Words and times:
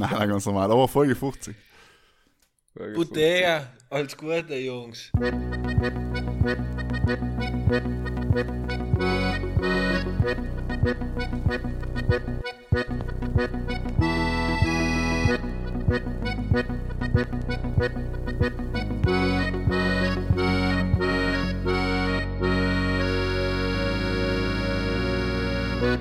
Nein, 0.00 0.28
ganz 0.30 0.46
normal. 0.46 0.70
Aber 0.70 0.88
Folge 0.88 1.14
50. 1.14 1.54
Budea, 2.94 3.66
alles 3.90 4.16
Gute, 4.16 4.56
Jungs. 4.56 5.10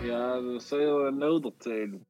Ja, 0.04 0.42
dat 0.42 0.64
zou 0.64 0.82
je 0.82 1.12
nodig 1.12 1.54
zijn. 1.58 2.06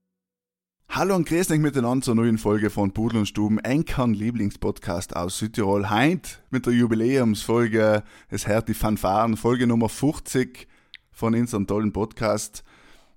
Hallo 0.91 1.15
und 1.15 1.27
grüß 1.27 1.51
euch 1.51 1.59
miteinander 1.59 2.03
zur 2.03 2.15
neuen 2.15 2.39
Folge 2.39 2.71
von 2.71 2.91
Pudel 2.91 3.19
und 3.19 3.27
Stuben, 3.27 3.59
Enkern 3.59 4.15
Lieblingspodcast 4.15 5.15
aus 5.15 5.37
Südtirol. 5.37 5.91
Heint 5.91 6.41
mit 6.49 6.65
der 6.65 6.73
Jubiläumsfolge, 6.73 8.03
es 8.29 8.47
hört 8.47 8.67
die 8.67 8.73
Fanfaren, 8.73 9.37
Folge 9.37 9.67
Nummer 9.67 9.87
50 9.87 10.67
von 11.11 11.35
unserem 11.35 11.67
tollen 11.67 11.93
Podcast. 11.93 12.63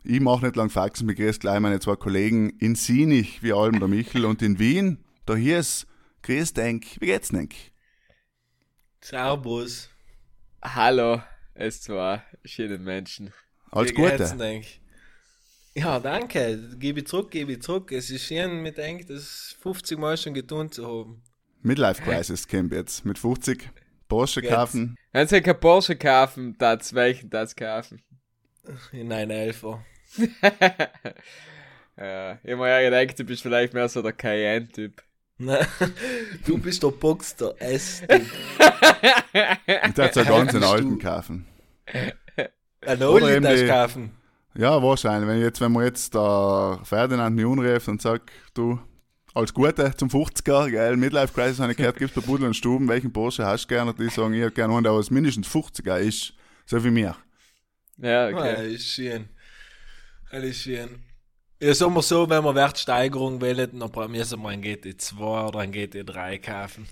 Ich 0.05 0.21
mache 0.21 0.45
nicht 0.45 0.57
lang 0.57 0.69
Faxen, 0.69 1.07
begrüße 1.07 1.39
gleich 1.39 1.61
meine 1.61 1.81
zwei 1.81 1.97
Kollegen 1.97 2.51
in 2.59 2.75
Sinich, 2.75 3.43
wie 3.43 3.55
allem 3.55 3.79
der 3.79 3.89
Michel, 3.89 4.27
und 4.27 4.43
in 4.43 4.59
Wien, 4.59 5.03
da 5.25 5.35
hier 5.35 5.59
ist 5.59 5.87
Grüß 6.23 6.53
Denk, 6.53 7.01
wie 7.01 7.07
geht's 7.07 7.31
Denk? 7.31 7.55
Servus. 9.01 9.89
Hallo, 10.63 11.23
es 11.55 11.81
zwei 11.81 12.23
schöne 12.45 12.77
Menschen. 12.79 13.33
Alles 13.71 13.93
Wie 13.93 13.95
geht's 13.95 14.31
Gute. 14.31 14.37
denk? 14.37 14.67
Ja, 15.75 15.99
danke. 16.01 16.59
Gebe 16.79 17.01
ich 17.01 17.07
zurück, 17.07 17.31
gebe 17.31 17.53
ich 17.53 17.63
zurück. 17.63 17.93
Es 17.93 18.11
ist 18.11 18.25
schön, 18.27 18.61
mit 18.63 18.77
denk, 18.79 19.07
das 19.07 19.57
50 19.63 19.99
Mal 19.99 20.17
schon 20.17 20.35
getan 20.35 20.71
zu 20.71 20.87
haben. 20.87 21.23
Midlife 21.63 22.03
Crisis 22.03 22.47
Camp 22.47 22.73
jetzt, 22.73 23.05
mit 23.05 23.19
50 23.19 23.71
Porsche 24.09 24.41
Jetzt. 24.43 24.53
kaufen. 24.53 24.97
Wenn 25.13 25.27
sie 25.29 25.41
kein 25.41 25.59
Porsche 25.59 25.97
kaufen, 25.97 26.57
das 26.59 26.93
welchen 26.95 27.31
das 27.31 27.57
kaufen. 27.57 28.03
In 28.93 29.11
einer 29.13 29.35
Elfer. 29.35 29.83
ja, 31.97 32.39
ich 32.43 32.51
hab 32.53 32.59
mir 32.59 32.69
ja 32.83 32.91
gedacht, 32.91 33.19
du 33.19 33.25
bist 33.25 33.43
vielleicht 33.43 33.73
mehr 33.73 33.89
so 33.89 34.03
der 34.03 34.13
Cayenne-Typ. 34.13 35.03
Nein, 35.39 35.67
du 36.47 36.59
bist 36.59 36.83
der 36.83 36.91
Boxster 36.91 37.55
S. 37.61 38.03
Ich 39.35 39.95
darf 39.95 40.13
so 40.13 40.23
ganz 40.25 40.55
einen 40.55 40.65
alten 40.65 40.99
kaufen. 40.99 41.47
Ein 41.87 42.13
Oder 42.99 43.11
Oli 43.11 43.33
eben 43.35 43.43
das 43.45 43.61
die- 43.61 43.67
kaufen. 43.67 44.11
Ja, 44.55 44.83
wahrscheinlich. 44.83 45.29
Wenn, 45.29 45.41
jetzt, 45.41 45.61
wenn 45.61 45.73
man 45.73 45.85
jetzt 45.85 46.15
der 46.15 46.81
Ferdinand 46.85 47.35
mich 47.37 47.45
anruft 47.47 47.89
und 47.89 48.03
sagt, 48.03 48.31
du, 48.55 48.79
alles 49.35 49.55
Gute 49.55 49.95
zum 49.97 50.09
50er, 50.11 50.71
geil, 50.71 50.97
Midlife 50.97 51.33
Crisis 51.33 51.59
habe 51.61 51.73
ich 51.73 51.79
gehört, 51.79 51.97
gibt's 51.97 52.15
bei 52.15 52.21
Pudel 52.21 52.47
und 52.47 52.55
Stuben, 52.55 52.89
welchen 52.89 53.13
Porsche 53.13 53.47
hast 53.47 53.65
du 53.65 53.69
gerne? 53.69 53.91
Und 53.93 53.99
die 54.01 54.09
sagen, 54.11 54.35
ich 54.35 54.41
hätte 54.43 54.53
gerne 54.53 54.75
einen, 54.75 54.85
der 54.85 54.95
was 54.95 55.11
mindestens 55.11 55.49
50er 55.49 55.97
ist, 55.99 56.35
so 56.67 56.83
wie 56.85 56.91
mir. 56.91 57.17
Ja, 57.97 58.27
Ah, 58.27 58.29
okay. 58.29 58.55
das 58.57 58.67
ist 58.67 58.87
schön. 58.89 59.29
Das 60.31 60.45
ist 60.45 60.63
schön. 60.63 61.03
Ja, 61.63 61.73
sagen 61.75 61.95
wir 61.95 62.03
so, 62.03 62.29
wenn 62.29 62.43
wir 62.45 62.55
Wertsteigerung 62.55 63.41
wählen, 63.41 63.79
dann 63.79 63.91
brauchen- 63.91 64.11
müssen 64.13 64.43
wir 64.43 64.49
einen 64.49 64.63
GT2 64.63 65.49
oder 65.49 65.61
einen 65.61 65.73
GT3 65.73 66.39
kaufen. 66.41 66.89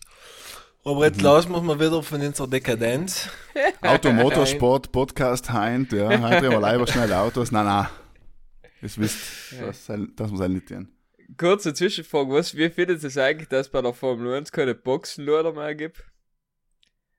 Aber 0.82 1.04
jetzt 1.04 1.20
lassen 1.20 1.52
wir 1.52 1.60
mal 1.60 1.78
wieder 1.78 2.02
von 2.02 2.22
unserer 2.22 2.48
Dekadenz. 2.48 3.28
Auto, 3.82 4.12
Motorsport, 4.12 4.90
Podcast, 4.90 5.52
Heint, 5.52 5.92
ja, 5.92 6.08
heute 6.08 6.36
reden 6.36 6.52
wir 6.52 6.60
leider 6.60 6.86
schnell 6.86 7.12
Autos. 7.12 7.52
Nein, 7.52 7.66
nein. 7.66 7.86
Ihr 8.80 8.88
wisst, 8.96 9.18
das, 9.60 9.90
das 10.16 10.30
muss 10.30 10.40
halt 10.40 10.52
nicht 10.52 10.68
tun. 10.68 10.88
Kurze 11.36 11.74
Zwischenfrage, 11.74 12.30
was, 12.32 12.56
wie 12.56 12.70
findet 12.70 13.04
es 13.04 13.18
eigentlich, 13.18 13.48
dass 13.48 13.66
es 13.66 13.72
bei 13.72 13.82
der 13.82 13.92
Formel 13.92 14.32
1 14.34 14.52
keine 14.52 14.74
Boxenluder 14.74 15.52
mehr 15.52 15.74
gibt? 15.74 16.02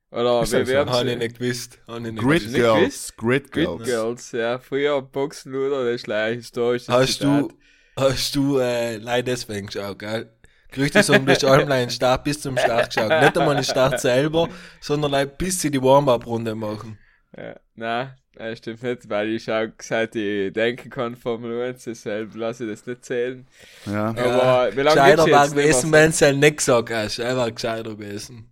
Oder 0.10 0.38
wie 0.38 0.40
das 0.40 0.50
so? 0.50 0.68
werden 0.68 0.90
Habe 0.90 1.12
ich 1.12 1.18
nicht 1.20 1.38
gewusst. 1.38 1.80
Habe 1.88 2.00
ich 2.00 2.14
nicht 2.14 2.24
Grid 2.24 2.40
gewusst. 2.40 2.54
nicht 2.54 2.64
Girls, 2.64 3.16
Grid 3.16 3.52
Girls. 3.52 3.84
Girls, 3.84 4.32
ja. 4.32 4.58
Früher 4.58 5.04
Boxenluder, 5.04 5.86
das 5.86 6.02
ist 6.02 6.08
leider 6.08 6.36
historisch. 6.36 6.88
Hast 6.88 7.24
du, 7.24 7.54
hast 7.96 8.36
du, 8.36 8.58
äh, 8.58 8.98
leider 8.98 9.32
deswegen 9.32 9.68
geschaut, 9.68 10.00
gell? 10.00 10.34
Gerüchte 10.72 11.04
sagen, 11.04 11.26
du 11.26 11.34
hast 11.34 11.44
allem 11.44 11.70
den 11.70 11.90
Start 11.90 12.24
bis 12.24 12.42
zum 12.42 12.58
Start 12.58 12.94
geschaut. 12.94 13.10
Nicht 13.10 13.38
einmal 13.38 13.56
den 13.56 13.64
Start 13.64 14.00
selber, 14.00 14.48
sondern 14.80 15.12
like, 15.12 15.38
bis 15.38 15.60
sie 15.60 15.70
die 15.70 15.82
Warm-Up-Runde 15.82 16.56
machen. 16.56 16.98
Ja, 17.38 17.56
nein, 17.76 18.16
das 18.36 18.60
stimmt 18.60 18.82
nicht, 18.82 19.10
weil 19.10 19.30
ich 19.30 19.52
auch 19.52 19.68
seit 19.82 20.16
ich 20.16 20.54
denken 20.54 20.90
kann, 20.90 21.18
Formel 21.18 21.62
1, 21.62 21.84
deshalb 21.84 22.36
lasse 22.36 22.64
ich 22.64 22.72
das 22.72 22.86
nicht 22.86 23.04
zählen. 23.04 23.46
Ja. 23.86 24.08
Aber 24.10 24.70
wie 24.72 24.82
lange 24.82 24.96
Gescheiter 24.96 25.32
war 25.32 25.50
gewesen, 25.50 25.92
nicht 25.92 26.00
wenn 26.00 26.12
sie 26.14 26.34
nicht 26.34 26.58
gesagt 26.58 26.90
hast. 26.90 27.20
Er 27.20 27.36
war 27.36 27.52
gescheiter 27.52 27.96
gewesen. 27.96 28.50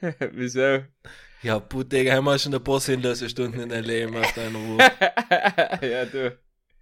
Wieso? 0.32 0.80
Ja, 1.42 1.60
Putte, 1.60 2.10
haben 2.10 2.24
wir 2.24 2.38
schon 2.38 2.54
ein 2.54 2.64
paar 2.64 2.80
sinnlose 2.80 3.28
Stunden 3.28 3.60
in 3.60 3.68
deinem 3.68 3.84
Leben 3.84 4.16
auf 4.16 4.32
deiner 4.32 4.58
Ruhe. 4.58 4.78
ja, 5.88 6.04
du. 6.06 6.36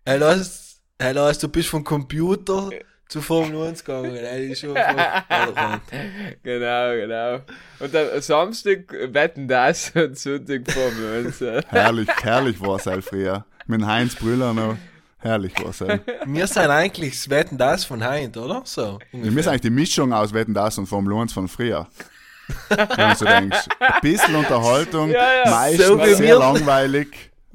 Hey, 0.04 0.18
lass, 0.18 0.80
hey, 0.98 1.12
lass, 1.12 1.38
du 1.38 1.48
bist 1.48 1.68
vom 1.68 1.82
Computer 1.82 2.70
zu 3.08 3.20
Formel 3.22 3.68
1 3.68 3.84
gegangen. 3.84 4.14
Hey, 4.14 4.50
ist 4.52 4.60
schon 4.60 4.74
Genau, 6.42 6.92
genau. 6.94 7.40
Und 7.78 7.94
dann 7.94 8.20
Samstag 8.20 8.92
wetten 9.12 9.48
das 9.48 9.92
und 9.94 10.18
Sonntag 10.18 10.70
Formel 10.70 11.26
1. 11.26 11.40
ja. 11.40 11.60
Herrlich, 11.68 12.08
herrlich 12.22 12.60
war 12.60 12.76
es 12.76 12.86
halt 12.86 13.04
früher. 13.04 13.44
Mit 13.66 13.84
Heinz 13.84 14.14
Brüller 14.14 14.52
noch. 14.52 14.76
Herrlich 15.18 15.52
war 15.60 15.70
es 15.70 15.80
halt. 15.80 16.02
Wir 16.26 16.46
sind 16.46 16.66
eigentlich 16.70 17.14
das 17.14 17.30
Wetten 17.30 17.58
das 17.58 17.84
von 17.84 18.04
Heint, 18.04 18.36
oder? 18.36 18.62
So. 18.64 18.98
Wir 19.12 19.30
müssen 19.30 19.48
eigentlich 19.48 19.62
die 19.62 19.70
Mischung 19.70 20.12
aus 20.12 20.32
Wetten 20.32 20.54
das 20.54 20.78
und 20.78 20.86
Formel 20.86 21.16
1 21.18 21.32
von 21.32 21.48
früher. 21.48 21.86
Wenn 22.68 23.10
du 23.10 23.16
so 23.16 23.24
denkst. 23.24 23.66
Ein 23.80 24.00
bisschen 24.02 24.34
Unterhaltung, 24.36 25.10
Ja, 25.10 25.44
ja. 25.44 25.50
meistens 25.50 25.86
So 25.86 25.96
sehr 25.98 26.38
wir. 26.38 27.06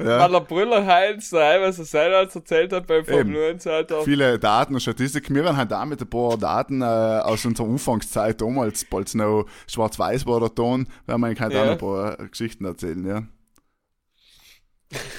Langweilig. 0.03 0.21
Weil 0.23 0.31
Ja. 0.33 0.39
der 0.39 0.45
Brüller 0.45 0.85
Heinz 0.85 1.29
da 1.29 1.61
was 1.61 1.79
er 1.79 1.85
selber 1.85 2.17
als 2.17 2.35
erzählt 2.35 2.73
hat 2.73 2.87
beim 2.87 3.05
Formel. 3.05 3.49
1, 3.51 3.67
Alter. 3.67 4.01
Viele 4.03 4.39
Daten 4.39 4.73
und 4.73 4.79
Statistiken. 4.81 5.35
Wir 5.35 5.43
werden 5.43 5.57
halt 5.57 5.71
da 5.71 5.85
mit 5.85 6.01
ein 6.01 6.09
paar 6.09 6.37
Daten 6.37 6.81
äh, 6.81 6.85
aus 6.85 7.45
unserer 7.45 7.67
Anfangszeit 7.67 8.41
damals, 8.41 8.85
als 8.91 9.13
noch 9.15 9.45
schwarz-weiß 9.67 10.25
war 10.25 10.39
der 10.39 10.53
Ton, 10.53 10.87
werden 11.05 11.21
wir 11.21 11.27
eigentlich 11.27 11.41
halt 11.41 11.53
Ja. 11.53 11.61
auch 11.61 11.65
noch 11.65 11.71
ein 11.73 11.77
paar 12.17 12.27
Geschichten 12.27 12.65
erzählen. 12.65 13.05
Ja. 13.05 13.23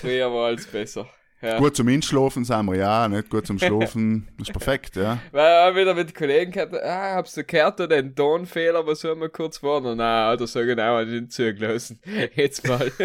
Früher 0.01 0.33
war 0.33 0.47
alles 0.47 0.67
besser. 0.67 1.07
Ja. 1.43 1.59
Gut 1.59 1.75
zum 1.75 1.89
Inschlafen 1.89 2.45
sind 2.45 2.67
wir, 2.67 2.77
ja, 2.77 3.09
nicht 3.09 3.29
gut 3.29 3.49
zum 3.49 3.59
Schlafen, 3.59 4.29
ist 4.41 4.53
perfekt, 4.53 4.95
ja. 4.95 5.19
Weil 5.33 5.45
er 5.45 5.75
wieder 5.75 5.93
mit 5.93 6.15
Kollegen 6.15 6.53
gehabt, 6.53 6.73
ah, 6.75 7.17
habst 7.17 7.37
du 7.37 7.43
gehört, 7.43 7.81
da 7.81 7.89
den 7.89 8.15
Tonfehler, 8.15 8.87
was 8.87 9.01
soll 9.01 9.17
man 9.17 9.33
kurz 9.33 9.61
warnen? 9.61 9.97
Nein, 9.97 10.35
oder 10.35 10.47
so 10.47 10.61
genau, 10.61 10.99
an 10.99 11.11
den 11.11 11.31
zugelassen. 11.31 12.01
Jetzt 12.35 12.67
mal. 12.67 12.91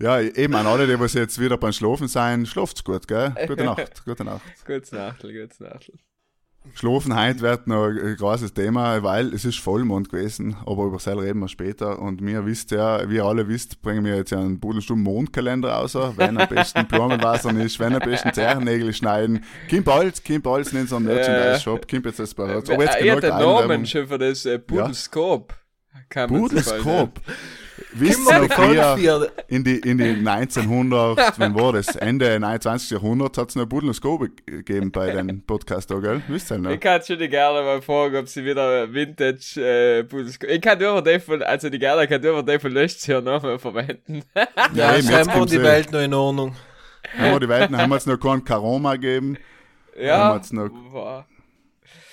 Ja, 0.00 0.20
eben 0.20 0.54
an 0.54 0.68
alle, 0.68 0.86
die 0.86 1.00
was 1.00 1.14
jetzt 1.14 1.40
wieder 1.40 1.56
beim 1.56 1.72
Schlafen 1.72 2.06
sein, 2.06 2.46
schlaft's 2.46 2.84
gut, 2.84 3.08
gell? 3.08 3.34
Gute 3.48 3.64
Nacht, 3.64 4.04
gute 4.04 4.22
Nacht. 4.22 4.42
Gutes 4.64 4.92
Nachtel, 4.92 5.32
gutes 5.32 5.58
Nachtel. 5.58 5.94
Schlafen 6.74 7.18
heute 7.18 7.40
wird 7.40 7.66
noch 7.66 7.86
ein 7.86 8.16
großes 8.16 8.54
Thema, 8.54 9.02
weil 9.02 9.34
es 9.34 9.44
ist 9.44 9.58
Vollmond 9.58 10.10
gewesen, 10.10 10.56
aber 10.66 10.84
über 10.84 10.96
das 10.96 11.08
reden 11.08 11.40
wir 11.40 11.48
später. 11.48 11.98
Und 11.98 12.20
mir 12.20 12.46
wisst 12.46 12.70
ja, 12.70 13.08
wie 13.08 13.16
ihr 13.16 13.24
alle 13.24 13.48
wisst, 13.48 13.82
bringen 13.82 14.04
wir 14.04 14.16
jetzt 14.16 14.30
ja 14.30 14.38
einen 14.38 14.60
Budelstumm 14.60 15.02
Mondkalender 15.02 15.70
raus, 15.70 15.96
wenn 16.16 16.38
am 16.38 16.48
besten 16.48 16.86
Blumenwasser 16.86 17.50
ist, 17.58 17.78
wenn 17.80 17.94
am 17.94 18.00
besten 18.00 18.32
Zerrennägel 18.32 18.92
schneiden. 18.92 19.44
Kim 19.68 19.84
Balz, 19.84 20.22
Kim 20.22 20.42
Balz 20.42 20.72
in 20.72 20.80
unserem 20.80 21.04
Merchandise-Shop, 21.04 21.86
Kim 21.88 22.02
jetzt 22.04 22.18
das 22.18 22.34
bei 22.34 22.56
uns. 22.56 22.70
Aber 22.70 22.82
jetzt 22.82 22.96
er 22.96 23.16
hat 23.16 23.22
genug 23.22 23.38
den 23.38 23.38
Namen 23.38 23.86
schon 23.86 24.06
für 24.06 24.18
das 24.18 24.46
äh, 24.46 24.58
Pudelskop. 24.58 25.52
Fallen, 25.52 26.28
Budelskop. 26.28 27.20
Wisst 27.92 28.30
ihr 28.30 28.38
noch 28.38 29.28
in 29.48 29.64
die, 29.64 29.78
in 29.78 29.98
die 29.98 30.28
1900, 30.28 31.34
wann 31.38 31.54
war 31.54 31.72
das? 31.72 31.96
Ende 31.96 32.38
29. 32.38 32.90
Jahrhundert 32.90 33.38
hat 33.38 33.50
es 33.50 33.56
noch 33.56 33.66
Budelskop 33.66 34.28
gegeben 34.46 34.90
bei 34.90 35.10
den 35.10 35.42
Podcast 35.44 35.88
gell? 35.88 36.22
Wisst 36.28 36.50
ihr 36.50 36.58
noch? 36.58 36.70
Ich 36.70 36.80
kann 36.80 37.02
schon 37.02 37.18
die 37.18 37.28
gerne 37.28 37.62
mal 37.62 37.82
fragen, 37.82 38.16
ob 38.16 38.28
sie 38.28 38.44
wieder 38.44 38.92
Vintage 38.92 39.60
äh, 39.60 40.04
Pudelskop. 40.04 40.50
Ich 40.50 40.60
kann 40.60 40.78
nur 40.78 41.02
den 41.02 41.20
von, 41.20 41.42
also 41.42 41.70
die 41.70 41.78
gerne 41.78 42.06
kann 42.06 42.20
nur 42.20 42.42
den 42.42 42.60
von 42.60 42.72
letztes 42.72 43.06
Jahr 43.06 43.22
nochmal 43.22 43.58
verwenden. 43.58 44.22
ja, 44.74 44.96
eben, 44.96 45.08
jetzt 45.08 45.10
scheinbar 45.10 45.46
die 45.46 45.56
eh. 45.56 45.62
Welt 45.62 45.92
noch 45.92 46.00
in 46.00 46.14
Ordnung. 46.14 46.54
Haben 47.16 47.32
wir 47.32 47.40
die 47.40 47.48
Welten, 47.48 47.76
haben 47.76 47.90
wir 47.90 47.96
jetzt 47.96 48.06
noch 48.06 48.18
keinen 48.18 48.44
Karoma 48.44 48.94
gegeben. 48.94 49.36
Haben 49.94 50.00
wir 50.00 50.06
ja. 50.06 50.36
jetzt 50.36 50.52
noch- 50.52 50.70
Wow. 50.90 51.24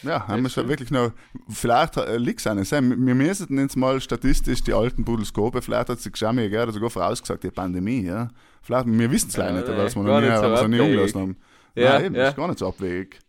Ja, 0.06 0.28
haben 0.28 0.44
wir 0.44 0.50
schon 0.50 0.68
wirklich 0.68 0.92
noch, 0.92 1.12
vielleicht 1.50 1.98
äh, 1.98 2.18
liegt 2.18 2.40
es 2.40 2.48
eines. 2.48 2.72
Wir 2.72 2.82
müssen 2.82 3.58
jetzt 3.58 3.76
mal 3.76 4.00
statistisch 4.00 4.64
die 4.64 4.74
alten 4.74 5.04
Budelskope, 5.04 5.62
vielleicht 5.62 5.90
hat 5.90 6.00
sich 6.00 6.14
Xami 6.14 6.50
gerade 6.50 6.72
sogar 6.72 6.90
vorausgesagt, 6.90 7.44
die 7.44 7.52
Pandemie, 7.52 8.04
ja. 8.06 8.30
Vielleicht, 8.62 8.86
wir 8.88 9.12
wissen 9.12 9.30
es 9.30 9.38
leider 9.38 9.56
Ja, 9.56 9.84
nicht, 9.84 9.96
weil 9.96 10.06
wir 10.06 10.22
noch 10.22 10.52
nie, 10.52 10.58
so 10.58 10.68
nie 10.68 10.80
umgelassen 10.80 11.22
haben. 11.22 11.38
Ja, 11.76 11.94
Nein, 11.94 12.06
eben, 12.06 12.16
ja. 12.16 12.30
ist 12.30 12.36
gar 12.36 12.48
nicht 12.48 12.60
so 12.60 12.68
abwegig. 12.68 13.20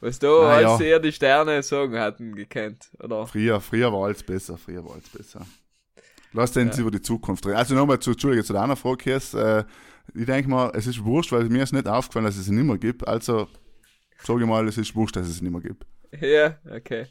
Was 0.00 0.18
da 0.18 0.28
Na 0.28 0.48
als 0.50 0.78
sie 0.78 0.84
eher 0.84 1.00
die 1.00 1.12
Sterne 1.12 1.62
sagen 1.62 1.98
hatten, 1.98 2.34
gekannt, 2.34 2.90
oder? 3.02 3.26
Früher, 3.26 3.60
früher 3.60 3.92
war 3.92 4.04
alles 4.04 4.22
besser, 4.22 4.58
früher 4.58 4.84
war 4.84 4.92
alles 4.92 5.08
besser. 5.08 5.46
Lass 6.32 6.56
uns 6.56 6.76
Ja. 6.76 6.82
über 6.82 6.90
die 6.90 7.00
Zukunft 7.00 7.46
reden. 7.46 7.56
Also 7.56 7.74
nochmal 7.74 7.98
zu, 8.00 8.10
Entschuldige, 8.10 8.44
zu 8.44 8.52
deiner 8.52 8.76
Frage, 8.76 8.96
Kies, 8.98 9.32
äh, 9.34 9.64
ich 10.14 10.26
denke 10.26 10.50
mal, 10.50 10.70
es 10.74 10.86
ist 10.86 11.02
wurscht, 11.04 11.32
weil 11.32 11.44
mir 11.48 11.62
ist 11.62 11.72
nicht 11.72 11.88
aufgefallen, 11.88 12.26
dass 12.26 12.36
es 12.36 12.48
ihn 12.48 12.56
nicht 12.56 12.64
mehr 12.66 12.76
gibt. 12.76 13.06
Also 13.08 13.48
sag 14.22 14.40
ich 14.40 14.46
mal, 14.46 14.66
es 14.68 14.76
ist 14.78 14.94
wurscht, 14.94 15.16
dass 15.16 15.26
es 15.26 15.36
es 15.36 15.42
nicht 15.42 15.52
mehr 15.52 15.60
gibt. 15.62 15.86
Ja, 16.20 16.58
okay. 16.70 17.06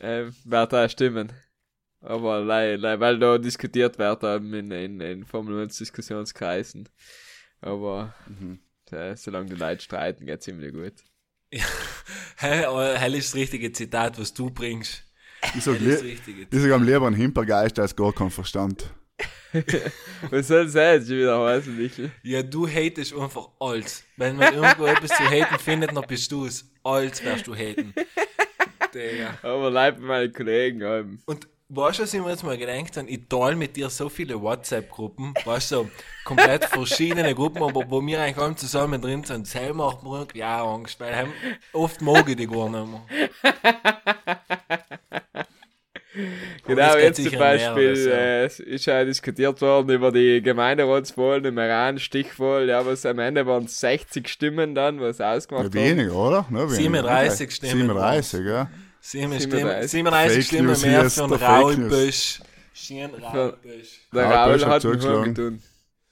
Ähm, 0.00 0.34
wird 0.44 0.74
auch 0.74 0.88
stimmen. 0.88 1.32
Aber 2.00 2.40
lei, 2.40 2.76
lei, 2.76 2.98
weil 2.98 3.18
da 3.18 3.36
diskutiert 3.36 3.98
wird 3.98 4.22
in, 4.22 4.70
in, 4.70 5.00
in 5.00 5.24
Formel 5.24 5.62
1 5.62 5.76
Diskussionskreisen. 5.76 6.88
Aber 7.60 8.14
äh, 8.90 9.14
solange 9.16 9.50
die 9.50 9.56
Leute 9.56 9.82
streiten, 9.82 10.24
geht's 10.24 10.46
ziemlich 10.46 10.72
gut. 10.72 10.94
Hä, 12.38 12.64
aber 12.64 12.96
hell 12.96 13.14
ist 13.14 13.28
das 13.28 13.34
richtige 13.34 13.72
Zitat, 13.72 14.18
was 14.18 14.32
du 14.32 14.50
bringst. 14.50 15.04
Ich 15.54 15.64
sag, 15.64 15.78
Hell 15.78 15.86
ist 15.86 15.96
das 15.96 16.02
li 16.02 16.10
richtige 16.10 16.42
ich 16.50 16.62
sag 16.62 16.72
am 16.72 16.84
lieber 16.84 17.06
ein 17.06 17.14
Himpergeist 17.14 17.78
als 17.78 17.96
gar 17.96 18.14
kein 18.14 18.30
Verstand. 18.30 18.94
Was 20.30 20.48
soll 20.48 20.66
das 20.66 20.74
jetzt 20.74 21.08
schon 21.08 21.18
wieder 21.18 21.44
heißen, 21.44 21.76
Michel? 21.76 22.10
Ja, 22.22 22.42
du 22.42 22.68
hatest 22.68 23.14
einfach 23.14 23.48
alles. 23.58 24.04
Wenn 24.16 24.36
man 24.36 24.54
irgendwo 24.54 24.86
etwas 24.86 25.10
zu 25.10 25.24
haten 25.24 25.58
findet, 25.58 25.96
dann 25.96 26.04
bist 26.06 26.30
du 26.30 26.46
es. 26.46 26.70
Alles 26.84 27.22
wirst 27.24 27.46
du 27.46 27.54
haten. 27.54 27.92
Digga. 28.94 29.38
Aber 29.42 29.70
leid 29.70 29.96
bei 29.96 30.06
meinen 30.06 30.32
Kollegen 30.32 30.82
haben. 30.84 31.22
Und 31.26 31.48
weißt 31.68 31.98
du, 31.98 32.02
was 32.02 32.14
ich 32.14 32.20
mir 32.20 32.30
jetzt 32.30 32.44
mal 32.44 32.58
gedacht 32.58 32.96
habe? 32.96 33.08
Ich 33.08 33.28
teile 33.28 33.56
mit 33.56 33.76
dir 33.76 33.90
so 33.90 34.08
viele 34.08 34.40
WhatsApp-Gruppen, 34.40 35.34
weißt 35.44 35.70
du, 35.72 35.76
so 35.76 35.90
komplett 36.24 36.64
verschiedene 36.64 37.34
Gruppen, 37.34 37.62
aber 37.62 37.88
wo 37.88 38.04
wir 38.04 38.20
eigentlich 38.20 38.38
alle 38.38 38.56
zusammen 38.56 39.00
drin 39.00 39.24
sind. 39.24 39.46
Selber 39.46 39.86
macht 39.86 40.02
mir 40.02 40.18
irgendwie 40.18 40.44
auch 40.44 40.74
Angst, 40.74 40.98
weil 41.00 41.28
oft 41.72 42.00
mag 42.02 42.28
ich 42.28 42.36
die 42.36 42.46
gar 42.46 42.68
nicht 42.68 42.86
mehr. 42.86 43.02
Genau, 46.74 46.96
jetzt 46.96 47.22
zum 47.22 47.38
Beispiel 47.38 47.74
mehreres, 47.92 48.04
ja. 48.06 48.12
äh, 48.12 48.44
es 48.44 48.60
ist 48.60 48.86
ja 48.86 49.04
diskutiert 49.04 49.60
worden 49.60 49.90
über 49.90 50.10
die 50.12 50.40
Gemeinderatswahlen 50.42 51.44
im 51.44 51.58
Iran, 51.58 51.98
Stichwahl, 51.98 52.68
ja, 52.68 52.84
was 52.86 53.04
am 53.06 53.18
Ende 53.18 53.46
waren 53.46 53.64
es 53.64 53.78
60 53.80 54.28
Stimmen 54.28 54.74
dann, 54.74 55.00
was 55.00 55.18
Ja, 55.18 55.32
ausgemacht 55.34 55.66
hat. 55.66 55.74
weniger, 55.74 56.14
oder? 56.14 56.46
Ne, 56.50 56.58
weniger. 56.60 56.74
37 56.74 57.50
Stimmen 57.50 57.72
37, 57.88 58.46
ja. 58.46 58.70
37 59.00 59.50
37. 59.50 59.86
Stimmen, 59.86 59.88
37 59.88 60.32
Fake 60.32 60.44
Stimmen 60.44 60.66
mehr 60.82 61.00
für 61.00 61.06
ist 61.06 61.18
einen 61.20 61.28
der 61.30 61.38
Fake 61.38 61.48
Raul 61.48 61.76
News. 61.76 61.90
Bösch. 61.90 62.40
Schön 62.72 63.10
Raul 63.14 63.56
Bösch. 63.62 64.00
Der 64.14 64.24
Raul 64.24 64.64
hat 64.66 64.82
getun. 64.82 65.62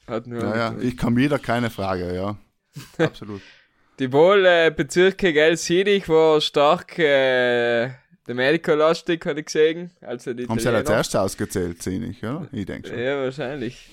Hat 0.06 0.24
einen 0.26 0.36
Horn 0.42 0.48
Ja, 0.50 0.56
ja, 0.56 0.68
getun. 0.70 0.88
ich 0.88 0.96
kann 0.96 1.16
wieder 1.16 1.38
keine 1.38 1.70
Frage, 1.70 2.14
ja. 2.14 2.36
Absolut. 2.98 3.40
Die 3.98 4.12
Wahlbezirke 4.12 5.32
Gelsiedig 5.32 6.08
war 6.08 6.40
stark 6.40 6.98
äh, 7.00 7.90
der 8.28 8.34
Medical-lastig, 8.34 9.24
habe 9.26 9.40
ich 9.40 9.46
gesehen. 9.46 9.90
Also 10.02 10.34
die 10.34 10.46
Haben 10.46 10.60
sie 10.60 10.68
ja 10.68 10.74
als 10.74 10.90
erstes 10.90 11.16
ausgezählt, 11.16 11.82
sehe 11.82 12.04
ich, 12.04 12.22
oder? 12.22 12.46
Ich 12.52 12.66
denke 12.66 12.88
schon. 12.88 12.98
Ja, 12.98 13.22
wahrscheinlich. 13.22 13.88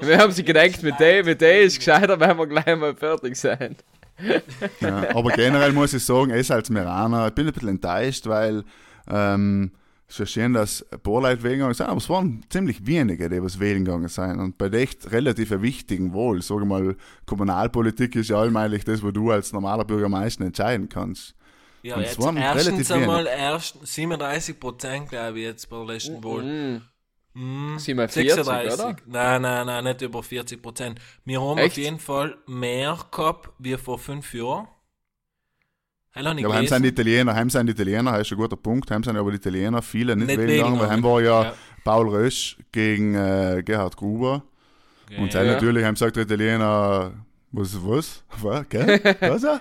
Wir 0.00 0.18
haben 0.18 0.30
sie 0.30 0.44
gedacht, 0.44 0.82
mit 0.82 0.98
der, 1.00 1.24
mit 1.24 1.40
der 1.40 1.62
ist 1.62 1.78
gescheiter, 1.78 2.18
wenn 2.20 2.38
wir 2.38 2.46
gleich 2.46 2.76
mal 2.76 2.94
fertig 2.94 3.36
sein. 3.36 3.76
Ja, 4.80 5.14
aber 5.14 5.30
generell 5.32 5.72
muss 5.72 5.92
ich 5.92 6.04
sagen, 6.04 6.30
es 6.30 6.50
als 6.50 6.70
Meraner, 6.70 7.26
ich 7.26 7.34
bin 7.34 7.46
ein 7.46 7.52
bisschen 7.52 7.68
enttäuscht, 7.68 8.26
weil 8.26 8.64
ähm, 9.10 9.72
es 10.08 10.14
ist 10.14 10.18
ja 10.20 10.26
schön, 10.26 10.54
dass 10.54 10.86
ein 10.92 11.00
paar 11.00 11.20
Leute 11.20 11.42
wählen 11.42 11.56
gegangen 11.56 11.74
sind, 11.74 11.86
aber 11.86 11.98
es 11.98 12.08
waren 12.08 12.42
ziemlich 12.48 12.86
wenige, 12.86 13.28
die 13.28 13.42
was 13.42 13.58
wählen 13.58 13.84
gegangen 13.84 14.08
sind. 14.08 14.38
Und 14.38 14.56
bei 14.56 14.68
echt 14.68 15.10
relativ 15.10 15.50
wichtigen 15.60 16.14
Wahl, 16.14 16.40
sage 16.40 16.62
ich 16.62 16.68
mal, 16.68 16.96
Kommunalpolitik 17.26 18.14
ist 18.14 18.30
ja 18.30 18.36
allmählich 18.36 18.84
das, 18.84 19.02
wo 19.02 19.10
du 19.10 19.32
als 19.32 19.52
normaler 19.52 19.84
Bürger 19.84 20.06
am 20.06 20.12
meisten 20.12 20.44
entscheiden 20.44 20.88
kannst. 20.88 21.35
Ja, 21.86 21.94
Und 21.96 22.02
jetzt 22.02 22.18
waren 22.20 22.36
erstens 22.36 22.66
relativ 22.90 22.90
einmal 22.90 23.26
erst 23.28 23.86
37 23.86 24.58
Prozent, 24.58 25.08
glaube 25.08 25.38
ich, 25.38 25.44
jetzt 25.44 25.70
bei 25.70 25.76
der 25.76 25.86
letzten 25.86 26.24
Wahl. 26.24 26.42
Mhm. 26.42 26.82
Mm, 27.34 27.78
47, 27.78 28.32
oder? 28.40 28.96
Nein, 29.06 29.42
nein, 29.42 29.66
nein, 29.66 29.84
nicht 29.84 30.02
über 30.02 30.22
40 30.22 30.60
Prozent. 30.60 30.98
Wir 31.24 31.40
haben 31.40 31.58
Echt? 31.58 31.72
auf 31.72 31.76
jeden 31.76 32.00
Fall 32.00 32.38
mehr 32.48 32.98
gehabt 33.12 33.50
wie 33.60 33.76
vor 33.76 34.00
fünf 34.00 34.34
Jahren. 34.34 34.66
Hallo, 36.12 36.32
nicht 36.34 36.42
Ja, 36.42 36.48
aber 36.48 36.56
heim 36.56 36.66
sind 36.66 36.82
die. 36.82 36.88
Italiener, 36.88 37.34
heim 37.34 37.50
sind 37.50 37.66
die 37.66 37.72
Italiener, 37.72 38.12
das 38.12 38.22
ist 38.22 38.32
ein 38.32 38.38
guter 38.38 38.56
Punkt, 38.56 38.90
heim 38.90 39.04
sind 39.04 39.16
aber 39.16 39.30
die 39.30 39.36
Italiener 39.36 39.80
viele 39.82 40.16
nicht, 40.16 40.26
Nicht 40.28 40.38
wählen 40.38 40.48
gegangen, 40.56 40.80
weil 40.80 40.88
heim 40.88 41.02
war 41.04 41.20
ja, 41.20 41.42
Ja. 41.44 41.54
Paul 41.84 42.08
Rösch 42.08 42.56
gegen 42.72 43.14
äh, 43.14 43.62
Gerhard 43.64 43.96
Gruber. 43.96 44.42
Okay. 45.04 45.20
Und 45.22 45.34
dann 45.34 45.46
Ja. 45.46 45.52
natürlich 45.52 45.84
haben 45.84 45.94
gesagt 45.94 46.16
der 46.16 46.24
Italiener, 46.24 47.12
was, 47.52 47.76
was, 47.80 48.24
was, 48.42 48.68
gell? 48.70 48.98
Was? 49.20 49.44
er? 49.44 49.60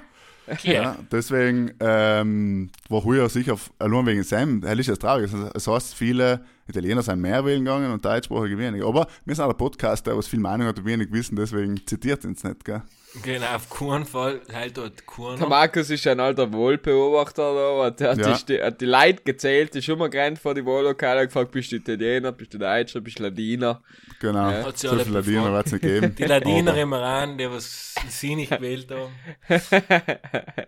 Ja, 0.63 0.97
deswegen 1.11 1.71
ähm, 1.79 2.69
war 2.89 3.03
heuer 3.03 3.29
sicher, 3.29 3.57
allein 3.79 4.05
wegen 4.05 4.23
Sam, 4.23 4.61
hell 4.63 4.79
ist 4.79 4.89
das 4.89 4.99
traurig. 4.99 5.31
Also, 5.33 5.49
Es 5.53 5.67
heißt, 5.67 5.95
viele 5.95 6.41
Italiener 6.67 7.03
sind 7.03 7.21
mehr 7.21 7.45
wählen 7.45 7.63
gegangen 7.63 7.91
und 7.91 8.03
Deutschsprachige 8.03 8.57
weniger. 8.57 8.87
Aber 8.87 9.07
wir 9.23 9.35
sind 9.35 9.45
auch 9.45 9.49
ein 9.51 9.57
Podcast, 9.57 10.07
der 10.07 10.17
was 10.17 10.27
viel 10.27 10.39
Meinung 10.39 10.67
hat 10.67 10.79
und 10.79 10.85
wenig 10.85 11.11
wissen, 11.11 11.35
deswegen 11.35 11.85
zitiert 11.85 12.25
uns 12.25 12.43
nicht, 12.43 12.65
gell? 12.65 12.81
Genau, 13.23 13.45
auf 13.55 13.69
keinen 13.69 14.05
Fall. 14.05 14.41
Halt 14.51 14.75
dort 14.75 14.99
Der 14.99 15.05
keiner. 15.37 15.47
Markus 15.47 15.89
ist 15.89 16.05
ein 16.07 16.19
alter 16.19 16.51
Wahlbeobachter 16.51 17.53
da, 17.53 17.85
hat, 17.85 18.01
hat, 18.01 18.17
Ja. 18.17 18.37
die, 18.49 18.61
hat 18.61 18.81
die 18.81 18.85
Leute 18.85 19.23
gezählt, 19.23 19.73
ist 19.75 19.85
schon 19.85 19.99
mal 19.99 20.09
gerannt 20.09 20.37
vor 20.39 20.53
die 20.53 20.65
Wahllokale 20.65 21.21
und 21.21 21.27
gefragt, 21.27 21.51
bist 21.51 21.71
du 21.71 21.77
Italiener, 21.77 22.33
bist 22.33 22.53
du 22.53 22.57
Deutscher, 22.57 22.99
bist 22.99 23.19
du 23.19 23.23
Ladiner? 23.23 23.81
Genau. 24.19 24.49
Ja. 24.49 24.63
Hat 24.65 24.77
so 24.77 24.89
viele 24.89 25.03
Ladiner 25.11 25.53
wird 25.53 25.65
es 25.67 25.71
nicht 25.71 25.81
geben. 25.81 26.15
Die 26.15 26.23
Ladiner 26.25 26.71
Aber 26.71 26.81
im 26.81 26.91
Iran, 26.93 27.37
die 27.37 27.49
was 27.49 27.95
sie 28.09 28.35
nicht 28.35 28.51
gewählt 28.57 28.91
haben. 28.91 29.13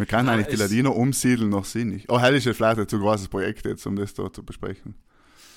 Wir 0.00 0.06
können 0.06 0.28
Ja, 0.28 0.34
eigentlich 0.34 0.46
die 0.48 0.56
Ladiner 0.56 0.96
umsiedeln 0.96 1.50
nach 1.50 1.64
Sinnig. 1.66 2.06
Oh, 2.08 2.18
hell 2.18 2.34
ist 2.34 2.46
ja 2.46 2.54
vielleicht 2.54 2.78
ein 2.78 2.88
zu 2.88 2.98
großes 2.98 3.28
Projekt 3.28 3.66
jetzt, 3.66 3.86
um 3.86 3.96
das 3.96 4.14
da 4.14 4.32
zu 4.32 4.42
besprechen. 4.42 4.94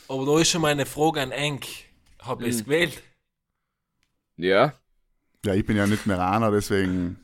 Aber 0.09 0.25
da 0.25 0.39
ist 0.39 0.49
schon 0.49 0.61
mal 0.61 0.71
eine 0.71 0.85
Frage 0.85 1.21
an 1.21 1.31
Enk. 1.31 1.65
Hab 2.19 2.41
ich 2.41 2.47
Mhm. 2.47 2.51
es 2.53 2.63
gewählt? 2.65 3.03
Ja, 4.37 4.73
Ja, 5.45 5.53
ich 5.53 5.65
bin 5.65 5.75
ja 5.77 5.87
nicht 5.87 6.05
Meraner, 6.05 6.51
deswegen. 6.51 7.19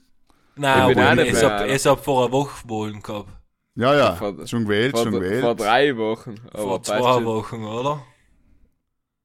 Nein, 0.56 0.90
Ich 0.92 0.96
bin 0.96 1.04
aber 1.06 1.16
nicht 1.16 1.34
es 1.34 1.42
mehr 1.42 1.52
hab, 1.52 1.62
einer. 1.62 1.98
vor 1.98 2.24
einer 2.24 2.32
Woche 2.34 2.70
Wahlen 2.70 3.02
gehabt. 3.02 3.30
Ja, 3.76 3.96
ja, 3.96 4.16
Vor- 4.16 4.46
schon 4.48 4.64
gewählt, 4.66 4.92
vor, 4.92 5.04
schon 5.04 5.14
gewählt. 5.14 5.42
vor 5.42 5.56
drei 5.56 5.96
Wochen. 5.98 6.36
Aber 6.52 6.64
Vor 6.64 6.84
zwei. 6.84 7.24
Wochen, 7.26 7.64
oder? 7.66 8.02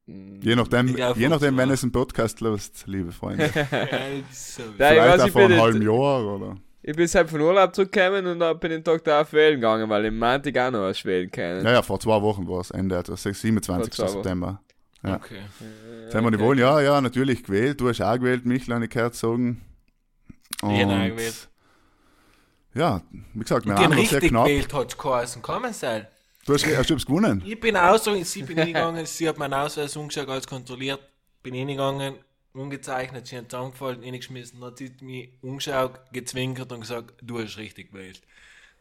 Je 0.06 0.54
nachdem, 0.54 0.88
Ich 0.88 0.96
glaub, 0.96 1.16
je 1.16 1.28
nachdem 1.28 1.56
wenn 1.56 1.70
es 1.70 1.82
einen 1.82 1.90
Podcast 1.92 2.40
lässt, 2.40 2.86
liebe 2.86 3.10
Freunde. 3.12 3.44
Also, 3.52 3.72
Ja, 3.82 4.18
ich 4.20 4.30
Vielleicht 4.76 4.78
weiß, 4.78 5.20
auch 5.20 5.26
ich 5.26 5.32
vor 5.32 5.42
einem 5.42 5.60
halben 5.60 5.82
Jahr, 5.82 6.24
oder? 6.34 6.56
Ich 6.86 6.94
bin 6.94 7.08
halt 7.08 7.30
von 7.30 7.40
Urlaub 7.40 7.74
zurückgekommen 7.74 8.26
und 8.26 8.40
dann 8.40 8.58
bin 8.58 8.70
ich 8.72 8.76
den 8.76 8.84
Tag 8.84 9.02
darauf 9.04 9.32
wählen 9.32 9.54
gegangen, 9.54 9.88
weil 9.88 10.04
im 10.04 10.18
Montag 10.18 10.54
auch 10.58 10.70
noch 10.70 10.80
was 10.80 11.02
wählen 11.06 11.30
können. 11.30 11.64
Ja, 11.64 11.72
ja, 11.72 11.82
vor 11.82 11.98
zwei 11.98 12.20
Wochen 12.20 12.46
war 12.46 12.60
es, 12.60 12.70
Ende, 12.72 12.94
also 12.98 13.16
6, 13.16 13.40
27. 13.40 13.94
Vor 13.94 14.06
zwei 14.06 14.12
Wochen. 14.12 14.22
September. 14.22 14.60
Ja. 15.02 15.16
okay. 15.16 15.38
Jetzt 16.04 16.14
haben 16.14 16.24
wir 16.24 16.30
die 16.30 16.38
Wohlen, 16.38 16.58
ja, 16.58 16.82
ja, 16.82 17.00
natürlich 17.00 17.42
gewählt. 17.42 17.80
Du 17.80 17.88
hast 17.88 18.02
auch 18.02 18.14
gewählt, 18.16 18.44
Michel, 18.44 18.74
habe 18.74 18.84
ich 18.84 18.90
gehört 18.90 19.14
sagen. 19.14 19.62
Ich 20.56 20.62
hab 20.62 20.90
auch 20.90 21.06
gewählt. 21.06 21.48
Ja, 22.74 23.00
wie 23.32 23.40
gesagt, 23.40 23.64
Und 23.64 23.78
den 23.78 23.78
haben 23.78 23.96
noch 23.96 24.04
sehr 24.04 24.20
richtig 24.20 24.28
knapp. 24.28 24.46
gewählt 24.46 24.74
hat 24.74 24.88
es 24.92 24.98
geheißen. 24.98 25.40
Kann 25.42 25.62
man 25.62 25.72
sein. 25.72 26.06
Du 26.44 26.52
hast, 26.52 26.66
hast 26.66 26.90
du 26.90 26.94
etwas 26.94 27.06
gewonnen? 27.06 27.42
Ich 27.46 27.58
bin 27.58 27.78
aus, 27.78 28.04
sie 28.04 28.42
bin 28.42 28.58
hingegangen, 28.62 29.06
sie 29.06 29.26
hat 29.26 29.38
meinen 29.38 29.54
Ausweis 29.54 29.96
umgeschaut, 29.96 30.28
alles 30.28 30.46
kontrolliert, 30.46 31.00
bin 31.42 31.54
hingegangen, 31.54 32.16
ungezeichnet, 32.54 33.26
sie 33.26 33.36
hat 33.36 33.50
zusammengefallen, 33.50 34.02
hingeschmissen, 34.02 34.60
dann 34.60 34.70
hat 34.70 34.78
sie 34.78 34.92
mich 35.00 35.30
umgeschaut, 35.42 36.00
gezwinkert 36.12 36.72
und 36.72 36.80
gesagt, 36.80 37.14
du 37.20 37.40
hast 37.40 37.58
richtig 37.58 37.92
gewählt. 37.92 38.22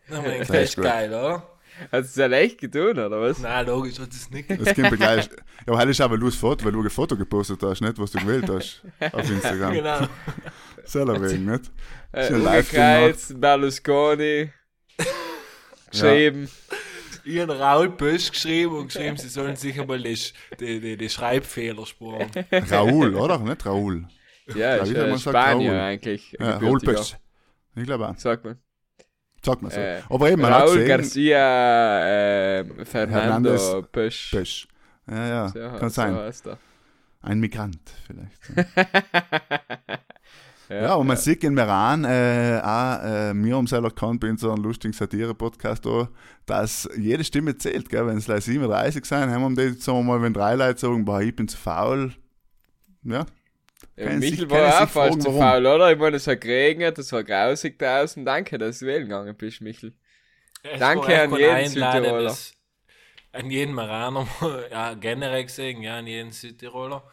Dann 0.08 0.20
hab 0.20 0.28
ich 0.28 0.34
gedacht, 0.48 0.50
das 0.50 0.70
ist 0.70 0.76
geil, 0.78 1.10
oder? 1.10 1.50
Hast 1.92 1.92
du 1.92 1.98
es 1.98 2.16
ja 2.16 2.28
leicht 2.28 2.60
getan, 2.60 2.92
oder 2.92 3.20
was? 3.20 3.40
Nein, 3.40 3.66
logisch 3.66 3.98
hat 4.00 4.12
es 4.12 4.30
nicht 4.30 4.48
Das 4.50 4.76
kommt 4.76 4.92
mir 4.92 4.98
gleich. 4.98 5.26
Ja, 5.26 5.34
aber 5.66 5.80
heute 5.80 5.90
ist 5.90 6.00
du 6.00 6.18
das 6.18 6.36
Foto, 6.36 6.66
weil 6.66 6.72
du 6.72 6.84
ein 6.84 6.90
Foto 6.90 7.18
gepostet 7.18 7.64
hast, 7.64 7.82
nicht, 7.82 7.98
was 7.98 8.12
du 8.12 8.20
gewählt 8.20 8.48
hast. 8.48 8.84
Auf 9.12 9.30
Instagram. 9.30 9.74
Genau. 9.74 10.08
Selber 10.86 11.20
wegen, 11.22 11.46
nicht? 11.46 11.72
Äh, 12.12 12.30
live 12.30 12.70
umgekreuzt, 12.72 13.42
Berlusconi, 13.42 14.52
geschrieben. 15.92 16.44
Ich 16.44 16.93
habe 17.26 17.60
Raul 17.60 17.90
Bösch 17.90 18.32
geschrieben 18.32 18.76
und 18.76 18.88
geschrieben, 18.88 19.18
sie 19.18 19.30
sollen 19.30 19.56
sicher 19.56 19.86
mal 19.86 20.02
die, 20.02 20.18
die, 20.60 20.80
die, 20.80 20.98
die 20.98 21.10
Schreibfehler 21.10 21.86
sparen. 21.86 22.30
Raoul, 22.52 23.16
oder? 23.16 23.40
Nicht 23.40 23.66
Raoul. 23.66 24.06
Ja, 24.56 24.86
soll 24.86 24.96
äh, 24.96 25.18
Spanier 25.18 25.72
Raul? 25.72 25.80
eigentlich. 25.80 26.36
Ja, 26.40 26.52
Raoul 26.52 26.60
gebürtiger. 26.60 26.94
Pösch. 26.94 27.16
Ich 27.76 27.84
glaube 27.84 28.10
auch. 28.10 28.18
Sagt 28.18 28.44
man. 28.44 28.58
Sag 29.42 29.62
mal 29.62 29.72
so. 29.72 29.80
Äh, 29.80 30.02
aber 30.10 30.32
eben, 30.32 30.42
man 30.42 30.54
hat 30.54 30.64
Raul 30.64 30.76
gesehen, 30.76 30.88
Garcia 30.88 32.60
äh, 32.60 32.86
Fernando 32.86 33.20
Hernandez 33.20 33.76
Pösch. 33.92 34.32
Pösch. 34.32 34.68
Ja, 35.10 35.28
ja, 35.28 35.48
So, 35.50 35.60
kann 35.60 35.90
so 35.90 35.90
sein. 35.90 36.58
Ein 37.22 37.40
Migrant 37.40 37.80
vielleicht. 38.06 38.78
Ja, 40.82 40.94
und 40.96 41.08
man 41.08 41.18
sieht 41.18 41.44
in 41.44 41.54
Meran 41.54 42.04
äh, 42.06 42.60
auch, 42.64 43.04
äh, 43.04 43.34
mir 43.34 43.58
um 43.58 43.68
selber 43.68 43.90
erkannt 43.90 44.20
bei 44.22 44.34
so 44.38 44.52
einem 44.52 44.64
lustigen 44.64 44.94
Satire-Podcast 44.94 45.86
da, 45.86 46.10
dass 46.46 46.90
jede 46.98 47.24
Stimme 47.24 47.58
zählt, 47.58 47.90
gell? 47.90 48.08
Wenn 48.08 48.18
es 48.18 48.28
like 48.28 48.42
37 48.42 49.06
sein, 49.06 49.30
haben 49.30 49.56
wir 49.58 49.72
die, 49.72 49.80
sagen 49.80 50.00
wir 50.00 50.04
mal, 50.04 50.22
wenn 50.22 50.34
drei 50.34 50.56
Leute 50.56 50.80
sagen, 50.80 51.06
boah, 51.06 51.22
ich 51.22 51.36
bin 51.36 51.48
zu 51.48 51.58
faul. 51.58 52.14
Ja, 53.04 53.26
Ja, 53.98 54.12
sich- 54.12 54.20
Michel 54.20 54.48
können 54.48 54.62
war 54.62 54.76
auch 54.76 54.80
sich 54.82 54.90
fast 54.90 55.22
zu 55.22 55.28
warum. 55.28 55.40
faul, 55.42 55.66
oder? 55.66 55.92
Ich 55.92 56.00
meine, 56.00 56.16
es 56.16 56.26
hat 56.28 56.42
geregnet, 56.42 56.98
es 56.98 57.12
war 57.12 57.24
grausig 57.24 57.78
draußen. 57.78 58.24
Danke, 58.26 58.58
dass 58.58 58.80
du 58.80 58.86
wählen 58.86 59.04
gegangen 59.04 59.36
bist, 59.36 59.62
Michel. 59.62 59.94
Es 60.64 60.80
Danke 60.80 61.22
an 61.22 61.32
jeden 61.36 61.50
ein 61.54 61.68
Südtiroler. 61.70 62.36
An 63.34 63.50
jeden 63.50 63.74
Maraner, 63.74 64.28
ja, 64.72 64.94
generell 64.94 65.44
gesehen, 65.44 65.82
ja, 65.82 65.98
an 65.98 66.08
jeden 66.08 66.32
Südtiroler. 66.32 67.04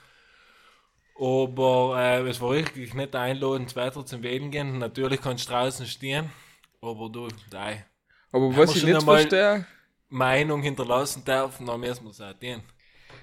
Aber 1.21 1.97
äh, 1.99 2.29
es 2.31 2.41
war 2.41 2.53
wirklich 2.53 2.95
nicht 2.95 3.15
einladend, 3.15 3.77
weiter 3.77 4.07
zum 4.07 4.23
Wählen 4.23 4.51
gehen. 4.51 4.79
Natürlich 4.79 5.21
kannst 5.21 5.47
du 5.47 5.53
draußen 5.53 5.85
stehen, 5.87 6.33
aber 6.81 7.11
du, 7.11 7.29
nein. 7.53 7.85
Aber 8.33 8.57
was 8.57 8.75
ich 8.75 8.85
nicht 8.85 9.03
verstehe, 9.03 9.67
Meinung 10.09 10.63
hinterlassen 10.63 11.23
darf, 11.25 11.59
dann 11.59 11.81
müssen 11.81 12.05
wir 12.05 12.11
es 12.11 12.21
auch 12.23 12.33
tun. 12.33 12.63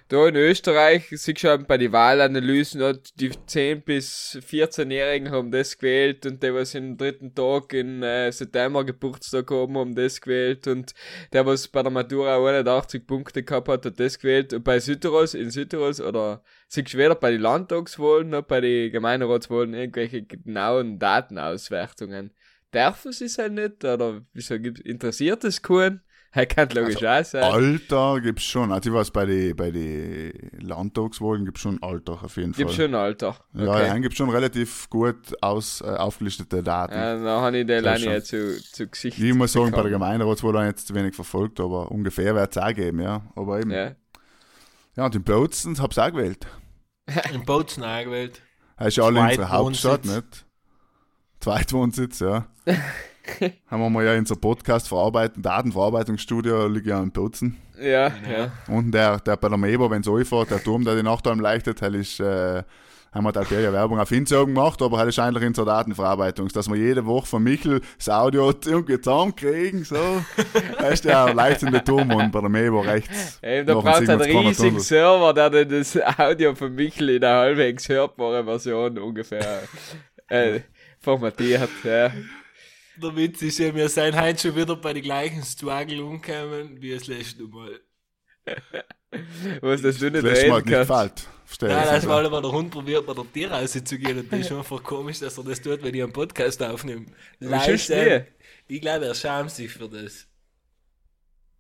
Da 0.09 0.27
in 0.27 0.35
Österreich, 0.35 1.07
siehst 1.09 1.27
du 1.27 1.35
schon 1.47 1.65
bei 1.65 1.77
den 1.77 1.91
Wahlanalysen, 1.91 2.99
die 3.19 3.31
10- 3.31 3.83
bis 3.83 4.39
14-Jährigen 4.49 5.31
haben 5.31 5.51
das 5.51 5.77
gewählt 5.77 6.25
und 6.25 6.41
der, 6.41 6.55
was 6.55 6.75
im 6.75 6.97
dritten 6.97 7.35
Tag 7.35 7.73
in 7.73 8.03
äh, 8.03 8.31
September 8.31 8.85
Geburtstag 8.85 9.51
haben, 9.51 9.77
haben 9.77 9.95
das 9.95 10.21
gewählt 10.21 10.67
und 10.67 10.93
der, 11.33 11.45
was 11.45 11.67
bei 11.67 11.83
der 11.83 11.91
Matura 11.91 12.37
81 12.37 13.05
Punkte 13.05 13.43
gehabt 13.43 13.67
hat, 13.67 13.85
hat 13.85 13.99
das 13.99 14.17
gewählt 14.17 14.53
und 14.53 14.63
bei 14.63 14.79
Südtirols, 14.79 15.33
in 15.33 15.51
Südtirols 15.51 15.99
oder 15.99 16.41
siehst 16.69 16.93
du 16.93 16.97
weder 16.97 17.15
bei 17.15 17.31
den 17.31 17.41
Landtagswahlen 17.41 18.29
noch 18.29 18.43
bei 18.43 18.61
den 18.61 18.91
Gemeinderatswahlen 18.91 19.73
irgendwelche 19.73 20.23
genauen 20.23 20.99
Datenauswertungen. 20.99 22.31
Dürfen 22.73 23.11
sie 23.11 23.25
es 23.25 23.37
halt 23.37 23.53
nicht 23.53 23.83
oder 23.83 24.25
wieso 24.33 24.55
interessiert 24.55 25.43
es 25.43 25.61
keinen? 25.61 26.01
Er 26.33 26.45
kann 26.45 26.69
logisch 26.69 27.03
auch 27.03 27.23
sein. 27.25 27.43
Alter 27.43 28.19
gibt's 28.21 28.43
schon. 28.43 28.71
Also 28.71 28.89
ich 28.89 28.95
weiß, 28.95 29.11
bei 29.11 29.25
den 29.25 29.55
bei 29.55 29.71
die 29.71 30.31
Landtagswahlen 30.59 31.45
gibt's 31.45 31.61
schon 31.61 31.81
Alter 31.81 32.19
auf 32.23 32.35
jeden 32.37 32.53
Fall. 32.53 32.65
Gibt 32.65 32.75
schon 32.75 32.93
Alter. 32.93 33.35
Ja, 33.53 33.67
Okay. 33.71 33.87
ja, 33.87 33.97
gibt 33.97 34.15
schon 34.15 34.29
relativ 34.29 34.89
gut 34.89 35.17
aus, 35.41 35.81
äh, 35.81 35.85
aufgelistete 35.85 36.61
Daten. 36.61 36.93
Ja, 36.93 37.17
da 37.17 37.41
habe 37.41 37.57
ich 37.57 37.65
den 37.65 37.83
Leine 37.83 38.05
ja 38.05 38.21
zu, 38.21 38.61
zu 38.61 38.87
Gesicht. 38.87 39.17
ich 39.17 39.33
muss 39.33 39.53
sagen, 39.53 39.71
bei 39.71 39.77
der 39.77 39.83
bekommen. 39.83 39.93
Gemeinderatswahl 40.03 40.53
habe 40.53 40.63
ich 40.65 40.69
jetzt 40.71 40.87
zu 40.87 40.93
wenig 40.95 41.15
verfolgt, 41.15 41.59
aber 41.59 41.91
ungefähr 41.91 42.35
wird 42.35 42.55
es 42.55 42.61
auch 42.61 42.73
geben, 42.73 42.99
ja. 43.01 43.21
Aber 43.35 43.59
eben. 43.59 43.71
Ja, 43.71 43.95
Ja. 44.95 45.05
und 45.05 45.15
in 45.15 45.23
Bozen 45.23 45.79
habe 45.79 45.91
ich 45.91 45.99
auch 45.99 46.11
gewählt. 46.11 46.45
In 47.33 47.45
Bozen 47.45 47.83
angewählt. 47.83 48.41
Das 48.77 48.89
ist 48.89 48.97
ja 48.97 49.05
alle 49.05 49.21
unsere 49.21 49.49
Hauptstadt, 49.49 50.05
nicht? 50.05 50.45
Zweitwohnsitz, 51.39 52.19
ja. 52.19 52.47
haben 53.67 53.81
wir 53.81 53.89
mal 53.89 54.05
ja 54.05 54.13
in 54.13 54.19
unser 54.19 54.35
Podcast 54.35 54.87
verarbeiten, 54.87 55.41
Datenverarbeitungsstudio 55.41 56.67
liegt 56.67 56.87
ja 56.87 57.01
in 57.01 57.11
Bozen. 57.11 57.57
Ja, 57.79 58.07
ja. 58.07 58.51
Und 58.67 58.91
der, 58.91 59.19
der 59.19 59.37
bei 59.37 59.49
der 59.49 59.57
Mebo, 59.57 59.89
wenn 59.89 60.01
es 60.01 60.07
anfährt, 60.07 60.51
der 60.51 60.63
Turm, 60.63 60.83
der 60.83 60.95
die 60.95 61.03
Nachtalm 61.03 61.39
leichtet, 61.39 61.81
halt 61.81 61.95
ist, 61.95 62.19
äh, 62.19 62.63
haben 63.13 63.25
wir 63.25 63.33
halt 63.33 63.51
ja 63.51 63.73
Werbung 63.73 63.99
auf 63.99 64.11
Instagram 64.11 64.53
gemacht, 64.53 64.81
aber 64.81 64.97
halt 64.97 65.09
ist 65.09 65.19
eigentlich 65.19 65.43
in 65.43 65.53
zur 65.53 65.65
Datenverarbeitung, 65.65 66.49
dass 66.49 66.69
wir 66.69 66.75
jede 66.75 67.05
Woche 67.05 67.25
von 67.25 67.43
Michel 67.43 67.81
das 67.97 68.09
Audio 68.09 68.53
irgendwie 68.65 68.99
zusammenkriegen, 68.99 69.83
so. 69.83 69.95
Da 70.79 70.87
ist 70.87 71.05
der 71.05 71.33
leuchtende 71.33 71.83
Turm 71.83 72.11
und 72.11 72.31
bei 72.31 72.41
der 72.41 72.49
Mebo 72.49 72.81
rechts. 72.81 73.39
Eben, 73.41 73.67
da 73.67 73.73
braucht 73.75 74.01
es 74.03 74.09
einen 74.09 74.21
riesigen. 74.21 74.79
Server, 74.79 75.33
der 75.33 75.49
dann 75.49 75.69
das 75.69 75.97
Audio 76.17 76.55
von 76.55 76.73
Michel 76.73 77.09
in 77.09 77.23
einer 77.23 77.39
halbwegs 77.39 77.89
hörbaren 77.89 78.45
Version 78.45 78.97
ungefähr 78.97 79.63
äh, 80.29 80.59
formatiert. 80.99 81.69
Ja. 81.83 82.11
Der 83.01 83.15
Witz 83.15 83.41
ist 83.43 83.59
ja, 83.59 83.73
wir 83.75 83.89
sind 83.89 84.19
heute 84.19 84.39
schon 84.39 84.55
wieder 84.55 84.75
bei 84.75 84.93
den 84.93 85.03
gleichen 85.03 85.43
Struggle 85.43 86.03
umgekommen, 86.03 86.81
wie 86.81 86.93
das 86.93 87.07
letzte 87.07 87.43
Mal. 87.43 87.79
Was 89.61 89.81
das 89.81 89.99
du 89.99 90.09
nicht 90.11 90.25
Das 90.25 90.37
reden 90.39 90.55
nicht 90.55 90.65
kannst. 90.65 90.89
gefällt. 90.89 91.27
Verstehe 91.45 91.69
Nein, 91.69 91.83
ich. 91.83 91.89
das 91.91 92.07
war 92.07 92.25
aber 92.25 92.41
der 92.41 92.51
Hund 92.51 92.71
probiert, 92.71 93.05
bei 93.05 93.13
der 93.13 93.31
Tier 93.31 93.51
rauszugehen 93.51 94.19
und 94.19 94.31
das 94.33 94.39
ist 94.39 94.51
einfach 94.51 94.83
komisch, 94.83 95.19
dass 95.19 95.37
er 95.37 95.43
das 95.43 95.61
tut, 95.61 95.81
wenn 95.83 95.93
ich 95.93 96.03
einen 96.03 96.11
Podcast 96.11 96.61
aufnehme. 96.63 97.05
Leise. 97.39 98.27
Ich 98.67 98.81
glaube, 98.81 99.05
er 99.05 99.15
schämt 99.15 99.51
sich 99.51 99.71
für 99.71 99.87
das. 99.87 100.27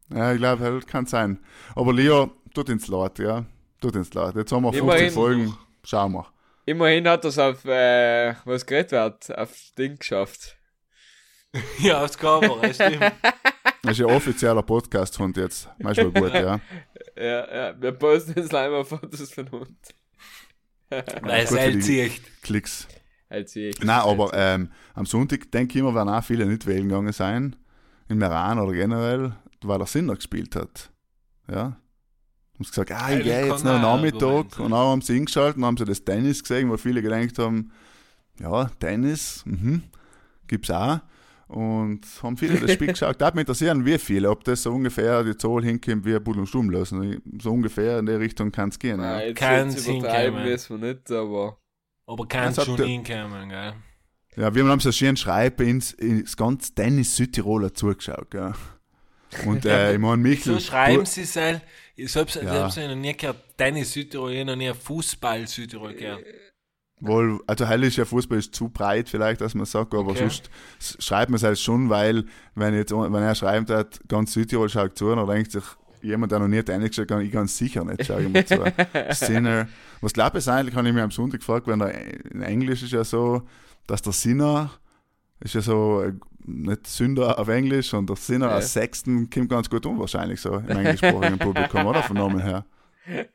Ja, 0.09 0.33
ich 0.33 0.39
glaube, 0.39 0.63
das 0.71 0.85
kann 0.87 1.05
sein. 1.05 1.39
Aber 1.75 1.93
Leo, 1.93 2.31
tut 2.53 2.69
ins 2.69 2.87
Leid, 2.87 3.19
ja. 3.19 3.45
Tut 3.79 3.95
ins 3.95 4.13
Leid. 4.13 4.35
Jetzt 4.35 4.51
haben 4.51 4.63
wir 4.63 4.73
50 4.73 4.81
Immerhin. 4.81 5.11
Folgen. 5.11 5.57
Schauen 5.83 6.13
wir. 6.13 6.27
Immerhin 6.65 7.07
hat 7.07 7.23
er 7.23 7.29
es 7.29 7.37
auf, 7.39 7.63
äh, 7.65 8.33
was 8.43 8.65
geredet 8.65 8.91
wird, 8.91 9.37
auf 9.37 9.51
Ding 9.77 9.97
geschafft. 9.97 10.56
Ja, 11.79 12.03
aufs 12.03 12.17
Cover, 12.17 12.59
das 12.61 12.75
stimmt. 12.75 13.01
Das 13.83 13.99
ist 13.99 14.05
ein 14.05 14.11
offizieller 14.11 14.63
Podcast 14.63 15.15
von 15.15 15.33
jetzt. 15.33 15.69
Wohl 15.79 16.11
gut, 16.11 16.33
ja. 16.33 16.59
Ja, 17.15 17.55
ja, 17.69 17.81
wir 17.81 17.93
posten 17.93 18.33
jetzt 18.35 18.53
einmal 18.53 18.85
Fotos 18.85 19.31
von 19.31 19.49
Hund. 19.49 19.75
Weil 20.89 21.45
es 21.45 21.85
zieht. 21.85 22.21
Klicks. 22.43 22.87
Ich. 23.29 23.79
Nein, 23.81 24.01
aber 24.01 24.31
ähm, 24.33 24.71
am 24.93 25.05
Sonntag 25.05 25.51
denke 25.51 25.73
ich 25.73 25.79
immer, 25.81 25.95
werden 25.95 26.09
auch 26.09 26.23
viele 26.23 26.45
nicht 26.45 26.65
wählen 26.67 26.87
gegangen 26.87 27.11
sein. 27.11 27.55
In 28.07 28.19
Meran 28.19 28.59
oder 28.59 28.71
generell, 28.71 29.33
weil 29.61 29.81
er 29.81 29.87
Sinner 29.87 30.15
gespielt 30.15 30.55
hat. 30.55 30.91
Ja. 31.49 31.63
Haben 32.57 32.63
sie 32.63 32.69
gesagt, 32.69 32.91
ah, 32.91 33.11
ich 33.11 33.25
Ja, 33.25 33.41
gehe 33.41 33.51
jetzt 33.51 33.65
noch 33.65 33.81
Nachmittag. 33.81 34.59
Und 34.59 34.71
dann 34.71 34.79
haben 34.79 35.01
sie 35.01 35.15
hingeschaltet 35.15 35.57
und 35.57 35.65
haben 35.65 35.77
sie 35.77 35.85
das 35.85 36.05
Tennis 36.05 36.41
gesehen, 36.41 36.69
wo 36.69 36.77
viele 36.77 37.01
gedacht 37.01 37.37
haben, 37.37 37.71
ja, 38.39 38.65
Tennis, 38.79 39.43
mhm, 39.45 39.83
gibt's 40.47 40.71
auch. 40.71 40.99
Und 41.47 42.01
haben 42.23 42.35
viele 42.35 42.59
das 42.59 42.73
Spiel 42.73 42.87
geschaut. 42.93 43.21
Da 43.21 43.27
mich 43.35 43.41
interessieren, 43.41 43.85
wie 43.85 43.97
viele, 43.97 44.29
ob 44.29 44.43
das 44.43 44.63
so 44.63 44.71
ungefähr 44.73 45.23
die 45.23 45.35
Zahl 45.37 45.63
hinkommt, 45.63 46.05
wie 46.05 46.19
Bull 46.19 46.39
und 46.39 46.47
Stumm 46.47 46.69
lassen. 46.69 47.21
So 47.41 47.51
ungefähr 47.51 47.99
in 47.99 48.05
die 48.05 48.11
Richtung 48.13 48.51
kann 48.51 48.69
es 48.69 48.77
gehen. 48.77 48.97
Nein, 48.97 49.33
Ja. 49.33 49.57
jetzt 49.75 49.87
übertreiben 49.87 50.23
hinkommen. 50.39 50.45
wir 50.45 50.55
es 50.55 50.69
mal 50.69 50.79
nicht, 50.79 51.11
aber. 51.11 51.57
Aber 52.05 52.27
kann 52.27 52.55
hat 52.55 52.65
schon 52.65 52.75
der- 52.77 52.85
hinkommen, 52.87 53.49
gell? 53.49 53.73
Ja, 54.35 54.53
wir 54.53 54.65
haben 54.65 54.79
so 54.79 54.91
schön 54.91 55.17
schreiben 55.17 55.67
ins, 55.67 55.93
ins 55.93 56.37
ganz 56.37 56.73
Tennis 56.75 57.15
Südtiroler 57.15 57.73
zugeschaut, 57.73 58.29
gell. 58.29 58.53
Und 59.45 59.65
äh, 59.65 59.93
ich 59.95 59.99
meine, 59.99 60.17
Michel. 60.17 60.53
So 60.53 60.59
schreiben 60.59 61.05
sie 61.05 61.21
es 61.21 61.35
halt. 61.35 61.61
Ich 61.95 62.15
hab's, 62.15 62.35
Ja. 62.35 62.41
ich 62.43 62.47
hab's 62.49 62.77
noch 62.77 62.93
nie 62.95 63.13
gehört, 63.17 63.57
Tennis 63.57 63.93
Südtirol, 63.93 64.31
ich 64.33 64.39
hab 64.41 64.47
noch 64.47 64.55
nie 64.55 64.71
Fußball 64.73 65.47
Südtirol 65.47 65.93
gehört. 65.95 66.23
Wohl, 66.99 67.39
also 67.45 67.65
ja 67.65 68.05
Fußball 68.05 68.39
ist 68.39 68.55
zu 68.55 68.69
breit 68.69 69.07
vielleicht, 69.07 69.41
dass 69.41 69.53
man 69.53 69.65
sagt, 69.65 69.93
aber 69.93 70.11
Okay. 70.11 70.29
sonst 70.29 70.49
schreibt 70.79 71.29
man 71.29 71.35
es 71.35 71.43
halt 71.43 71.59
schon, 71.59 71.89
weil 71.89 72.25
wenn 72.55 72.73
jetzt 72.73 72.91
wenn 72.91 73.13
er 73.13 73.35
schreibt 73.35 73.69
hat, 73.69 73.99
ganz 74.07 74.33
Südtirol 74.33 74.67
schaut 74.69 74.97
zu, 74.97 75.13
dann 75.13 75.27
denkt 75.27 75.51
sich 75.51 75.63
jemand, 76.01 76.31
der 76.31 76.39
noch 76.39 76.47
nie 76.47 76.63
Tennis 76.63 76.89
geschaut 76.89 77.11
hat, 77.11 77.21
ich 77.21 77.31
ganz 77.31 77.55
sicher 77.55 77.83
nicht, 77.83 78.05
schau 78.05 78.17
ich 78.17 78.29
mal 78.29 78.45
zu. 78.45 78.63
Sinner. 79.11 79.67
Was 80.01 80.13
glaube 80.13 80.39
ich 80.39 80.47
eigentlich, 80.49 80.75
habe 80.75 80.87
ich 80.87 80.93
mir 80.93 81.03
am 81.03 81.11
Sonntag 81.11 81.39
gefragt, 81.41 81.67
wenn 81.67 81.79
der 81.79 81.93
in 82.31 82.41
Englisch 82.41 82.81
ist 82.83 82.91
ja 82.93 83.03
so, 83.03 83.43
dass 83.85 84.01
der 84.01 84.13
Sinner 84.13 84.71
ist 85.39 85.53
ja 85.53 85.61
so 85.61 86.01
äh, 86.01 86.13
nicht 86.45 86.87
Sünder 86.87 87.37
auf 87.37 87.47
Englisch 87.47 87.93
und 87.93 88.09
der 88.09 88.15
Sinner 88.15 88.47
Ja. 88.47 88.55
als 88.55 88.73
Sechsten 88.73 89.29
kommt 89.29 89.49
ganz 89.49 89.69
gut 89.69 89.85
um, 89.85 89.99
wahrscheinlich 89.99 90.41
so 90.41 90.55
im 90.55 90.69
englischsprachigen 90.77 91.37
Publikum, 91.37 91.85
oder? 91.85 92.01
Von 92.01 92.17
Namen 92.17 92.39
her. 92.39 92.65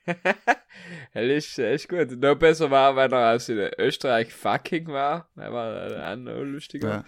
Er 1.15 1.37
ist, 1.37 1.59
ist 1.59 1.89
gut. 1.89 2.11
Noch 2.21 2.37
besser 2.37 2.71
war, 2.71 2.97
wenn 2.97 3.13
er 3.13 3.35
aus 3.35 3.49
in 3.49 3.59
Österreich 3.79 4.33
fucking 4.33 4.87
war. 4.89 5.29
Er 5.37 5.53
war 5.53 6.13
auch 6.13 6.17
noch 6.17 6.43
lustiger. 6.43 6.89
Ja. 6.89 7.05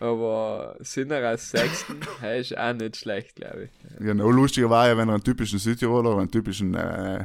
Aber 0.00 0.76
Sinner 0.80 1.16
als 1.16 1.50
Sechsten, 1.50 2.00
er 2.22 2.36
ist 2.40 2.56
auch 2.56 2.72
nicht 2.72 2.96
schlecht, 2.96 3.36
glaube 3.36 3.64
ich. 3.64 4.04
Ja, 4.04 4.14
noch 4.14 4.30
lustiger 4.30 4.68
war 4.68 4.88
ja, 4.88 4.96
wenn 4.96 5.08
er 5.08 5.14
einen 5.14 5.22
typischen 5.22 5.58
Südtiroler 5.58 6.10
oder 6.10 6.22
einen 6.22 6.30
typischen 6.30 6.74
äh, 6.74 7.24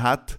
hat 0.00 0.38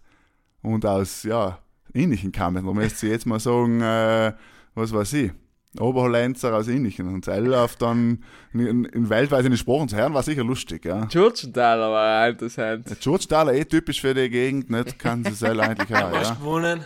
und 0.62 0.86
aus, 0.86 1.24
ja, 1.24 1.60
Innichen 1.92 2.32
kam. 2.32 2.54
Da 2.54 2.62
müsste 2.62 3.00
sie 3.00 3.10
jetzt 3.10 3.26
mal 3.26 3.40
sagen, 3.40 3.82
äh, 3.82 4.34
was 4.76 4.94
weiß 4.94 5.14
ich, 5.14 5.32
Oberhollenzer 5.80 6.56
aus 6.56 6.68
Innichen 6.68 7.14
und 7.14 7.26
Zell 7.26 7.54
auf 7.54 7.76
dann 7.76 8.24
in, 8.54 8.86
in 8.86 9.10
weltweit 9.10 9.46
in 9.46 9.52
den 9.52 9.58
Sprachen 9.58 9.88
zu 9.88 9.96
hören, 9.96 10.14
war 10.14 10.24
sicher 10.24 10.44
lustig, 10.44 10.86
ja. 10.86 11.06
Tschurtschenthaler 11.08 11.92
war 11.92 12.24
auch 12.24 12.30
interessant. 12.30 12.90
Der 12.90 12.96
Georgetaler 12.98 13.54
eh 13.54 13.66
typisch 13.66 14.02
für 14.02 14.14
die 14.14 14.30
Gegend, 14.30 14.70
nicht? 14.70 15.00
Kann 15.00 15.24
sie 15.24 15.34
selber 15.34 15.64
eigentlich 15.64 15.96
auch, 15.96 16.12
Hast 16.14 16.30
ja. 16.30 16.36
gewonnen? 16.36 16.84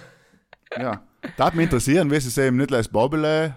ja. 0.78 1.02
Da 1.38 1.46
hat 1.46 1.56
mich 1.56 1.66
interessieren, 1.66 2.10
wie 2.10 2.20
sie 2.20 2.30
es 2.30 2.38
eben 2.38 2.58
nicht 2.58 2.74
als 2.74 2.88
Bobbele 2.88 3.56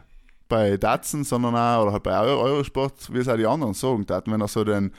bei 0.49 0.76
Datsen, 0.76 1.25
sondern 1.25 1.57
auch, 1.57 1.83
oder 1.83 1.93
halt 1.93 2.03
bei 2.03 2.19
Euro 2.19 2.43
Eurosport, 2.43 3.12
wie 3.12 3.19
es 3.19 3.29
auch 3.29 3.37
die 3.37 3.47
anderen 3.47 3.75
sagen. 3.75 4.05
Da 4.07 4.23
wenn 4.26 4.41
er 4.41 4.49
so 4.49 4.64
den 4.64 4.93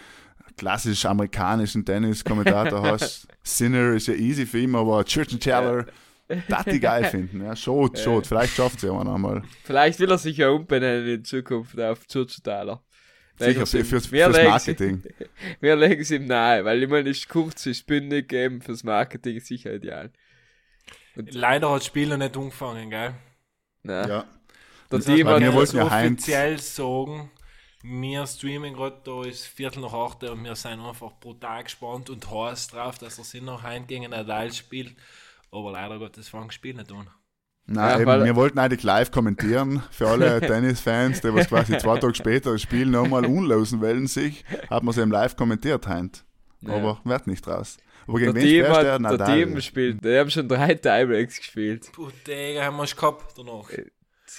klassisch 0.58 1.06
amerikanischen 1.06 1.86
Tennis-Kommentator 1.86 2.82
hast, 2.92 3.28
Sinner 3.44 3.92
ist 3.94 4.08
ja 4.08 4.16
easy 4.16 4.46
für 4.46 4.60
ihn, 4.60 4.76
aber 4.76 5.04
Church 5.06 5.34
and 5.34 5.42
das 6.50 6.66
die 6.66 6.80
geil 6.80 7.06
finden. 7.06 7.44
Ja, 7.44 7.56
schot, 7.56 8.00
schot. 8.00 8.28
Vielleicht 8.28 8.56
schafft 8.56 8.80
sie 8.80 8.88
ja 8.88 9.00
einmal. 9.00 9.44
Vielleicht 9.64 10.00
will 10.00 10.10
er 10.12 10.18
sich 10.18 10.38
ja 10.38 10.50
umbenennen 10.50 11.08
in 11.08 11.24
Zukunft 11.26 11.80
auf 11.80 12.06
Tschurtschenthaler. 12.08 12.82
Sicher, 13.38 13.66
für, 13.66 13.84
fürs, 13.84 14.12
wir 14.12 14.26
fürs 14.26 14.38
legen 14.38 14.50
Marketing. 14.50 15.04
Sie, 15.04 15.26
wir 15.60 15.76
legen 15.76 16.02
es 16.02 16.12
ihm 16.12 16.26
nahe, 16.26 16.64
weil 16.64 16.82
ich 16.82 16.90
meine, 16.90 17.10
ist 17.10 17.28
kurz, 17.28 17.66
ist 17.66 17.86
bündig, 17.86 18.32
eben 18.32 18.62
fürs 18.62 18.84
Marketing 18.84 19.40
sicher 19.42 19.74
ideal. 19.74 20.12
Leider 21.16 21.70
hat 21.70 21.80
das 21.82 21.86
Spiel 21.86 22.08
noch 22.10 22.18
nicht 22.18 22.36
angefangen, 22.38 22.90
gell? 22.90 23.14
Na, 23.84 24.08
Ja. 24.08 24.26
der 24.90 25.00
Das 25.00 25.06
Team 25.06 25.28
heißt, 25.28 25.36
hat 25.36 25.40
wir 25.42 25.48
wir 25.48 25.54
wollten 25.54 25.74
wollten 25.74 25.78
ja 25.78 25.90
Heinz- 25.92 26.22
offiziell 26.24 26.60
sagen, 26.60 27.32
wir 27.84 28.26
streamen 28.26 28.74
gerade, 28.74 29.02
da 29.04 29.24
ist 29.24 29.46
Viertel 29.46 29.82
nach 29.82 29.94
acht 29.94 30.24
und 30.24 30.44
wir 30.44 30.56
sind 30.56 30.80
einfach 30.80 31.12
brutal 31.20 31.64
gespannt 31.64 32.10
und 32.10 32.30
heiß 32.32 32.70
drauf, 32.70 32.98
dass 32.98 33.18
er 33.18 33.24
Sinn 33.26 33.46
noch 33.46 33.64
heim 33.64 33.86
gegen 33.86 34.10
Nadal 34.10 34.52
spielt. 34.54 34.96
Aber 35.56 35.72
leider 35.72 36.00
Gottes 36.00 36.28
fängt 36.28 36.48
das 36.48 36.56
Spiel 36.56 36.74
nicht 36.74 36.92
an. 36.92 37.10
Nein, 37.68 38.06
Ja, 38.06 38.16
eben, 38.16 38.26
wir 38.26 38.36
wollten 38.36 38.60
eigentlich 38.60 38.84
live 38.84 39.10
kommentieren 39.10 39.82
für 39.90 40.08
alle 40.08 40.40
Tennis-Fans, 40.46 41.22
die 41.22 41.34
was 41.34 41.48
quasi 41.48 41.78
zwei 41.78 41.98
Tage 41.98 42.14
später 42.14 42.52
das 42.52 42.62
Spiel 42.62 42.86
nochmal 42.86 43.26
unlosen 43.26 43.82
wollen 43.82 44.08
sich, 44.08 44.44
hat 44.70 44.84
man 44.84 44.92
es 44.92 44.98
eben 44.98 45.12
live 45.12 45.36
kommentiert 45.36 45.88
heint. 45.88 46.26
Ja. 46.62 46.74
Aber 46.76 47.00
wird 47.04 47.28
nicht 47.28 47.48
raus. 47.48 47.78
Aber 48.08 48.20
Der 48.20 48.34
gegen 48.34 48.36
wen 48.36 48.48
Team, 48.48 48.68
hat, 48.68 48.84
der 48.84 49.00
Nadal. 49.00 49.36
Team 49.36 49.62
spielt, 49.62 50.04
die 50.04 50.18
haben 50.18 50.30
schon 50.30 50.48
drei 50.48 50.76
Tiebreaks 50.76 51.38
gespielt. 51.38 51.90
Puh, 51.94 52.10
Digga, 52.28 52.66
haben 52.66 52.78
wir 52.78 52.84
es 52.84 52.96
gehabt 52.96 53.34
danach. 53.38 53.70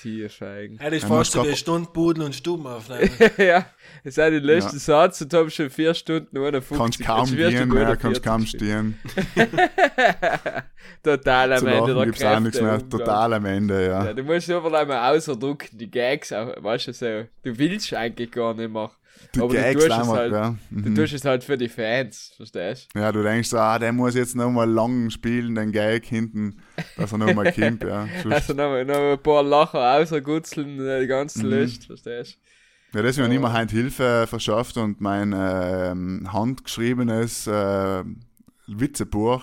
Hier 0.02 0.28
schweigen. 0.28 0.78
Hätte 0.78 0.96
ich 0.96 1.02
wir 1.02 1.08
fast 1.08 1.34
es 1.34 1.40
eine 1.40 1.56
Stunde 1.56 1.88
Budel 1.92 2.24
und 2.24 2.34
Stuben 2.34 2.66
aufnehmen. 2.66 3.10
ja, 3.38 3.66
es 4.04 4.18
ist 4.18 4.18
die 4.18 4.38
letzte 4.38 4.74
Ja. 4.76 4.80
Satz 4.80 5.20
und 5.20 5.32
habe 5.32 5.50
schon 5.50 5.70
vier 5.70 5.94
Stunden 5.94 6.36
ohne 6.38 6.60
50. 6.60 6.76
Kannst 6.76 7.04
kaum 7.04 7.36
gehen, 7.36 7.72
ja, 7.74 7.96
kannst 7.96 8.02
40 8.02 8.22
kaum 8.22 8.46
stehen. 8.46 8.98
Total 11.02 11.52
am 11.52 11.58
Zu 11.60 11.66
Ende 11.66 11.92
lachen 11.92 11.96
der 11.96 12.04
gibt's 12.06 12.24
auch 12.24 12.40
nichts 12.40 12.60
mehr. 12.60 12.88
Total 12.88 13.32
am 13.34 13.44
Ende, 13.44 13.86
ja. 13.86 14.04
Ja, 14.06 14.12
du 14.12 14.22
musst 14.22 14.48
überall 14.48 14.86
mal 14.86 15.14
ausdrucken, 15.14 15.68
die 15.78 15.90
Gags, 15.90 16.32
auch, 16.32 16.62
weißt 16.62 16.88
du 16.88 16.92
so. 16.92 17.24
Du 17.42 17.58
willst 17.58 17.92
eigentlich 17.94 18.30
gar 18.30 18.54
nicht 18.54 18.72
mehr. 18.72 18.90
Die 19.34 19.40
aber 19.40 19.54
du 19.54 19.72
tust 19.72 19.86
es 19.86 19.92
einfach, 19.92 20.14
halt- 20.14 20.32
ja. 20.32 20.56
Du 20.70 20.90
Mhm. 20.90 20.94
tust 20.94 21.12
es 21.14 21.24
halt 21.24 21.44
für 21.44 21.58
die 21.58 21.68
Fans, 21.68 22.32
verstehst 22.36 22.88
Ja, 22.94 23.12
du 23.12 23.22
denkst 23.22 23.48
so, 23.50 23.58
ah, 23.58 23.78
der 23.78 23.92
muss 23.92 24.14
jetzt 24.14 24.34
nochmal 24.36 24.68
lang 24.70 25.10
spielen, 25.10 25.54
den 25.54 25.72
Gag 25.72 26.04
hinten, 26.06 26.56
dass 26.96 27.12
er 27.12 27.18
nochmal 27.18 27.52
kommt, 27.52 27.82
ja. 27.82 28.08
du? 28.22 28.28
Also 28.30 28.54
noch, 28.54 28.82
noch 28.84 29.12
ein 29.12 29.22
paar 29.22 29.42
Lacher 29.42 29.98
außergutzeln, 29.98 30.80
äh, 30.86 31.00
die 31.00 31.06
ganze 31.06 31.44
Mhm. 31.44 31.50
Lust, 31.52 31.86
verstehst 31.86 32.38
Ja, 32.94 33.02
deswegen 33.02 33.24
habe 33.24 33.34
ich 33.34 33.40
mir 33.40 33.52
heute 33.52 33.74
Hilfe 33.74 34.26
verschafft 34.28 34.76
und 34.78 35.00
mein 35.00 35.34
ähm, 35.36 36.32
handgeschriebenes 36.32 37.46
äh, 37.46 38.04
Witzebuch, 38.68 39.42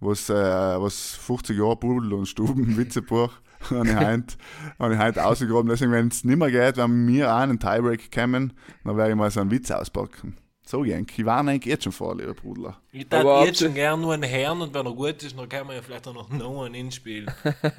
was, 0.00 0.28
äh, 0.30 0.34
was 0.34 1.14
50 1.14 1.56
Jahre 1.58 1.76
Pudel 1.76 2.12
und 2.14 2.26
Stuben 2.26 2.76
Witzebuch, 2.76 3.32
habe 3.70 3.88
ich 3.88 3.96
heute, 3.96 4.34
habe 4.78 4.94
ich 4.94 5.00
heute 5.00 5.24
ausgegraben. 5.24 5.68
Deswegen, 5.68 5.92
wenn 5.92 6.08
es 6.08 6.24
nicht 6.24 6.38
mehr 6.38 6.50
geht, 6.50 6.76
wenn 6.76 7.06
wir 7.08 7.32
auch 7.32 7.38
einen 7.38 7.58
Tiebreak 7.58 8.12
kommen, 8.12 8.52
dann 8.84 8.96
werde 8.96 9.10
ich 9.10 9.16
mal 9.16 9.30
so 9.30 9.40
einen 9.40 9.50
Witz 9.50 9.70
auspacken. 9.70 10.36
So, 10.64 10.84
Jenk, 10.84 11.18
ich 11.18 11.24
warne 11.24 11.52
eigentlich 11.52 11.64
jetzt 11.64 11.84
schon 11.84 11.92
vor, 11.92 12.14
lieber 12.14 12.34
Brudler. 12.34 12.78
Ich 12.92 13.00
hätte 13.00 13.16
jetzt 13.16 13.26
habt 13.26 13.56
schon 13.56 13.72
gern 13.72 14.02
nur 14.02 14.12
einen 14.12 14.24
Herrn 14.24 14.60
und 14.60 14.74
wenn 14.74 14.84
er 14.84 14.92
gut 14.92 15.22
ist, 15.22 15.38
dann 15.38 15.48
kann 15.48 15.66
man 15.66 15.76
ja 15.76 15.82
vielleicht 15.82 16.06
auch 16.06 16.12
noch 16.12 16.28
No 16.28 16.62
One 16.62 16.76
inspielen. 16.76 17.30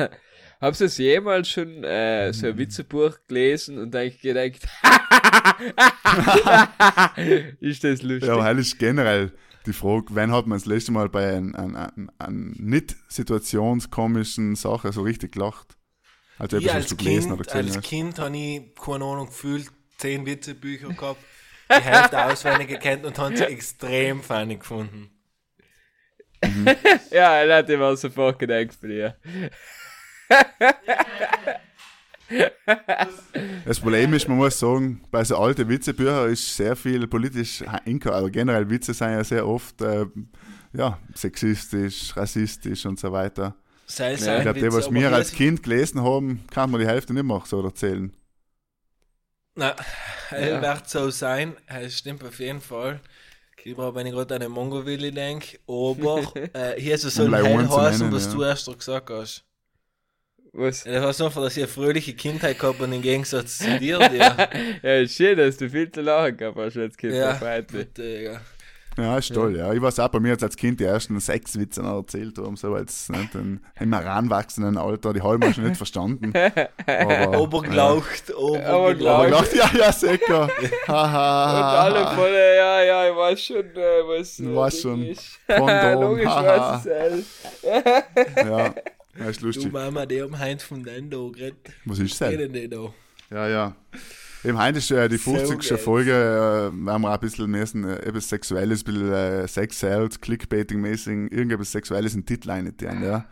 Habst 0.59 0.81
du 0.81 0.85
es 0.85 0.97
jemals 0.97 1.49
schon 1.49 1.83
äh, 1.83 2.33
so 2.33 2.47
ein 2.47 2.57
Witzebuch 2.57 3.19
gelesen 3.27 3.77
und 3.77 3.95
eigentlich 3.95 4.21
gedacht, 4.21 4.67
ist 7.59 7.83
das 7.83 8.01
lustig? 8.01 8.27
Ja, 8.27 8.33
aber 8.33 8.43
halt 8.43 8.57
ist 8.57 8.79
generell 8.79 9.33
die 9.65 9.73
Frage, 9.73 10.05
wann 10.09 10.31
hat 10.31 10.47
man 10.47 10.57
das 10.57 10.65
letzte 10.65 10.91
Mal 10.91 11.09
bei 11.09 11.35
einem 11.35 11.55
ein, 11.55 11.75
ein, 11.75 12.11
ein 12.17 12.55
nicht 12.57 12.95
situationskomischen 13.07 14.55
Sache 14.55 14.91
so 14.91 15.01
richtig 15.01 15.33
gelacht? 15.33 15.75
Also 16.37 16.57
Ich 16.57 16.73
als 16.73 16.87
du 16.87 16.95
gelesen 16.95 17.31
oder 17.33 17.43
Kind, 17.43 17.47
gesehen 17.47 17.67
als 17.67 17.77
hast. 17.77 17.85
kind 17.85 18.19
habe 18.19 18.37
ich, 18.37 18.75
keine 18.75 19.03
Ahnung, 19.05 19.27
gefühlt 19.27 19.67
zehn 19.97 20.25
Witzebücher 20.25 20.89
gehabt, 20.89 21.19
die 21.69 21.81
Hälfte 21.83 22.25
auswendig 22.31 22.69
gekannt 22.69 23.05
und 23.05 23.17
habe 23.19 23.35
sie 23.35 23.43
extrem 23.43 24.23
funny 24.23 24.57
gefunden. 24.57 25.11
Ja, 27.11 27.35
er 27.41 27.57
hat 27.57 27.69
immer 27.69 27.97
sofort 27.97 28.39
gedacht 28.39 28.73
von 28.79 28.89
dir. 28.89 29.17
Das 33.65 33.79
Problem 33.79 34.13
ist, 34.13 34.27
man 34.27 34.37
muss 34.37 34.59
sagen, 34.59 35.01
bei 35.11 35.23
so 35.23 35.37
alten 35.37 35.67
Witzebüchern 35.67 36.31
ist 36.31 36.55
sehr 36.55 36.75
viel 36.75 37.07
politisch 37.07 37.63
inko, 37.85 38.09
also 38.09 38.29
generell 38.29 38.69
Witze 38.69 38.93
sind 38.93 39.11
ja 39.11 39.23
sehr 39.23 39.47
oft 39.47 39.81
äh, 39.81 40.05
ja, 40.73 40.99
sexistisch, 41.13 42.15
rassistisch 42.15 42.85
und 42.85 42.99
so 42.99 43.11
weiter. 43.11 43.55
Sei 43.85 44.13
es 44.13 44.25
Ja, 44.25 44.37
Ich 44.37 44.43
glaube, 44.43 44.59
die, 44.59 44.71
was 44.71 44.91
wir 44.91 45.11
als 45.11 45.31
Kind 45.31 45.63
gelesen 45.63 46.03
haben, 46.03 46.43
kann 46.51 46.69
man 46.69 46.79
die 46.79 46.87
Hälfte 46.87 47.13
nicht 47.13 47.23
mehr 47.23 47.41
so 47.45 47.63
erzählen. 47.63 48.13
Na, 49.55 49.75
er 50.29 50.49
Ja. 50.49 50.61
wird 50.61 50.89
so 50.89 51.09
sein, 51.09 51.55
es 51.67 51.97
stimmt 51.97 52.23
auf 52.23 52.39
jeden 52.39 52.61
Fall. 52.61 52.99
Lieber, 53.63 53.93
wenn 53.93 54.07
ich 54.07 54.13
gerade 54.13 54.35
an 54.35 54.41
den 54.41 54.51
Mongo-Willi 54.51 55.11
denke, 55.11 55.59
aber 55.67 56.21
äh, 56.53 56.79
hier 56.79 56.95
ist 56.95 57.03
es 57.03 57.15
so 57.15 57.23
ein 57.23 57.31
nennen, 57.31 57.69
was 57.69 57.99
ja. 57.99 58.31
du 58.31 58.43
erst 58.43 58.77
gesagt 58.77 59.09
hast. 59.09 59.43
Was? 60.53 60.83
Ja, 60.83 60.93
Das 60.93 61.03
war 61.03 61.13
so 61.13 61.25
einfach, 61.25 61.41
dass 61.43 61.57
ich 61.57 61.63
eine 61.63 61.71
fröhliche 61.71 62.13
Kindheit 62.13 62.57
gehabt 62.57 62.81
und 62.81 62.91
im 62.91 63.01
Gegensatz 63.01 63.59
zu 63.59 63.77
dir. 63.79 63.99
Ja, 64.81 64.95
ist 64.95 65.15
schön, 65.15 65.37
dass 65.37 65.57
du 65.57 65.69
viel 65.69 65.91
zu 65.91 66.01
lachen 66.01 66.37
gehabt 66.37 66.57
hast 66.57 66.77
als 66.77 66.97
Kind. 66.97 67.13
ja, 67.13 67.37
mich. 67.71 67.87
Digga. 67.93 68.41
Ja, 68.97 69.17
ist 69.17 69.33
toll, 69.33 69.55
ja. 69.55 69.71
Ich 69.71 69.81
weiß 69.81 69.99
auch 69.99 70.09
bei 70.09 70.19
mir 70.19 70.29
jetzt 70.29 70.43
als 70.43 70.57
Kind 70.57 70.79
die 70.79 70.83
ersten 70.83 71.17
sechs 71.21 71.57
Witze 71.57 71.81
noch 71.81 71.97
erzählt 71.99 72.37
haben, 72.37 72.57
so 72.57 72.73
als 72.73 73.07
nicht, 73.09 73.33
im 73.35 73.61
heranwachsenden 73.75 74.77
Alter. 74.77 75.13
Die 75.13 75.21
haben 75.21 75.41
wir 75.41 75.53
schon 75.53 75.63
nicht 75.65 75.77
verstanden. 75.77 76.33
Aber, 76.85 77.39
Oberglaucht, 77.39 78.29
Ja. 78.29 78.75
Oberglaucht. 78.75 79.53
ja, 79.55 79.69
ja, 79.77 79.91
sicher. 79.93 80.43
Und 80.87 80.89
alle 80.93 82.07
voll, 82.15 82.31
ja, 82.31 82.81
ja, 82.81 83.09
ich 83.09 83.15
weiß 83.15 83.41
schon, 83.41 83.57
äh, 83.75 84.01
was. 84.05 84.35
Du 84.35 84.53
weißt 84.55 84.81
schon. 84.81 85.03
ist. 85.05 85.39
Kondom, 85.47 86.01
Logisch 86.01 86.25
haha. 86.25 86.83
weiß 86.83 86.85
es 86.87 87.43
Ja, 88.35 88.73
ja, 89.19 89.29
ist 89.29 89.41
Du 89.41 89.47
lustig. 89.47 89.71
Mama, 89.71 90.05
die 90.05 90.21
haben 90.21 90.37
Heinz 90.37 90.63
von 90.63 90.83
Dendo 90.83 91.31
geredet. 91.31 91.57
Was 91.85 91.99
ist 91.99 92.11
Was 92.11 92.17
das? 92.19 92.29
geht 92.37 92.55
denn 92.55 92.69
da? 92.69 92.93
Ja, 93.31 93.47
ja. 93.47 93.75
Eben 94.43 94.57
heute 94.57 94.77
ist 94.77 94.89
äh, 94.91 95.09
die 95.09 95.17
So 95.17 95.35
50. 95.35 95.59
geht's. 95.69 95.83
Folge, 95.83 96.11
äh, 96.11 96.89
haben 96.89 97.01
wir 97.01 97.09
auch 97.09 97.13
ein 97.13 97.19
bisschen 97.19 97.49
müssen, 97.51 97.83
äh, 97.83 97.97
etwas 97.97 98.29
Sexuelles, 98.29 98.81
ein 98.81 98.85
bisschen 98.85 99.11
äh, 99.11 99.47
Sex 99.47 99.79
Sales, 99.79 100.21
Clickbaiting-mäßig, 100.21 101.31
irgendetwas 101.31 101.71
Sexuelles 101.73 102.13
in 102.15 102.21
den 102.21 102.25
Titel 102.25 102.49
einnehmen, 102.51 103.03
ja. 103.03 103.25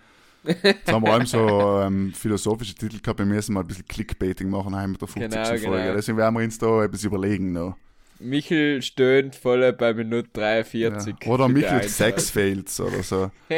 Jetzt 0.43 0.91
haben 0.91 1.03
wir 1.05 1.13
allem 1.13 1.25
so 1.25 1.81
ähm, 1.81 2.13
philosophische 2.13 2.75
Titel 2.75 2.99
gehabt, 3.01 3.19
wir 3.19 3.25
müssen 3.25 3.53
mal 3.53 3.61
ein 3.61 3.67
bisschen 3.67 3.85
Clickbaiting 3.87 4.49
machen 4.49 4.75
heim 4.75 4.91
mit 4.91 5.01
der 5.01 5.07
50. 5.07 5.31
Genau, 5.31 5.45
Folge. 5.47 5.61
genau. 5.83 5.93
Deswegen 5.95 6.17
werden 6.17 6.35
wir 6.35 6.43
uns 6.43 6.57
da 6.57 6.83
etwas 6.83 7.03
überlegen 7.03 7.51
noch. 7.53 7.75
Michel 8.19 8.81
stöhnt 8.81 9.35
voll 9.35 9.71
bei 9.73 9.93
Minute 9.93 10.29
Ja. 10.35 10.61
43. 10.61 11.15
Oder 11.25 11.47
Bitte 11.49 11.73
Michel. 11.73 11.89
Sex 11.89 12.29
Fails 12.29 12.79
oder 12.79 13.03
so. 13.03 13.31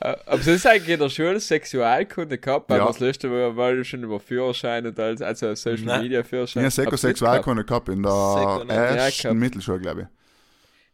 Äh, 0.00 0.16
Aber 0.26 0.42
so 0.42 0.50
ist 0.52 0.66
eigentlich 0.66 0.88
in 0.94 1.00
der 1.00 1.08
Schule 1.08 1.40
Sexualkunde 1.40 2.38
gehabt, 2.38 2.70
weil 2.70 2.78
Ja. 2.78 2.84
wir 2.84 2.88
das 2.88 3.00
letzte 3.00 3.28
Mal 3.28 3.52
mal 3.52 3.84
schon 3.84 4.02
über 4.02 4.20
Führerschein 4.20 4.86
und 4.86 4.98
alles, 4.98 5.22
also 5.22 5.54
Social 5.54 5.84
Nein. 5.84 6.02
Media 6.02 6.22
Führerschein. 6.22 6.62
habe 6.62 6.70
Seko 6.70 6.90
nicht. 6.92 7.00
Sexualkunde 7.00 7.64
gehabt 7.64 7.88
in 7.88 8.02
der 8.02 8.64
nicht. 8.64 8.70
Ja, 8.70 8.84
ersten. 8.94 9.38
Mittelschule, 9.38 9.80
glaube 9.80 10.02
ich. 10.02 10.06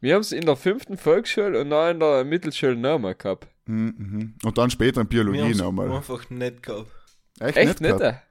Wir 0.00 0.14
haben 0.14 0.20
es 0.20 0.32
in 0.32 0.44
der 0.44 0.56
fünften 0.56 0.96
Volksschule 0.98 1.60
und 1.60 1.70
dann 1.70 1.94
in 1.94 2.00
der 2.00 2.24
Mittelschule 2.24 2.76
nochmal 2.76 3.14
gehabt. 3.14 3.46
Mhm, 3.66 3.94
mhm. 3.96 4.34
Und 4.44 4.58
dann 4.58 4.70
später 4.70 5.00
in 5.00 5.06
Wir 5.10 5.22
Biologie 5.22 5.40
haben 5.42 5.50
es 5.52 5.58
nochmal. 5.58 5.90
einfach 5.92 6.28
nicht 6.30 6.62
gehabt. 6.62 6.90
Echt, 7.40 7.56
Echt 7.56 7.80
nicht? 7.80 7.98
gehabt? 7.98 8.22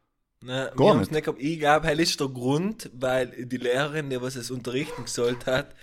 Nein, 0.41 0.67
Gar 0.67 0.77
wir 0.77 0.89
haben 0.89 0.97
nicht. 0.99 1.07
es 1.07 1.12
nicht 1.12 1.23
gehabt. 1.25 1.41
Ich 1.41 1.59
glaube, 1.59 1.88
das 1.88 1.99
ist 1.99 2.19
der 2.19 2.27
Grund, 2.27 2.89
weil 2.93 3.27
die 3.45 3.57
Lehrerin, 3.57 4.09
die 4.09 4.21
was 4.21 4.36
es 4.36 4.51
unterrichten 4.51 5.07
sollte 5.07 5.51
hat, 5.51 5.75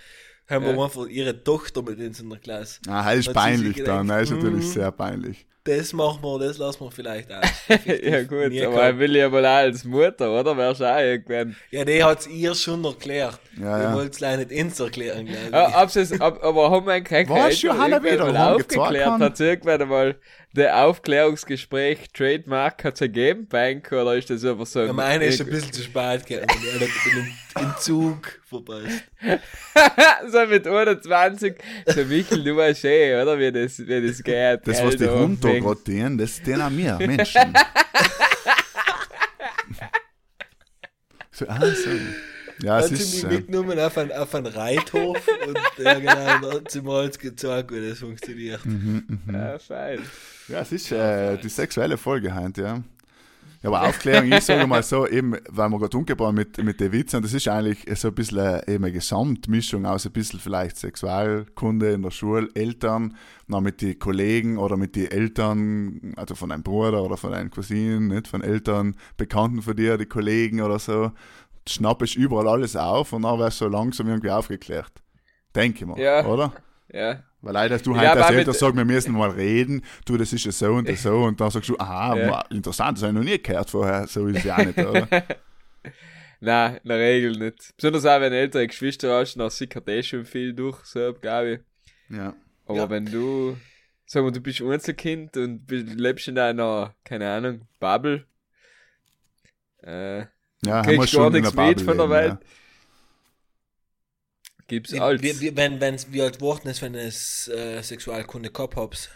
haben 0.51 0.65
Ja. 0.65 0.75
wir 0.75 0.83
einfach 0.83 1.07
ihre 1.07 1.43
Tochter 1.43 1.81
mit 1.81 1.99
uns 1.99 2.19
in 2.19 2.29
der 2.29 2.39
Klasse. 2.39 2.79
Ah, 2.87 3.09
das 3.09 3.19
ist 3.19 3.27
Hat 3.29 3.35
peinlich 3.35 3.75
sich 3.77 3.85
dann. 3.85 4.07
Das 4.07 4.23
ist 4.23 4.29
gedacht, 4.29 4.43
natürlich 4.43 4.65
mm. 4.65 4.71
sehr 4.71 4.91
peinlich. 4.91 5.45
Das 5.63 5.93
machen 5.93 6.23
wir, 6.23 6.39
das 6.39 6.57
lassen 6.57 6.83
wir 6.83 6.89
vielleicht 6.89 7.31
aus. 7.31 7.45
ja 7.85 8.23
gut, 8.23 8.51
aber 8.63 8.81
er 8.81 8.97
will 8.97 9.15
ja 9.15 9.31
wohl 9.31 9.45
auch 9.45 9.57
als 9.57 9.83
Mutter, 9.83 10.39
oder? 10.39 10.57
Wärst 10.57 10.81
du 10.81 10.91
auch 10.91 10.97
irgendwann. 10.99 11.55
Ja, 11.69 11.85
die 11.85 12.03
hat 12.03 12.21
es 12.21 12.27
ihr 12.27 12.55
schon 12.55 12.83
erklärt. 12.83 13.39
Ja, 13.59 13.77
Ich 13.77 13.83
ja. 13.83 13.93
wollte 13.93 14.09
es 14.09 14.19
leider 14.19 14.37
nicht 14.37 14.51
ins 14.51 14.79
erklären, 14.79 15.27
glaube 15.27 15.45
ich. 15.45 15.51
Ja, 15.51 15.83
es, 15.83 16.19
ab, 16.19 16.43
aber 16.43 16.71
haben 16.71 16.87
wir 16.87 16.93
einen 16.93 17.05
keinen 17.05 17.29
Was, 17.29 17.61
Johanna, 17.61 18.03
wieder? 18.03 18.55
aufgeklärt, 18.55 19.19
hat 19.19 19.39
irgendwann 19.39 19.81
einmal 19.83 20.15
der 20.53 20.85
Aufklärungsgespräch 20.85 22.09
Trademark 22.13 22.83
hat 22.83 22.95
es 22.95 23.01
ergeben, 23.01 23.47
Bank, 23.47 23.91
oder 23.91 24.15
ist 24.15 24.29
das 24.29 24.43
einfach 24.43 24.65
so 24.65 24.81
Ja, 24.81 24.93
meine 24.93 25.25
ist 25.25 25.39
ein 25.41 25.47
bisschen 25.47 25.71
zu 25.71 25.83
spät 25.83 26.25
gekommen. 26.25 26.47
Ich 26.49 26.73
habe 26.73 26.89
den 27.15 27.67
Entzug 27.67 28.41
verpasst. 28.47 29.03
so 30.31 30.45
mit 30.47 30.67
21, 30.67 31.55
so 31.85 32.05
Michel, 32.05 32.43
du 32.43 32.55
weißt 32.55 32.85
eh, 32.85 33.21
oder, 33.21 33.39
wie 33.39 33.51
das, 33.51 33.79
wie 33.79 34.07
das 34.07 34.21
geht. 34.21 34.67
Das, 34.67 34.83
was 34.83 34.97
die 34.97 35.07
Hunde 35.07 35.39
da 35.39 35.59
gerade 35.59 35.83
tun, 35.83 36.17
das 36.17 36.41
tun 36.41 36.61
auch 36.61 36.71
wir, 36.71 36.97
Menschen. 37.07 37.53
so, 41.31 41.47
ah, 41.47 41.59
so. 41.59 41.89
Ja, 42.63 42.79
es 42.79 42.89
sie 42.89 42.95
ist. 42.95 43.23
mich 43.23 43.23
Äh, 43.23 43.35
mitgenommen 43.35 43.79
auf 43.79 43.97
einen, 43.97 44.11
auf 44.11 44.35
einen 44.35 44.47
Reithof 44.47 45.17
und 45.47 45.83
ja, 45.83 45.93
genau, 45.99 46.49
da 46.49 46.53
hat 46.55 46.71
sie 46.71 46.81
alles 46.85 47.17
gezeigt, 47.19 47.71
wie 47.71 47.89
das 47.89 47.99
funktioniert. 47.99 48.65
Mhm. 48.65 49.19
Ja, 49.31 49.57
fein. 49.59 49.99
ja, 50.47 50.59
es 50.61 50.71
ist 50.71 50.91
äh, 50.91 51.37
die 51.37 51.49
sexuelle 51.49 51.97
Folge 51.97 52.33
heute, 52.33 52.61
ja. 52.61 52.83
Ja, 53.63 53.69
aber 53.69 53.87
Aufklärung, 53.87 54.31
ich 54.31 54.43
sage 54.43 54.65
mal 54.65 54.81
so, 54.81 55.07
eben, 55.07 55.35
weil 55.49 55.69
wir 55.69 55.77
gerade 55.77 55.95
umgebaut 55.95 56.33
mit, 56.33 56.57
mit 56.63 56.79
den 56.79 56.91
Witzen, 56.91 57.21
das 57.21 57.31
ist 57.31 57.47
eigentlich 57.47 57.85
so 57.95 58.07
ein 58.07 58.15
bisschen 58.15 58.39
äh, 58.39 58.73
eben 58.73 58.83
eine 58.83 58.91
Gesamtmischung 58.91 59.85
aus 59.85 60.07
ein 60.07 60.11
bisschen 60.13 60.39
vielleicht 60.39 60.77
Sexualkunde 60.77 61.91
in 61.91 62.01
der 62.01 62.09
Schule, 62.09 62.49
Eltern, 62.55 63.15
dann 63.47 63.63
mit 63.63 63.83
den 63.83 63.99
Kollegen 63.99 64.57
oder 64.57 64.77
mit 64.77 64.95
den 64.95 65.11
Eltern, 65.11 66.13
also 66.15 66.33
von 66.33 66.49
deinem 66.49 66.63
Bruder 66.63 67.03
oder 67.03 67.17
von 67.17 67.31
deinen 67.33 67.51
Cousinen, 67.51 68.07
nicht 68.07 68.27
von 68.27 68.41
Eltern, 68.41 68.95
Bekannten 69.15 69.61
von 69.61 69.75
dir, 69.75 69.95
die 69.99 70.07
Kollegen 70.07 70.61
oder 70.61 70.79
so, 70.79 71.11
schnapp 71.67 72.01
ich 72.01 72.15
überall 72.15 72.47
alles 72.47 72.75
auf 72.75 73.13
und 73.13 73.21
dann 73.23 73.37
wirst 73.39 73.61
du 73.61 73.65
so 73.65 73.71
langsam 73.71 74.07
irgendwie 74.07 74.31
aufgeklärt. 74.31 74.91
Denke 75.55 75.79
ich 75.79 75.85
mal, 75.85 75.99
Ja. 75.99 76.25
oder? 76.25 76.53
Ja. 76.91 77.23
Weil 77.41 77.53
leider 77.53 77.77
du 77.79 77.91
Ja, 77.93 77.97
heute 77.99 78.11
als 78.11 78.29
Eltern 78.31 78.35
mit- 78.47 78.55
sagst, 78.57 78.75
wir 78.75 78.85
müssen 78.85 79.13
mal 79.13 79.29
reden, 79.31 79.83
du, 80.05 80.17
das 80.17 80.31
ist 80.33 80.45
ja 80.45 80.51
so 80.51 80.73
und 80.73 80.87
das 80.87 81.01
so, 81.03 81.17
und 81.23 81.39
dann 81.41 81.49
sagst 81.49 81.69
du, 81.69 81.77
aha, 81.77 82.15
Ja. 82.17 82.41
interessant, 82.49 82.97
das 82.97 83.03
habe 83.03 83.13
ich 83.13 83.17
noch 83.25 83.31
nie 83.31 83.41
gehört 83.41 83.69
vorher, 83.69 84.07
so 84.07 84.27
ist 84.27 84.37
es 84.39 84.43
ja 84.43 84.57
auch 84.57 84.65
nicht, 84.65 84.77
oder? 84.77 85.07
Nein, 86.43 86.77
in 86.83 86.89
der 86.89 86.97
Regel 86.97 87.31
nicht. 87.37 87.73
Besonders 87.77 88.05
auch, 88.05 88.19
wenn 88.19 88.31
du 88.31 88.37
ältere 88.39 88.65
Geschwister 88.67 89.15
hast, 89.19 89.35
dann 89.35 89.49
sickert 89.51 89.87
eh 89.87 90.01
schon 90.01 90.25
viel 90.25 90.53
durch, 90.53 90.83
so, 90.85 91.13
glaube 91.13 91.51
ich. 92.09 92.15
Ja. 92.17 92.33
Aber 92.65 92.77
Ja. 92.77 92.89
wenn 92.89 93.05
du, 93.05 93.57
sagen 94.05 94.25
wir, 94.25 94.31
du 94.31 94.41
bist 94.41 94.61
Einzelkind 94.61 95.37
und 95.37 95.69
lebst 95.69 96.27
in 96.27 96.39
einer, 96.39 96.95
keine 97.03 97.29
Ahnung, 97.31 97.67
Bubble, 97.79 98.25
äh, 99.83 100.25
Ja, 100.65 100.77
haben 100.85 100.87
wir 100.99 101.07
schon 101.07 101.33
in 101.35 101.41
nichts 101.41 101.55
mit 101.55 101.81
von 101.81 101.97
der 101.97 102.09
Welt. 102.09 102.37
Gibt's 104.67 104.93
Wie, 104.93 104.99
alles. 104.99 105.21
wie, 105.21 105.39
wie, 105.41 105.57
wenn, 105.57 105.81
wenn's, 105.81 106.11
wie 106.11 106.21
alt 106.21 106.35
geworden 106.37 106.69
ist, 106.69 106.81
wenn 106.81 106.95
es 106.95 107.47
äh, 107.49 107.81
Sexualkunde 107.81 108.51
gehabt 108.51 108.75
habt. 108.75 109.09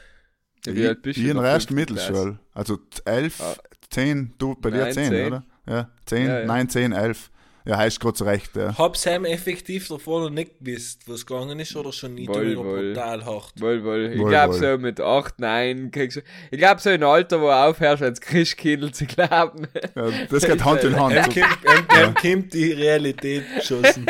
Ja, 0.65 0.71
Ja. 0.73 0.77
wie 0.77 0.87
alt 0.87 1.01
bist 1.01 1.17
ich 1.17 1.23
du 1.23 1.29
in 1.29 1.37
da? 1.37 1.43
der 1.43 1.51
ersten? 1.51 1.75
Mittelschule. 1.75 2.39
Also 2.53 2.79
11, 3.05 3.39
Ah. 3.41 3.55
10, 3.89 4.33
du 4.37 4.55
bei 4.55 4.71
dir 4.71 4.81
Nein, 4.83 4.93
10, 4.93 5.09
10. 5.11 5.27
oder? 5.27 5.43
Ja, 5.67 5.89
10, 6.05 6.27
Ja, 6.27 6.39
ja. 6.41 6.45
9, 6.45 6.69
10, 6.69 6.91
11. 6.91 7.31
Ja, 7.67 7.77
heißt 7.77 7.99
gerade 7.99 8.25
recht, 8.25 8.55
ja. 8.55 8.77
Hab 8.77 8.95
Sam 8.95 9.25
effektiv 9.25 9.87
davor 9.87 10.21
noch 10.21 10.29
nicht 10.29 10.59
gewusst, 10.59 11.01
was 11.07 11.25
gegangen 11.25 11.59
ist, 11.59 11.75
oder 11.75 11.91
schon 11.91 12.13
nie 12.13 12.27
Wohl, 12.27 12.55
wohl. 12.57 12.93
brutal 12.93 13.25
hart? 13.25 13.53
Wohl, 13.59 13.83
wohl. 13.83 14.11
Ich 14.13 14.19
Wohl, 14.19 14.29
glaube 14.29 14.53
so 14.53 14.77
mit 14.77 15.01
8, 15.01 15.39
9 15.39 15.89
kriegst 15.89 16.17
du. 16.17 16.21
Ich 16.51 16.59
glaube 16.59 16.79
so 16.79 16.91
ein 16.91 17.01
Alter, 17.01 17.41
wo 17.41 17.45
du 17.47 17.55
aufhörst, 17.55 18.03
als 18.03 18.21
Christkindl 18.21 18.91
zu 18.91 19.07
glauben. 19.07 19.67
ja 19.95 20.09
das 20.29 20.45
geht 20.45 20.63
Hand 20.63 20.83
in 20.83 20.95
Hand. 20.99 21.15
So, 21.15 21.41
kommt, 21.41 21.89
em 21.97 22.13
kommt 22.13 22.53
die 22.53 22.71
Realität 22.71 23.43
geschossen. 23.55 24.05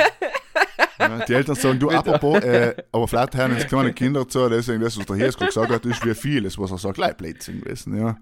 ja, 0.99 1.25
die 1.25 1.33
Eltern 1.33 1.55
sagen, 1.55 1.79
du, 1.79 1.89
apropos, 1.91 2.43
äh, 2.43 2.75
aber 2.91 3.07
vielleicht 3.07 3.35
hören 3.35 3.53
jetzt 3.53 3.69
kleine 3.69 3.93
Kinder 3.93 4.27
zu, 4.27 4.49
deswegen 4.49 4.81
das, 4.81 4.97
was 4.97 5.05
der 5.05 5.15
hier 5.15 5.29
gerade 5.29 5.45
gesagt 5.45 5.71
hat, 5.71 5.85
ist 5.85 6.05
wie 6.05 6.13
viel, 6.13 6.43
ist, 6.43 6.59
was 6.59 6.71
er 6.71 6.77
sagt, 6.77 6.95
gleich 6.95 7.15
Blödsinn 7.15 7.61
gewesen, 7.61 7.97
ja. 7.97 8.17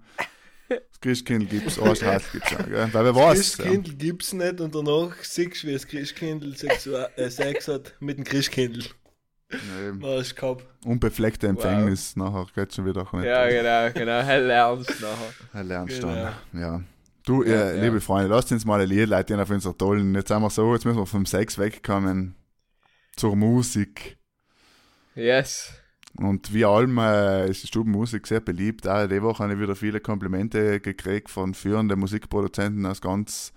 Das 0.70 1.00
Christkind 1.02 1.50
gibt's, 1.50 1.78
Arschhaus 1.78 2.24
gibt's 2.32 2.56
auch, 2.56 2.66
gell? 2.66 2.90
Weil 2.94 3.06
wer 3.06 3.16
weiß, 3.16 3.58
ja. 3.58 3.64
Christkindl 3.66 3.94
gibt's 3.96 4.34
nicht 4.34 4.62
und 4.62 4.74
danach 4.74 5.16
siehst 5.22 5.64
du, 5.64 5.68
wie 5.68 5.74
das 5.74 5.86
Christkindl 5.88 6.54
Sexua- 6.56 7.10
äh, 7.18 7.30
Sex 7.30 7.68
hat 7.68 7.94
mit 8.00 8.18
dem 8.18 8.24
Christkindl. 8.24 8.86
Ja, 9.52 9.90
eben. 9.90 10.02
Was 10.02 10.28
ist 10.28 10.36
gehabt? 10.36 10.66
unbefleckte 10.86 11.48
Empfängnis, 11.48 12.16
nachher 12.16 12.48
geht's 12.56 12.76
schon 12.76 12.86
wieder 12.86 13.04
nicht. 13.14 13.26
ja, 13.26 13.48
genau, 13.50 13.94
genau. 13.94 14.22
Hell 14.26 14.50
ernst 14.50 14.90
nachher. 15.02 15.34
Er 15.54 15.64
lernt 15.64 15.90
Genau. 15.90 16.08
dann. 16.08 16.34
Ja. 16.60 16.82
Du, 17.26 17.44
Ja, 17.44 17.52
äh, 17.72 17.78
ja. 17.78 17.84
liebe 17.84 18.02
Freunde, 18.02 18.30
lasst 18.34 18.52
uns 18.52 18.66
mal 18.66 18.82
ein 18.82 18.88
Lied 18.90 19.08
leiten 19.10 19.40
auf 19.40 19.50
unserer 19.50 19.78
tollen. 19.78 20.16
Jetzt 20.16 20.30
sind 20.30 20.42
wir 20.42 20.50
so, 20.50 20.74
jetzt 20.74 20.86
müssen 20.86 20.98
wir 20.98 21.06
vom 21.06 21.26
Sex 21.26 21.58
wegkommen 21.58 22.36
zur 23.16 23.36
Musik. 23.36 24.18
Yes. 25.16 25.72
Und 26.18 26.54
wie 26.54 26.66
allem 26.66 26.98
äh, 27.00 27.50
ist 27.50 27.64
die 27.64 27.68
Stubenmusik 27.68 28.28
sehr 28.28 28.40
beliebt. 28.40 28.88
Auch 28.88 29.08
die 29.08 29.22
Woche 29.22 29.44
habe 29.44 29.54
ich 29.54 29.60
wieder 29.60 29.76
viele 29.76 30.00
Komplimente 30.00 30.80
gekriegt 30.80 31.30
von 31.30 31.54
führenden 31.54 32.00
Musikproduzenten 32.00 32.86
aus 32.86 33.02
ganz 33.02 33.52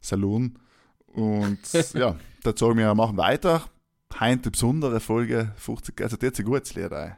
Saloon. 0.00 0.58
Und 1.06 1.58
ja, 1.94 2.16
da 2.42 2.56
sagen 2.56 2.78
wir, 2.78 2.94
machen 2.94 3.16
weiter. 3.16 3.68
Heute 4.14 4.24
eine 4.24 4.50
besondere 4.50 5.00
Folge 5.00 5.52
50, 5.56 6.00
also 6.00 6.16
jetzt 6.20 6.38
ein 6.38 6.44
gutes 6.44 6.74
Lied. 6.74 6.92
Ey. 6.92 7.12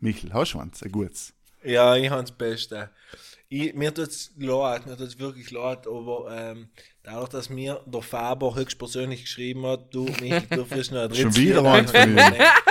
Michel, 0.00 0.32
hast 0.32 0.54
du 0.54 0.58
eins? 0.58 0.82
Ein 0.82 0.92
gutes. 0.92 1.32
Ja, 1.62 1.96
ich 1.96 2.10
habe 2.10 2.22
das 2.22 2.32
Beste. 2.32 2.90
Ich, 3.48 3.74
mir 3.74 3.94
tut 3.94 4.08
es 4.08 4.32
leid, 4.36 4.86
mir 4.86 4.96
tut 4.96 5.06
es 5.06 5.18
wirklich 5.18 5.50
leid, 5.50 5.86
aber 5.86 6.28
ähm, 6.30 6.68
dadurch, 7.02 7.30
dass 7.30 7.48
mir 7.48 7.80
der 7.86 8.02
Faber 8.02 8.54
höchstpersönlich 8.54 9.22
geschrieben 9.22 9.64
hat, 9.66 9.94
du, 9.94 10.04
Michael, 10.20 10.46
du 10.50 10.70
wirst 10.70 10.92
noch 10.92 11.02
ein 11.02 11.14
Schon 11.14 11.34
wieder 11.34 11.64
eins 11.64 11.90
von 11.90 12.00
einspielen. 12.00 12.34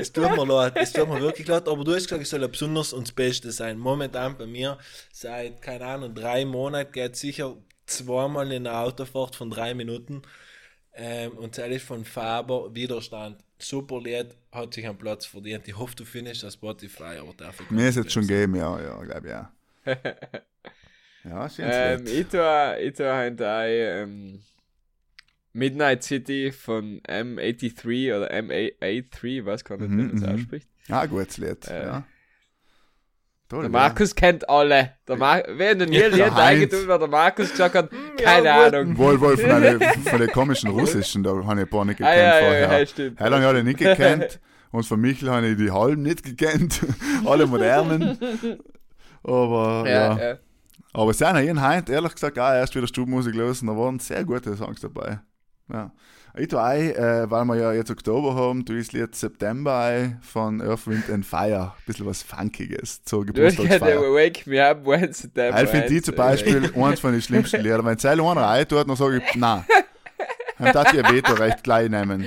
Es 0.00 0.12
tut 0.12 0.30
mir 0.36 0.46
leid, 0.46 0.74
es 0.76 0.92
tut 0.92 1.08
mir 1.08 1.20
wirklich 1.20 1.46
leid, 1.46 1.68
aber 1.68 1.84
du 1.84 1.94
hast 1.94 2.04
gesagt, 2.04 2.22
es 2.22 2.30
soll 2.30 2.42
ja 2.42 2.46
besonders 2.48 2.92
und 2.92 3.06
das 3.06 3.12
Beste 3.12 3.50
sein. 3.52 3.78
Momentan 3.78 4.36
bei 4.36 4.46
mir, 4.46 4.78
seit, 5.12 5.60
keine 5.62 5.84
Ahnung, 5.84 6.14
drei 6.14 6.44
Monaten 6.44 6.92
geht 6.92 7.16
sicher 7.16 7.56
zweimal 7.86 8.50
in 8.52 8.66
eine 8.66 8.76
Autofahrt 8.76 9.36
von 9.36 9.50
drei 9.50 9.74
Minuten. 9.74 10.22
Ähm, 10.94 11.32
und 11.38 11.56
das 11.56 11.68
ist 11.68 11.86
von 11.86 12.04
Faber 12.04 12.74
Widerstand. 12.74 13.38
Super 13.58 14.00
Lied, 14.00 14.36
hat 14.52 14.74
sich 14.74 14.86
einen 14.86 14.98
Platz 14.98 15.26
verdient. 15.26 15.66
Ich 15.66 15.76
hoffe, 15.76 15.96
du 15.96 16.04
findest 16.04 16.42
das 16.42 16.54
Spotify, 16.54 17.18
aber 17.20 17.34
dafür 17.36 17.66
Mir 17.70 17.88
ist 17.88 17.96
jetzt 17.96 18.12
schon 18.12 18.26
gegeben, 18.26 18.54
ja, 18.56 18.80
ja, 18.80 19.02
glaube 19.02 19.26
ich, 19.26 19.32
ja. 19.32 19.52
Ja, 21.24 21.48
schönes 21.48 21.76
Ähm, 21.76 22.06
ich 22.06 22.26
tue, 22.28 22.78
ich 22.80 22.94
tue 22.94 23.16
heute 23.16 23.44
ähm, 23.44 24.40
Midnight 25.52 26.02
City 26.04 26.52
von 26.52 27.00
M83 27.08 28.16
oder 28.16 28.30
M83, 28.32 29.44
weiß 29.44 29.64
gar 29.64 29.76
nicht, 29.78 29.90
wie 29.90 29.94
man 29.94 30.06
Mhm, 30.06 30.20
das 30.20 30.28
mhm. 30.30 30.34
ausspricht. 30.36 30.68
Ja, 30.88 31.00
ein 31.00 31.10
gutes 31.10 31.36
Lied. 31.38 31.68
Äh, 31.68 31.82
ja. 31.84 32.04
Toll, 33.48 33.62
Der 33.62 33.70
ja. 33.70 33.78
Markus 33.78 34.14
kennt 34.14 34.48
alle. 34.48 34.92
Der 35.08 35.16
Mar 35.16 35.42
nie 35.48 35.62
ein 35.62 35.78
Der 35.78 36.10
Lied 36.10 36.32
eingetun, 36.36 36.86
weil 36.86 36.98
der 36.98 37.08
Markus 37.08 37.50
gesagt 37.50 37.74
hat, 37.74 37.90
keine 38.18 38.46
ja. 38.46 38.66
Ahnung. 38.66 38.96
Wohl, 38.98 39.18
wohl, 39.20 39.38
von, 39.38 39.50
eine, 39.50 39.80
von 40.04 40.20
den 40.20 40.30
komischen 40.30 40.70
Russischen, 40.70 41.22
da 41.22 41.30
habe 41.30 41.42
ich 41.42 41.66
ein 41.66 41.68
paar 41.70 41.84
nicht 41.86 42.00
Ah, 42.02 42.10
gekannt 42.10 42.18
ja, 42.18 42.40
ja, 42.40 42.44
vorher. 42.44 42.78
ja, 42.80 42.86
stimmt. 42.86 43.20
Heiland 43.20 43.44
habe 43.44 43.58
ich 43.58 43.64
nicht 43.64 43.78
gekannt. 43.78 44.40
Und 44.70 44.84
von 44.84 45.00
Michel 45.00 45.30
habe 45.30 45.48
ich 45.48 45.56
die 45.56 45.70
halben 45.70 46.02
nicht 46.02 46.22
gekannt. 46.24 46.80
Alle 47.24 47.46
modernen. 47.46 48.18
Aber 49.22 49.84
ja. 49.86 50.16
Ja, 50.18 50.30
ja. 50.32 50.38
Aber 50.92 51.10
es 51.10 51.18
sind 51.18 51.60
Heint, 51.60 51.88
ehrlich 51.88 52.12
gesagt, 52.12 52.38
auch 52.38 52.52
erst 52.52 52.74
wieder 52.74 52.86
Stubenmusik 52.86 53.34
los 53.34 53.62
und 53.62 53.68
da 53.68 53.76
waren 53.76 53.98
sehr 53.98 54.24
gute 54.24 54.54
Songs 54.56 54.80
dabei. 54.80 55.20
Ja. 55.72 55.90
Ich 56.36 56.48
tue 56.48 56.62
ein, 56.62 56.94
äh, 56.94 57.28
weil 57.30 57.44
wir 57.46 57.56
ja 57.56 57.72
jetzt 57.72 57.90
Oktober 57.90 58.34
haben, 58.34 58.64
tue 58.64 58.78
ich 58.78 58.88
das 58.88 58.92
Lied 58.92 59.14
September 59.14 59.78
ein 59.78 60.18
von 60.22 60.60
Earth, 60.60 60.86
Wind 60.86 61.10
and 61.10 61.26
Fire. 61.26 61.72
Ein 61.76 61.84
bisschen 61.86 62.06
was 62.06 62.22
Funkiges 62.22 63.02
zur 63.02 63.26
Du 63.26 63.32
Geburtstagsfeier. 63.32 64.00
Wake 64.00 64.46
Me 64.46 64.64
Up 64.64 64.86
When 64.86 65.12
September. 65.12 65.62
Ich 65.62 65.68
finde 65.68 65.88
die 65.88 66.02
zum 66.02 66.14
Beispiel 66.14 66.70
eins 66.76 67.00
von 67.00 67.12
den 67.12 67.22
schlimmsten 67.22 67.60
Liedern. 67.60 67.84
Wenn 67.84 67.96
es 67.96 68.04
einer 68.04 68.22
rein 68.22 68.68
tut, 68.68 68.88
dann 68.88 68.96
sage 68.96 69.18
ich, 69.26 69.34
nein. 69.34 69.64
Dann 70.58 70.72
darf 70.72 70.92
ich 70.92 71.04
ein 71.04 71.12
Veto 71.12 71.34
recht 71.34 71.62
gleich 71.64 71.88
nehmen. 71.88 72.24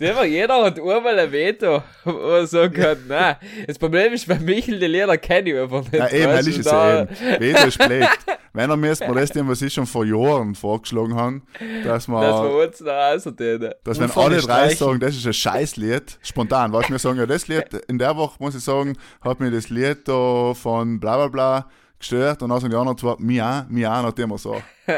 Der 0.00 0.24
jeder 0.24 0.64
hat 0.64 0.78
einmal 0.80 1.18
ein 1.18 1.30
Veto, 1.30 1.82
wo 2.04 2.10
er 2.30 2.46
sagen 2.46 2.72
kann, 2.72 2.98
nein. 3.08 3.36
Das 3.66 3.78
Problem 3.78 4.12
ist, 4.14 4.26
bei 4.26 4.38
Michel, 4.38 4.78
die 4.78 4.86
Lieder 4.86 5.18
kenne 5.18 5.50
ich 5.50 5.58
einfach 5.60 5.82
nicht. 5.82 5.92
Ja, 5.94 6.08
eben, 6.08 6.32
weil 6.32 6.48
ich 6.48 6.58
es 6.58 6.64
da- 6.64 7.02
eben. 7.02 7.10
Veto 7.38 7.66
ist 7.68 7.78
blöd. 7.78 8.08
Wenn 8.54 8.70
er 8.70 8.76
mir 8.76 8.94
das 8.94 9.30
dem, 9.30 9.48
was 9.48 9.60
ich 9.62 9.72
schon 9.72 9.86
vor 9.86 10.04
Jahren 10.06 10.54
vorgeschlagen 10.54 11.14
haben, 11.14 11.42
dass 11.84 12.06
Dass 12.06 12.08
man, 12.08 12.22
wir 12.22 12.66
uns 12.66 12.80
noch 12.80 12.92
außerdehnen. 12.92 13.72
dass 13.84 13.98
wenn 14.00 14.10
alle 14.10 14.38
drei 14.40 14.74
sagen, 14.74 15.00
das 15.00 15.16
ist 15.16 15.26
ein 15.26 15.32
Scheißlied, 15.34 16.18
spontan, 16.22 16.72
was 16.72 16.88
wir 16.90 16.98
sagen, 16.98 17.18
ja, 17.18 17.26
das 17.26 17.48
Lied, 17.48 17.64
in 17.88 17.98
der 17.98 18.16
Woche 18.16 18.36
muss 18.40 18.54
ich 18.54 18.64
sagen, 18.64 18.96
hat 19.22 19.40
mir 19.40 19.50
das 19.50 19.68
Lied 19.70 20.06
da 20.08 20.54
von 20.54 20.98
bla 21.00 21.16
bla 21.16 21.28
bla 21.28 21.66
gestört 22.02 22.42
und 22.42 22.50
dann 22.50 22.60
sagen 22.60 22.70
die 22.70 22.76
anderen 22.76 22.98
zwei, 22.98 23.14
mir 23.18 23.46
auch, 23.46 23.64
mir 23.68 23.90
auch, 23.92 24.02
nachdem 24.02 24.30
wir 24.30 24.38
so. 24.38 24.62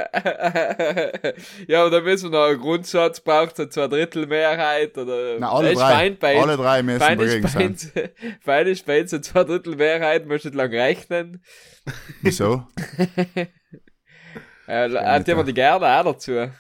ja, 1.69 1.81
aber 1.83 1.91
da 1.91 2.01
müssen 2.01 2.33
wir 2.33 2.39
noch 2.39 2.47
einen 2.49 2.61
Grundsatz, 2.61 3.21
braucht 3.21 3.53
es 3.55 3.61
eine 3.61 3.69
Zweidrittelmehrheit 3.69 4.99
oder. 4.99 5.39
Na, 5.39 5.51
alle 5.53 5.69
Das 5.69 5.73
ist 5.75 5.81
drei, 5.81 5.93
fein 5.95 6.17
bei 6.19 6.41
alle 6.41 6.57
drei 6.57 6.83
müssen 6.83 7.01
Fein 7.01 7.19
dagegen 7.19 7.45
ist 7.45 7.55
bei 7.55 7.61
sein. 7.75 8.11
fein 8.41 8.67
ist 8.67 8.87
bei 8.87 9.01
uns 9.03 9.13
eine 9.13 9.23
Zweidrittelmehrheit, 9.23 10.27
musst 10.27 10.45
nicht 10.45 10.55
lang 10.55 10.71
rechnen. 10.71 11.43
Wieso? 12.23 12.67
Äh, 14.67 14.89
hat 14.91 15.29
jemand 15.29 15.47
die 15.47 15.53
gerne 15.53 15.87
auch 15.87 16.05
dazu? 16.05 16.51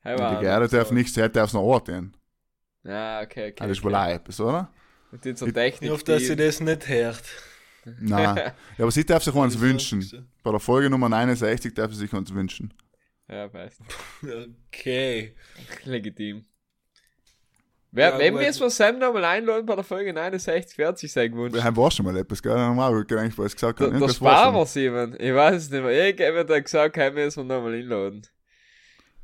Hey, 0.00 0.16
Die 0.16 0.40
Gerde 0.40 0.68
darf 0.68 0.90
nichts, 0.90 1.12
der 1.12 1.28
darf 1.28 1.48
es 1.48 1.52
noch 1.52 1.60
orten. 1.60 2.16
Ja, 2.82 3.20
okay, 3.20 3.50
okay. 3.50 3.54
Das 3.58 3.70
ist 3.72 3.84
okay. 3.84 3.94
wohl 3.94 4.10
etwas, 4.10 4.40
oder? 4.40 4.70
Mit 5.10 5.26
Ich- 5.26 5.52
Technik. 5.52 5.82
Ich 5.82 5.90
hoffe, 5.90 6.04
dass 6.04 6.22
sie 6.22 6.36
das 6.36 6.60
nicht 6.60 6.88
hört. 6.88 7.22
Nein. 8.00 8.36
Ja, 8.78 8.84
aber 8.84 8.90
sie 8.90 9.04
darf 9.04 9.22
sich 9.22 9.34
uns 9.34 9.58
wünschen. 9.58 10.28
Bei 10.42 10.50
der 10.50 10.60
Folge 10.60 10.90
Nummer 10.90 11.08
69 11.08 11.74
darf 11.74 11.92
sie 11.92 11.98
sich 11.98 12.12
uns 12.12 12.32
wünschen. 12.32 12.72
Ja, 13.28 13.52
weiß. 13.52 13.78
Okay. 14.68 15.34
Legitim. 15.84 16.44
Wer, 17.90 18.10
Ja, 18.10 18.18
wenn 18.18 18.34
wir 18.34 18.48
es 18.48 18.58
von 18.58 18.68
Sam 18.68 18.98
nochmal 18.98 19.24
einladen 19.24 19.64
bei 19.64 19.74
der 19.74 19.84
Folge 19.84 20.12
69, 20.12 20.76
wird 20.76 20.98
sich 20.98 21.12
sein 21.12 21.32
gewünscht. 21.32 21.54
Wir 21.54 21.64
haben 21.64 21.76
war 21.76 21.90
schon 21.90 22.04
mal 22.04 22.16
etwas, 22.16 22.42
gell? 22.42 22.52
Haben 22.52 22.76
wir 22.76 22.86
auch 22.86 22.92
eigentlich 22.92 23.38
was 23.38 23.54
gesagt. 23.54 23.80
Der 23.80 23.86
Irgendwas 23.88 24.20
war. 24.20 24.36
Sparer, 24.36 24.66
Simon. 24.66 25.16
Ich 25.18 25.34
weiß 25.34 25.62
es 25.62 25.70
nicht 25.70 25.82
mehr. 25.82 25.92
Irgendjemand 25.92 26.50
hat 26.50 26.64
gesagt, 26.64 26.96
müssen 27.14 27.48
wir 27.48 27.54
nochmal 27.56 27.74
einladen. 27.74 28.22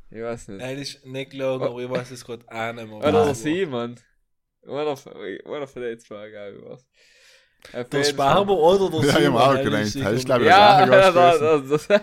Ich 0.09 0.21
weiß 0.21 0.47
nicht. 0.49 0.61
Nein, 0.61 0.77
ist 0.79 1.05
nicht 1.05 1.31
gelogen, 1.31 1.65
aber 1.65 1.79
ich 1.79 1.89
weiß 1.89 2.11
es 2.11 2.25
gerade 2.25 2.45
auch 2.47 2.73
nicht 2.73 2.87
mehr. 2.87 2.97
Oder 2.97 3.11
der 3.11 3.27
was. 3.27 3.41
Simon. 3.41 3.95
Einer 4.65 4.95
von 4.95 5.81
den 5.81 5.99
zwei, 5.99 6.29
glaube 6.29 6.57
ich, 6.57 6.65
was. 6.65 6.85
Der 7.91 8.03
Sparber 8.03 8.53
oder 8.57 8.89
der 8.89 8.99
Ja, 9.09 9.17
ich 9.17 9.23
Simon? 9.25 9.39
hab 9.41 9.47
auch 9.49 9.63
gedacht, 9.63 9.73
das 9.73 9.87
ist, 9.87 9.93
sicher 9.93 10.15
glaub 10.25 10.39
ich. 10.41 10.47
Ja, 10.47 10.85
der, 10.85 10.99
ja, 10.99 11.11
der, 11.11 11.67
der, 11.69 12.01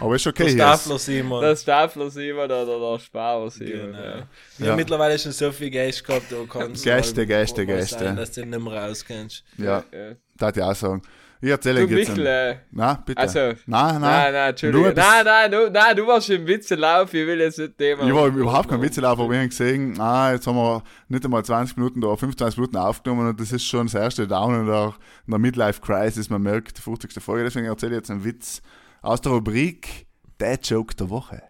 Aber 0.00 0.14
ist 0.16 0.26
okay 0.26 0.42
Der 0.44 0.52
hier. 0.52 0.58
Staffler 0.62 0.98
Simon. 0.98 1.40
der 1.42 1.56
Stapler 1.56 2.10
Simon 2.10 2.44
oder 2.44 2.64
der 2.92 2.98
Sparer 3.00 3.50
Simon. 3.50 3.72
Genau. 3.92 3.98
Ja. 3.98 4.14
Wir 4.58 4.66
Ja. 4.66 4.70
haben 4.72 4.76
mittlerweile 4.76 5.18
schon 5.18 5.32
so 5.32 5.52
viel 5.52 5.70
Geist 5.70 6.04
gehabt, 6.04 6.30
du 6.30 6.46
kannst 6.46 6.84
Gäste, 6.84 7.20
mal- 7.20 7.26
Gäste, 7.26 7.60
mal 7.62 7.66
Gäste. 7.76 7.98
Sein, 8.04 8.16
dass 8.16 8.32
du 8.32 8.46
nicht 8.46 8.60
mehr 8.60 8.72
rauskennst. 8.84 9.44
Ja, 9.58 9.84
Ja. 9.92 10.14
darf 10.36 10.56
ich 10.56 10.62
auch 10.62 10.74
sagen. 10.74 11.02
Ich 11.40 11.50
erzähle 11.50 11.86
Du, 11.86 11.94
jetzt. 11.94 12.08
Michel, 12.08 12.26
äh, 12.26 12.56
Nein, 12.70 12.98
bitte. 13.04 13.20
also, 13.20 13.38
nein, 13.38 13.56
nein. 13.66 14.00
Nein, 14.00 14.32
nein, 14.32 14.50
Entschuldigung. 14.50 14.92
Nein, 14.94 15.24
nein, 15.24 15.50
du, 15.50 15.70
nein, 15.70 15.96
du 15.96 16.06
warst 16.06 16.30
im 16.30 16.46
Witzenlauf, 16.46 17.12
ich 17.12 17.26
will 17.26 17.40
jetzt 17.40 17.58
nicht 17.58 17.76
Thema. 17.76 18.06
Ich 18.06 18.14
war 18.14 18.26
überhaupt 18.28 18.68
kein 18.68 18.80
Witzelauf, 18.80 19.18
aber 19.18 19.30
wir 19.30 19.40
haben 19.40 19.48
gesehen, 19.48 20.00
ah, 20.00 20.32
jetzt 20.32 20.46
haben 20.46 20.56
wir 20.56 20.82
nicht 21.08 21.24
einmal 21.24 21.44
20 21.44 21.76
Minuten 21.76 22.00
da, 22.00 22.16
25 22.16 22.56
Minuten 22.58 22.76
aufgenommen 22.78 23.28
und 23.28 23.40
das 23.40 23.52
ist 23.52 23.64
schon 23.64 23.86
das 23.86 23.94
erste 23.94 24.26
Down 24.26 24.60
in 24.60 24.66
der, 24.66 24.94
in 25.26 25.30
der 25.30 25.38
Midlife 25.38 25.80
Crisis. 25.82 26.30
Man 26.30 26.42
merkt, 26.42 26.78
die 26.78 26.82
50. 26.82 27.22
Folge. 27.22 27.44
Deswegen 27.44 27.66
erzähle 27.66 27.92
ich 27.92 27.98
jetzt 27.98 28.10
einen 28.10 28.24
Witz 28.24 28.62
aus 29.02 29.20
der 29.20 29.32
Rubrik 29.32 30.06
Der 30.40 30.58
Joke 30.62 30.94
der 30.94 31.10
Woche. 31.10 31.42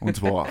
Und 0.00 0.16
zwar 0.16 0.48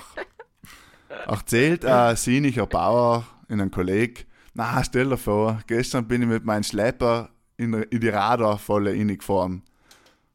erzählt 1.26 1.84
ein 1.84 2.16
sinniger 2.16 2.66
Bauer 2.66 3.24
in 3.48 3.60
einem 3.60 3.70
Kolleg, 3.70 4.26
na, 4.56 4.82
stell 4.84 5.08
dir 5.08 5.16
vor, 5.16 5.60
gestern 5.66 6.06
bin 6.06 6.22
ich 6.22 6.28
mit 6.28 6.44
meinem 6.44 6.62
Schlepper 6.62 7.30
in, 7.56 7.74
in 7.74 8.00
die 8.00 8.08
Radarfalle 8.08 8.90
reingefahren. 8.90 9.62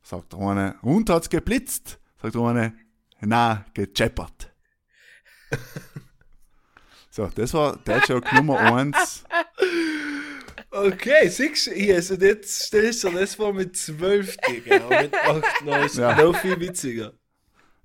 Sagt 0.02 0.34
der 0.34 0.40
eine, 0.40 0.76
und 0.82 1.10
hat's 1.10 1.30
geblitzt? 1.30 2.00
Sagt 2.22 2.36
der 2.36 2.42
eine, 2.42 2.74
na, 3.22 3.66
gecheppert. 3.74 4.52
so, 7.10 7.28
das 7.28 7.54
war 7.54 7.78
der 7.78 8.00
Joke 8.00 8.34
Nummer 8.36 8.60
eins. 8.60 9.24
Okay, 10.72 11.28
siehst 11.30 11.68
du, 11.68 11.72
yes, 11.76 12.12
und 12.12 12.22
jetzt 12.22 12.62
stellst 12.68 13.04
du 13.04 13.10
das 13.10 13.36
vor 13.36 13.54
mit 13.54 13.76
12, 13.76 14.38
Digga. 14.48 15.02
Mit 15.02 15.14
8, 15.16 15.66
9 15.66 15.86
ist 15.86 15.98
Ja. 15.98 16.16
noch 16.16 16.36
viel 16.38 16.60
witziger. 16.60 17.14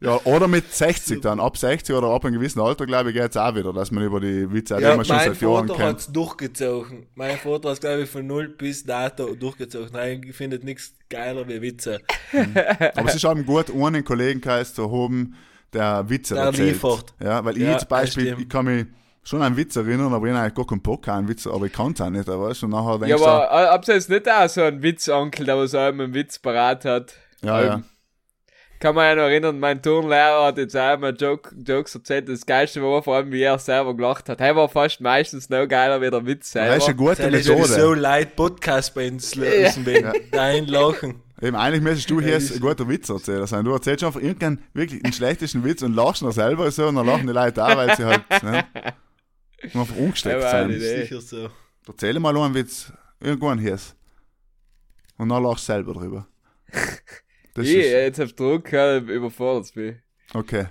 Ja, 0.04 0.20
oder 0.24 0.48
mit 0.48 0.72
60 0.72 1.20
dann. 1.22 1.40
Ab 1.40 1.56
60 1.56 1.94
oder 1.96 2.08
ab 2.08 2.24
einem 2.24 2.34
gewissen 2.34 2.60
Alter, 2.60 2.86
glaube 2.86 3.10
ich, 3.10 3.16
geht's 3.16 3.36
auch 3.36 3.54
wieder, 3.54 3.72
dass 3.72 3.90
man 3.90 4.04
über 4.04 4.20
die 4.20 4.52
Witze, 4.52 4.80
die 4.82 4.82
Ja, 4.82 4.94
man 4.96 5.04
schon 5.04 5.16
mein 5.16 5.32
seit 5.32 5.40
Jahren 5.40 5.68
Vater 5.68 5.74
kennt. 5.78 5.88
hat's 5.88 6.12
durchgezogen. 6.12 7.06
Mein 7.14 7.38
Vater 7.38 7.70
hat 7.70 7.80
glaube 7.80 8.02
ich, 8.02 8.10
von 8.10 8.26
0 8.26 8.48
bis 8.48 8.84
dato 8.84 9.34
durchgezogen. 9.34 9.90
Nein, 9.92 10.22
ich 10.28 10.34
finde 10.36 10.58
nichts 10.64 10.94
geiler 11.08 11.48
wie 11.48 11.60
Witze. 11.62 12.00
Aber 12.96 13.08
es 13.08 13.14
ist 13.16 13.24
eben 13.24 13.46
gut, 13.46 13.70
einen 13.70 14.04
Kollegenkreis 14.04 14.74
zu 14.74 14.90
haben, 14.90 15.34
der 15.72 16.08
Witze 16.08 16.34
Der 16.34 16.44
erzählt. 16.44 16.68
liefert. 16.74 17.14
Ja, 17.22 17.44
weil 17.44 17.56
ich 17.56 17.62
Ja, 17.64 17.78
zum 17.78 17.88
Beispiel, 17.88 18.36
ich 18.38 18.48
kann 18.48 18.64
mich 18.66 18.86
schon 19.22 19.40
an 19.40 19.46
einen 19.46 19.56
Witz 19.56 19.74
erinnern, 19.76 20.12
aber 20.12 20.26
ich 20.26 20.32
habe 20.32 20.42
eigentlich 20.42 20.54
gar 20.54 20.66
keinen 20.66 20.82
Bock 20.82 21.08
an 21.08 21.26
Witz, 21.28 21.46
aber 21.46 21.66
ich 21.66 21.72
kann 21.72 21.92
es 21.92 22.00
auch 22.00 22.10
nicht, 22.10 22.28
weißt 22.28 22.62
du, 22.62 22.66
und 22.66 22.72
nachher 22.72 22.92
Ja, 23.06 23.16
denkst 23.16 23.22
du, 23.22 23.26
aber 23.28 23.74
ob 23.74 23.88
es 23.88 24.08
nicht 24.08 24.28
auch 24.30 24.48
so 24.48 24.60
ein 24.62 24.82
Witzonkel, 24.82 25.46
der 25.46 25.56
was 25.56 25.74
einem 25.74 26.00
einen 26.00 26.14
Witz 26.14 26.38
parat 26.38 26.84
hat? 26.84 27.14
ja, 27.42 27.62
ja. 27.64 27.82
Kann 28.80 28.94
man 28.94 29.04
ja 29.06 29.14
noch 29.14 29.22
erinnern, 29.22 29.58
mein 29.60 29.80
Turnlehrer 29.80 30.46
hat 30.46 30.58
jetzt 30.58 30.76
auch 30.76 30.94
immer 30.94 31.10
Joke, 31.10 31.54
Jokes 31.56 31.94
erzählt. 31.94 32.28
Das 32.28 32.44
Geilste 32.44 32.82
war 32.82 33.02
vor 33.02 33.16
allem, 33.16 33.32
wie 33.32 33.40
er 33.42 33.58
selber 33.58 33.94
gelacht 33.96 34.28
hat. 34.28 34.40
Er 34.40 34.54
war 34.56 34.68
fast 34.68 35.00
meistens 35.00 35.48
noch 35.48 35.66
geiler 35.66 36.02
wie 36.02 36.10
der 36.10 36.26
Witz 36.26 36.52
Das 36.52 36.62
ist 36.66 36.70
eine 36.70 36.80
selber. 36.80 36.94
gute 36.94 37.30
Das 37.30 37.40
ist 37.40 37.48
Methode. 37.48 37.68
so 37.68 37.94
leid, 37.94 38.36
Podcast 38.36 38.94
bei 38.94 39.08
uns 39.08 39.34
lösen, 39.36 39.86
wenn 39.86 40.12
dein 40.30 40.66
Lachen. 40.66 41.22
Eben, 41.40 41.56
eigentlich 41.56 41.82
müsstest 41.82 42.10
du 42.10 42.20
Ja, 42.20 42.26
hier 42.26 42.34
das- 42.34 42.52
ein 42.52 42.60
guter 42.60 42.86
Witzerzähler 42.88 43.46
sein. 43.46 43.64
Du 43.64 43.72
erzählst 43.72 44.04
einfach 44.04 44.20
irgendeinen 44.20 44.62
wirklich 44.74 45.02
den 45.02 45.12
schlechtesten 45.12 45.64
Witz 45.64 45.80
und 45.82 45.94
lachst 45.94 46.22
noch 46.22 46.32
selber 46.32 46.70
so 46.70 46.86
und 46.88 46.96
dann 46.96 47.06
lachen 47.06 47.26
die 47.26 47.32
Leute 47.32 47.64
auch, 47.64 47.76
weil 47.76 47.96
sie 47.96 48.04
halt 48.04 48.22
ne, 48.42 48.64
einfach 49.62 49.96
umgesteckt 49.96 50.36
Aber 50.36 50.50
sind. 50.50 50.58
eine 50.60 50.76
Idee. 50.76 51.02
Sicher 51.02 51.20
so. 51.20 51.48
Erzähl 51.88 52.18
mal 52.20 52.36
einen 52.36 52.54
Witz, 52.54 52.92
irgendwann 53.20 53.58
hier. 53.58 53.78
Und 55.16 55.28
dann 55.30 55.42
lachst 55.42 55.68
du 55.68 55.72
selber 55.72 55.94
drüber. 55.94 56.26
Das 57.54 57.66
Ich, 57.66 57.76
ist, 57.76 57.92
jetzt 57.92 58.20
auf 58.20 58.32
Druck, 58.32 58.72
ja, 58.72 58.98
überfordert 58.98 59.74
mich. 59.76 59.96
okay, 60.34 60.66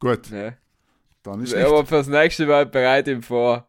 gut, 0.00 0.28
Ja. 0.30 0.54
dann 1.22 1.42
ist 1.42 1.54
nicht. 1.54 1.64
Aber 1.64 1.86
fürs 1.86 2.08
nächste 2.08 2.46
Mal 2.46 2.66
bereite 2.66 3.10
ich 3.12 3.16
ihn 3.18 3.22
vor. 3.22 3.66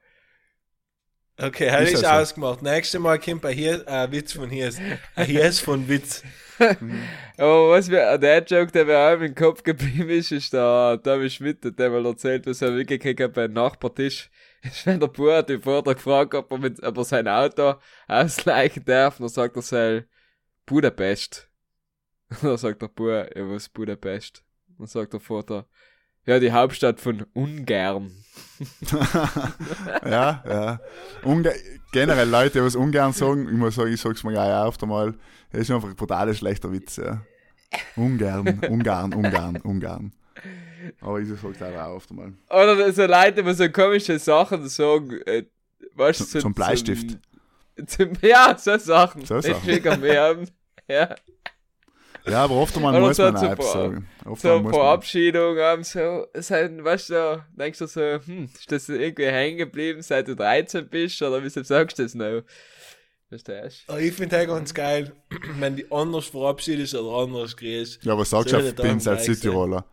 Okay, 1.41 1.83
Ist 1.83 2.01
ich 2.01 2.07
ausgemacht. 2.07 2.61
Nächstes 2.61 2.99
Mal 2.99 3.17
kommt 3.17 3.45
ein 3.45 3.55
hier 3.55 3.87
ein 3.87 4.11
Witz 4.11 4.33
von 4.33 4.49
hier. 4.49 4.73
Ein 5.15 5.25
hier 5.25 5.53
von 5.53 5.87
Witz. 5.87 6.21
Aber 7.37 7.69
was 7.69 7.87
mir, 7.87 8.17
der 8.17 8.43
Joke, 8.43 8.71
der 8.73 8.83
mir 8.83 8.97
auch 8.97 9.21
im 9.21 9.33
Kopf 9.33 9.63
geblieben 9.63 10.09
ist, 10.09 10.33
ist 10.33 10.51
der 10.51 10.99
Tommy 11.01 11.29
Schmidt, 11.29 11.59
der 11.79 11.89
mal 11.89 12.05
erzählt, 12.05 12.45
was 12.45 12.61
er 12.61 12.71
mitgekriegt 12.71 13.21
hat 13.21 13.33
beim 13.33 13.53
Nachbartisch. 13.53 14.29
Ist, 14.61 14.85
wenn 14.85 14.99
der 14.99 15.07
Bub 15.07 15.31
hat 15.31 15.47
den 15.47 15.61
Vater 15.61 15.95
gefragt, 15.95 16.33
ob 16.35 16.51
er, 16.51 16.57
mit, 16.57 16.83
ob 16.83 16.97
er 16.97 17.03
sein 17.05 17.29
Auto 17.29 17.75
ausleichen 18.09 18.83
darf, 18.83 19.17
und 19.17 19.23
dann 19.23 19.29
sagt 19.29 19.55
er 19.55 19.61
sei 19.61 20.05
Budapest. 20.65 21.48
Und 22.29 22.43
dann 22.43 22.57
sagt 22.57 22.81
der 22.81 22.87
Bub, 22.87 23.07
ja, 23.07 23.25
was 23.49 23.69
Budapest? 23.69 24.43
Und 24.69 24.79
dann 24.79 24.87
sagt 24.87 25.13
der 25.13 25.19
Vater, 25.19 25.65
ja, 26.25 26.39
die 26.39 26.51
Hauptstadt 26.51 26.99
von 26.99 27.25
Ungarn. 27.33 28.11
ja, 30.05 30.43
ja. 30.47 30.79
Unge 31.23 31.53
generell 31.91 32.29
Leute, 32.29 32.59
die 32.59 32.65
was 32.65 32.75
ungern 32.75 33.13
sagen, 33.13 33.47
ich 33.47 33.55
muss 33.55 33.75
sagen, 33.75 33.91
ich 33.91 33.99
sag's 34.01 34.23
mir 34.23 34.31
gleich 34.33 34.65
oft 34.67 34.81
einmal, 34.83 35.15
das 35.51 35.61
ist 35.61 35.71
einfach 35.71 35.89
ein 35.89 35.95
brutal 35.95 36.33
schlechter 36.35 36.71
Witz, 36.71 36.97
ja. 36.97 37.21
Ungarn, 37.95 38.59
Ungarn, 38.69 39.13
Ungarn, 39.13 39.57
Ungarn. 39.57 40.13
Aber 41.01 41.19
ich 41.19 41.29
sag's 41.29 41.61
auch 41.61 41.95
oft 41.95 42.09
einmal. 42.11 42.33
Oder 42.49 42.91
so 42.91 43.05
Leute, 43.05 43.43
die 43.43 43.53
so 43.53 43.69
komische 43.69 44.19
Sachen 44.19 44.67
sagen, 44.67 45.21
äh, 45.25 45.45
weißt 45.95 46.21
du, 46.21 46.25
Zum- 46.25 46.41
zum 46.41 46.53
Bleistift. 46.53 47.17
Zum, 47.87 48.11
ja, 48.21 48.57
so 48.57 48.77
Sachen. 48.77 49.25
So 49.25 49.39
Sachen. 49.41 50.01
wir 50.03 50.21
haben. 50.21 50.47
Ja. 50.91 51.13
Ja, 52.31 52.43
aber 52.43 52.55
oft 52.55 52.75
einmal 52.75 52.99
muss 52.99 53.17
so 53.17 53.23
man 53.23 53.35
auch 53.35 53.61
sagen. 53.61 54.07
Oft 54.25 54.41
so 54.41 54.59
man. 54.59 54.73
Abschiedungen 54.73 55.61
haben 55.61 55.83
so, 55.83 56.27
sein, 56.35 56.83
weißt 56.83 57.09
du, 57.09 57.45
denkst 57.57 57.79
du 57.79 57.87
so, 57.87 58.01
hm, 58.01 58.49
ist 58.53 58.71
das 58.71 58.89
irgendwie 58.89 59.27
hängen 59.27 59.57
geblieben, 59.57 60.01
seit 60.01 60.27
du 60.27 60.35
13 60.35 60.87
bist, 60.87 61.21
oder 61.21 61.43
wieso 61.43 61.63
sagst 61.63 61.99
du 61.99 62.03
das 62.03 62.15
noch? 62.15 62.41
Verstehst 63.29 63.85
Oh, 63.87 63.97
ich 63.97 64.13
finde 64.13 64.37
das 64.37 64.47
ganz 64.47 64.73
geil, 64.73 65.11
wenn 65.59 65.75
die 65.75 65.91
anders 65.91 66.25
verabschiedest 66.25 66.95
oder 66.95 67.23
anders 67.23 67.55
kriegst. 67.55 68.03
Ja, 68.03 68.17
was 68.17 68.31
sagst 68.31 68.53
du 68.53 68.73
darum 68.73 68.93
als 68.93 69.03
gleich 69.03 69.23
Südtiroler? 69.25 69.85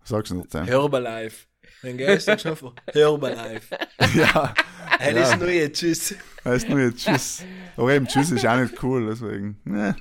Was 0.00 0.08
sagst 0.08 0.30
du 0.30 0.36
nicht, 0.36 0.50
Sam? 0.50 0.66
Hörbar 0.66 1.00
live. 1.00 1.46
Dann 1.82 1.96
gehst 1.96 2.28
du 2.28 2.38
schon 2.38 2.56
vor. 2.56 2.74
Hörbar 2.92 3.34
live. 3.34 3.68
Ja, 4.14 4.54
Hey, 4.98 5.14
das 5.14 5.36
neue 5.36 5.70
Tschüss. 5.72 6.14
heißt 6.44 6.68
nur 6.68 6.80
jetzt 6.80 7.04
Tschüss. 7.04 7.42
Aber 7.76 7.92
eben 7.92 8.06
Tschüss 8.06 8.30
ist 8.30 8.46
auch 8.46 8.56
nicht 8.56 8.80
cool, 8.82 9.08
deswegen. 9.08 9.60
Ne. 9.64 9.96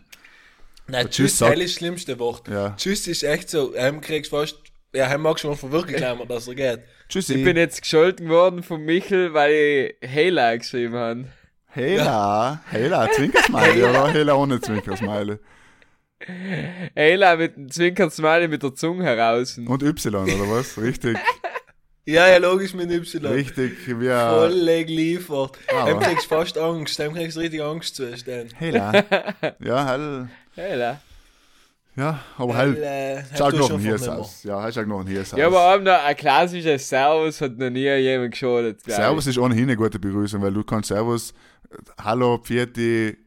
Nein, 0.92 1.10
Tschüss 1.10 1.38
Tschüss, 1.38 1.50
ist 1.50 1.64
das 1.64 1.72
schlimmste 1.72 2.20
Wort. 2.20 2.48
Ja. 2.48 2.76
Tschüss 2.78 3.08
ist 3.08 3.24
echt 3.24 3.50
so, 3.50 3.74
heim 3.76 4.02
kriegst 4.02 4.30
fast, 4.32 4.58
ja, 4.94 5.08
heim 5.08 5.22
magst 5.22 5.44
du 5.44 5.48
mal 5.48 5.56
verwirklichen, 5.56 6.28
dass 6.28 6.48
er 6.48 6.56
geht. 6.56 6.80
Tschüssi. 7.10 7.36
Ich 7.36 7.44
bin 7.44 7.58
jetzt 7.58 7.82
gescholten 7.82 8.30
worden 8.30 8.62
von 8.64 8.82
Michel, 8.84 9.34
weil 9.34 9.52
ich 10.02 10.10
Hela 10.10 10.56
geschrieben 10.56 10.96
habe. 10.96 11.26
Hela, 11.68 12.62
Hela, 12.70 13.10
Zwinkersmiley 13.12 13.84
oder 13.84 14.08
Hela 14.12 14.34
ohne 14.36 14.60
Zwinkersmiley? 14.60 15.38
Hela 16.96 17.36
mit 17.36 17.56
dem 17.56 17.72
Zwinkersmiley 17.72 18.48
mit 18.48 18.62
der 18.64 18.76
Zunge 18.76 19.04
heraus. 19.04 19.58
Und 19.58 19.82
Y, 19.84 20.16
oder 20.16 20.50
was? 20.52 20.78
Richtig, 20.78 21.18
Ja, 22.06 22.28
ja, 22.28 22.38
logisch 22.38 22.74
mit 22.74 22.90
Y. 22.92 23.26
richtig, 23.32 23.74
wie 23.88 24.08
Voll 24.08 24.84
geliefert. 24.86 25.58
Ah, 25.74 25.86
Dem 25.86 26.00
kriegst 26.00 26.26
du 26.26 26.36
fast 26.36 26.58
Angst, 26.58 26.98
dem 27.00 27.14
kriegst 27.14 27.38
du 27.38 27.42
richtig 27.42 27.62
Angst 27.62 27.96
zu 27.96 28.16
stellen. 28.18 28.50
Hela. 28.58 28.92
Ja, 29.60 29.88
hell. 29.88 30.28
Hela. 30.56 31.00
Ja, 31.96 32.20
aber 32.38 32.56
halt, 32.56 32.78
äh, 32.78 33.24
schau 33.38 33.52
du 33.52 33.58
noch 33.58 33.68
schon 33.68 33.76
ein 33.76 33.82
von 33.82 33.90
Hiers 33.90 34.02
nimmer. 34.02 34.18
aus. 34.20 34.44
Ja, 34.44 34.62
halt 34.62 34.74
schau 34.74 34.84
noch 34.84 35.02
ein 35.02 35.08
Hiers 35.08 35.34
aus. 35.34 35.40
Ja, 35.40 35.48
aber 35.48 35.74
auch 35.76 35.80
noch 35.80 36.04
ein 36.04 36.16
klassisches 36.16 36.88
Servus 36.88 37.42
hat 37.42 37.58
noch 37.58 37.70
nie 37.70 37.80
jemand 37.82 38.32
geschadet. 38.32 38.80
ich. 38.86 38.94
Servus 38.94 39.28
ist 39.28 39.38
ohnehin 39.38 39.64
eine 39.64 39.76
gute 39.76 40.00
Begrüßung, 40.00 40.42
weil 40.42 40.54
du 40.54 40.64
kannst 40.64 40.88
Servus, 40.88 41.34
Hallo, 42.02 42.38
Pfiati, 42.38 43.18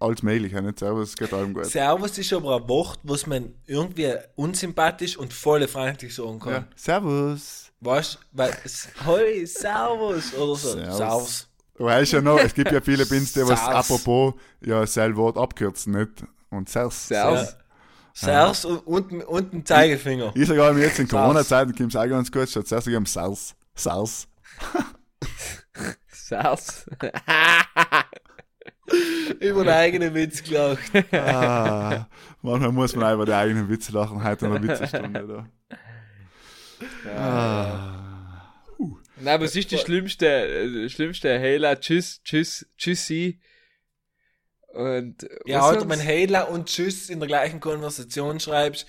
alles 0.00 0.22
mögliche, 0.22 0.60
nicht? 0.60 0.78
Servus 0.80 1.16
geht 1.16 1.32
allem 1.32 1.54
gut. 1.54 1.66
Servus 1.66 2.18
ist 2.18 2.32
aber 2.32 2.56
ein 2.56 2.68
Wort, 2.68 2.98
was 3.04 3.26
man 3.26 3.54
irgendwie 3.66 4.12
unsympathisch 4.34 5.16
und 5.16 5.32
voll 5.32 5.66
freundlich 5.68 6.14
sagen 6.14 6.40
kann. 6.40 6.52
Ja. 6.52 6.64
Servus. 6.74 7.70
Weißt 7.80 8.14
du, 8.14 8.18
weil 8.32 8.56
hoi, 9.06 9.44
Servus 9.46 10.34
oder 10.34 10.56
so. 10.56 10.72
Servus. 10.72 10.96
Servus. 10.96 11.48
Du 11.78 11.84
weißt 11.84 12.12
ja 12.12 12.20
noch, 12.20 12.38
es 12.40 12.54
gibt 12.54 12.72
ja 12.72 12.80
viele 12.80 13.06
Pins, 13.06 13.32
die 13.32 13.46
was 13.46 13.62
apropos 13.62 14.34
ja 14.60 14.84
sein 14.86 15.16
Wort 15.16 15.36
abkürzen, 15.36 15.92
nicht? 15.94 16.24
Und 16.50 16.68
Servus. 16.68 17.06
Servus. 17.06 17.56
Servus 18.12 18.64
und, 18.64 18.78
und, 18.86 19.22
und 19.24 19.52
ein 19.52 19.64
Zeigefinger. 19.64 20.32
Ich 20.34 20.48
sage 20.48 20.62
allem 20.62 20.78
jetzt 20.78 20.98
in. 20.98 21.06
Corona-Zeiten 21.06 21.74
kommt 21.76 21.94
es 21.94 21.96
auch 21.96 22.08
ganz 22.08 22.32
gut, 22.32 22.48
statt 22.48 22.66
zuerst 22.66 22.86
sagen 22.86 23.06
Sals. 23.06 23.54
Sals. 23.74 24.26
Servus. 26.08 26.86
Über 29.40 29.64
den 29.64 29.72
eigenen 29.72 30.14
Witz 30.14 30.42
gelacht. 30.42 30.90
Ah, 31.12 32.06
manchmal 32.42 32.72
muss 32.72 32.96
man 32.96 33.12
einfach 33.12 33.26
die 33.26 33.34
eigenen 33.34 33.68
Witze 33.68 33.92
lachen, 33.92 34.24
heute 34.24 34.46
in 34.46 34.52
der 34.52 34.62
Witzestunde 34.62 35.46
da. 37.06 37.16
Ah. 37.16 38.07
Nein, 39.20 39.40
was 39.40 39.56
ist 39.56 39.70
die 39.70 39.78
schlimmste, 39.78 40.26
äh, 40.26 40.88
schlimmste 40.88 41.38
Hela? 41.38 41.76
Tschüss, 41.76 42.20
tschüss, 42.22 42.66
tschüssi. 42.76 43.40
Und, 44.74 45.28
Ja, 45.46 45.62
sonst? 45.72 45.88
wenn 45.88 45.98
Hela 46.00 46.42
und 46.44 46.66
Tschüss 46.68 47.10
in 47.10 47.18
der 47.20 47.26
gleichen 47.26 47.58
Konversation 47.60 48.38
schreibst, 48.38 48.86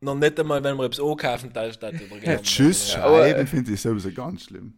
noch 0.00 0.16
nicht 0.16 0.38
einmal, 0.38 0.62
wenn 0.64 0.76
man 0.76 0.86
etwas 0.86 1.00
ankaufen 1.04 1.52
da 1.52 1.72
statt 1.72 1.94
Ja, 2.22 2.38
tschüss 2.38 2.92
Ja. 2.92 3.00
schreiben 3.02 3.46
finde 3.46 3.72
ich 3.72 3.80
sowieso 3.80 4.10
ganz 4.12 4.44
schlimm. 4.44 4.74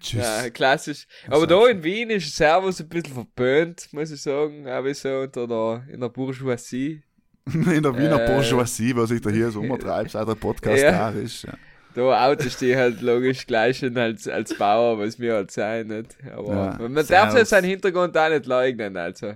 Tschüss. 0.00 0.20
Ja, 0.22 0.50
klassisch. 0.50 1.06
Das 1.26 1.34
Aber 1.36 1.46
da 1.46 1.54
auch 1.56 1.66
in 1.66 1.82
Wien 1.82 2.10
ist 2.10 2.34
Servus 2.36 2.80
ein 2.80 2.88
bisschen 2.88 3.14
verböhnt, 3.14 3.88
muss 3.92 4.10
ich 4.10 4.20
sagen. 4.20 4.66
Aber 4.66 4.92
so 4.92 5.08
unter 5.20 5.46
der, 5.46 5.86
in 5.94 6.00
der 6.00 6.08
Bourgeoisie. 6.08 7.02
In 7.46 7.82
der 7.82 7.96
Wiener 7.96 8.22
Äh. 8.22 8.26
Bourgeoisie, 8.26 8.94
was 8.94 9.08
sich 9.08 9.20
da 9.20 9.30
hier 9.30 9.50
so 9.50 9.60
umtreibt, 9.62 10.10
seit 10.12 10.28
der 10.28 10.34
Podcast 10.36 10.80
Ja. 10.82 10.90
da 10.92 11.10
ist. 11.10 11.42
Ja. 11.44 11.54
Da 11.94 12.28
outest 12.28 12.60
die 12.60 12.76
halt 12.76 13.00
logisch 13.02 13.46
gleich 13.46 13.82
als, 13.96 14.26
als 14.28 14.56
Bauer, 14.56 14.98
was 14.98 15.18
wir 15.18 15.34
halt 15.34 15.50
sein, 15.50 15.88
nicht? 15.88 16.16
Aber 16.32 16.78
Ja, 16.80 16.88
man 16.88 17.06
darf 17.06 17.34
jetzt 17.34 17.50
seinen 17.50 17.64
Hintergrund 17.64 18.16
auch 18.16 18.28
nicht 18.28 18.46
leugnen, 18.46 18.96
also. 18.96 19.34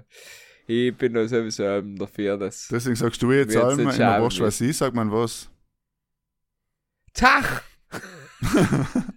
Ich 0.67 0.97
bin 0.97 1.15
da 1.15 1.27
sowieso 1.29 1.81
dafür, 1.81 2.37
dass. 2.37 2.69
Deswegen 2.69 2.97
sagst 2.97 3.23
du 3.23 3.31
jetzt 3.31 3.57
allem, 3.57 3.79
in 3.79 3.87
nicht 3.87 3.99
der 3.99 4.07
schaden, 4.07 4.21
Bourgeoisie 4.21 4.73
sagt 4.73 4.95
man 4.95 5.13
was? 5.13 5.49
Tag! 7.15 7.63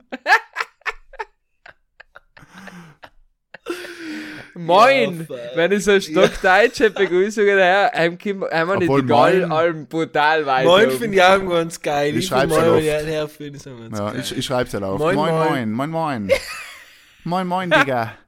Moin! 4.70 5.28
Ja. 5.30 5.36
Wenn 5.56 5.72
ich 5.74 5.84
so 5.84 6.00
stockdeutsche 6.00 6.90
Begrüßungen 6.92 7.58
her, 7.58 7.92
haben 7.94 8.18
wir 8.24 8.50
haben 8.52 8.70
wir 8.70 8.78
nicht 8.78 8.90
egal, 8.92 9.44
allem 9.52 9.86
brutal 9.88 10.46
weit. 10.46 10.66
Moin 10.66 10.92
finde 10.92 11.16
ich 11.18 11.24
auch 11.24 11.48
ganz 11.50 11.82
geil. 11.82 12.16
Ich 12.18 12.32
halt 12.32 12.50
Moin, 12.50 12.64
oft. 12.70 12.84
ja, 12.84 13.02
ich 13.02 13.08
Ja, 13.08 14.14
ich, 14.38 14.46
schreib's 14.46 14.74
halt 14.74 14.84
auf. 14.84 15.00
Moin, 15.00 15.16
moin, 15.16 15.34
moin. 15.34 15.72
moin, 15.74 15.90
moin, 15.90 15.90
moin. 15.90 16.30
moin, 17.24 17.48
moin, 17.48 17.70
Digga. 17.72 18.14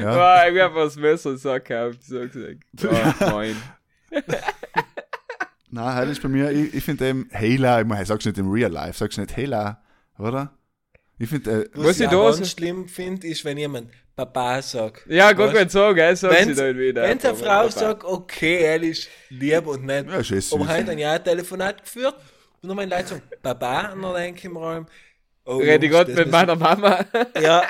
Ja, 0.00 0.44
Ja, 0.44 0.48
ich 0.48 0.58
hab 0.62 0.74
was 0.74 0.96
Messer 0.96 1.36
so 1.36 1.54
gehabt, 1.62 2.02
so 2.02 2.20
gesagt. 2.20 2.62
Ja, 3.20 3.30
moin. 3.30 3.54
nein, 5.70 5.94
halt 5.94 6.08
ist 6.10 6.22
bei 6.22 6.28
mir, 6.28 6.50
ich, 6.50 6.74
ich 6.74 6.84
finde 6.84 7.06
eben 7.08 7.28
Hela, 7.30 7.80
ich 7.82 7.86
meine, 7.86 8.04
sagst 8.06 8.24
du 8.24 8.30
nicht 8.30 8.38
im 8.38 8.50
Real 8.50 8.70
Life, 8.72 8.98
sagst 8.98 9.18
du 9.18 9.20
nicht 9.20 9.36
Hela, 9.36 9.82
oder? 10.18 10.52
Ich 11.18 11.28
finde, 11.28 11.50
äh, 11.64 11.68
Was 11.74 11.86
Was 11.86 12.00
ich 12.00 12.06
da 12.06 12.12
so- 12.12 12.22
ganz 12.40 12.50
schlimm 12.52 12.88
finde, 12.88 13.26
ist, 13.26 13.44
wenn 13.44 13.58
jemand 13.58 13.90
Papa 14.18 14.60
sagt. 14.62 15.06
Ja, 15.06 15.30
gut, 15.32 15.46
Weißt- 15.50 15.54
wenn 15.54 15.68
so, 15.68 15.94
gell, 15.94 16.16
sagt 16.16 16.34
sie 16.34 16.40
Wenn's- 16.48 16.56
dann 16.56 16.76
wieder. 16.76 17.02
Wenn 17.02 17.20
eine 17.20 17.34
Frau 17.36 17.44
Papa. 17.62 17.70
sagt, 17.70 18.02
okay, 18.04 18.56
er 18.64 18.82
ist 18.82 19.08
lieb 19.30 19.64
und 19.68 19.84
nett, 19.86 20.08
ja, 20.08 20.16
ist 20.16 20.26
süß. 20.28 20.52
aber 20.54 20.66
heute 20.66 20.90
ein 20.90 20.98
Jahr 20.98 21.14
ein 21.14 21.22
Telefonat 21.22 21.84
geführt 21.84 22.16
und 22.60 22.68
dann 22.68 22.76
meine 22.76 22.90
Leute 22.96 23.06
sagen, 23.10 23.22
Papa, 23.40 23.92
und 23.92 24.02
dann 24.02 24.14
denke 24.14 24.40
ich 24.48 24.52
mir 24.52 24.60
allem, 24.60 24.86
oh, 25.44 25.58
Rede 25.58 25.88
Gott 25.88 26.08
mit 26.08 26.30
meiner 26.32 26.56
Mama. 26.56 27.04
Ja, 27.40 27.62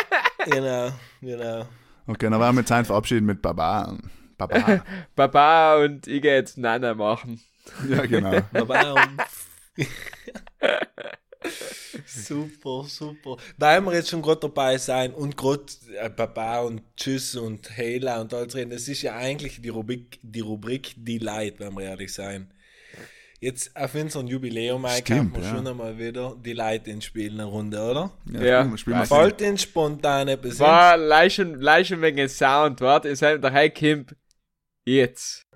genau, 0.46 0.90
genau. 1.20 1.66
Okay, 2.06 2.30
dann 2.30 2.40
werden 2.40 2.56
wir 2.56 2.60
jetzt 2.62 2.72
ein 2.72 2.86
verabschieden 2.86 3.26
mit 3.26 3.42
Baba. 3.42 3.94
Baba. 4.38 4.82
Papa 5.14 5.76
und 5.84 6.06
ich 6.06 6.22
geh 6.22 6.34
jetzt 6.34 6.56
Nana 6.56 6.94
machen. 6.94 7.42
ja, 7.90 8.06
genau. 8.06 8.40
Papa 8.54 8.92
und... 8.92 9.86
super, 12.06 12.84
super. 12.88 13.36
Weil 13.56 13.80
wir 13.82 13.94
jetzt 13.94 14.10
schon 14.10 14.22
gerade 14.22 14.40
dabei 14.40 14.78
sein 14.78 15.12
und 15.12 15.36
gerade 15.36 15.64
äh, 15.96 16.10
Papa 16.10 16.60
und 16.60 16.82
Tschüss 16.96 17.36
und 17.36 17.76
Hela 17.76 18.20
und 18.20 18.32
alles 18.34 18.54
reden, 18.54 18.70
das 18.70 18.88
ist 18.88 19.02
ja 19.02 19.14
eigentlich 19.16 19.60
die 19.60 19.68
Rubrik, 19.68 20.18
die 20.22 20.40
Rubrik 20.40 20.94
Die 20.96 21.18
Leid, 21.18 21.54
wenn 21.58 21.74
wir 21.74 21.84
ehrlich 21.84 22.12
sein. 22.12 22.52
Jetzt 23.40 23.76
auf 23.76 23.94
unserem 23.94 24.26
Jubiläum 24.26 24.84
haben 24.84 25.32
wir 25.32 25.42
ja. 25.42 25.50
schon 25.54 25.64
einmal 25.64 25.96
wieder 25.96 26.34
die 26.44 26.54
Leid 26.54 26.88
ins 26.88 27.04
Spiel 27.04 27.30
eine 27.32 27.44
Runde, 27.44 27.78
oder? 27.80 28.10
Ja, 28.32 28.40
spielen 28.64 28.70
wir- 28.72 28.78
spielen 28.78 28.98
wir. 28.98 29.06
Fällt 29.06 29.40
den 29.40 29.58
spontan 29.58 30.26
etwas 30.26 30.58
War 30.58 30.96
leichen, 30.96 31.60
leichen 31.60 32.02
wegen 32.02 32.28
Sound, 32.28 32.80
warte, 32.80 33.08
ist 33.08 33.22
halt 33.22 33.44
der 33.44 33.52
Hey 33.52 33.70
Kimp. 33.70 34.16
Jetzt. 34.84 35.46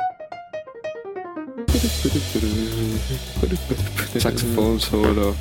Saxophon 4.18 4.78
Solo. 4.78 5.35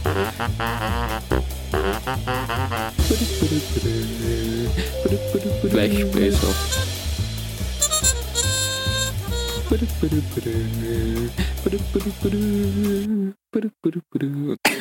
Blechbläser. 5.64 6.48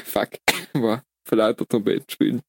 Fuck, 0.04 0.30
war 0.74 1.02
für 1.24 1.36
lauter 1.36 1.66
Trompeten 1.66 2.08
spielen. 2.08 2.40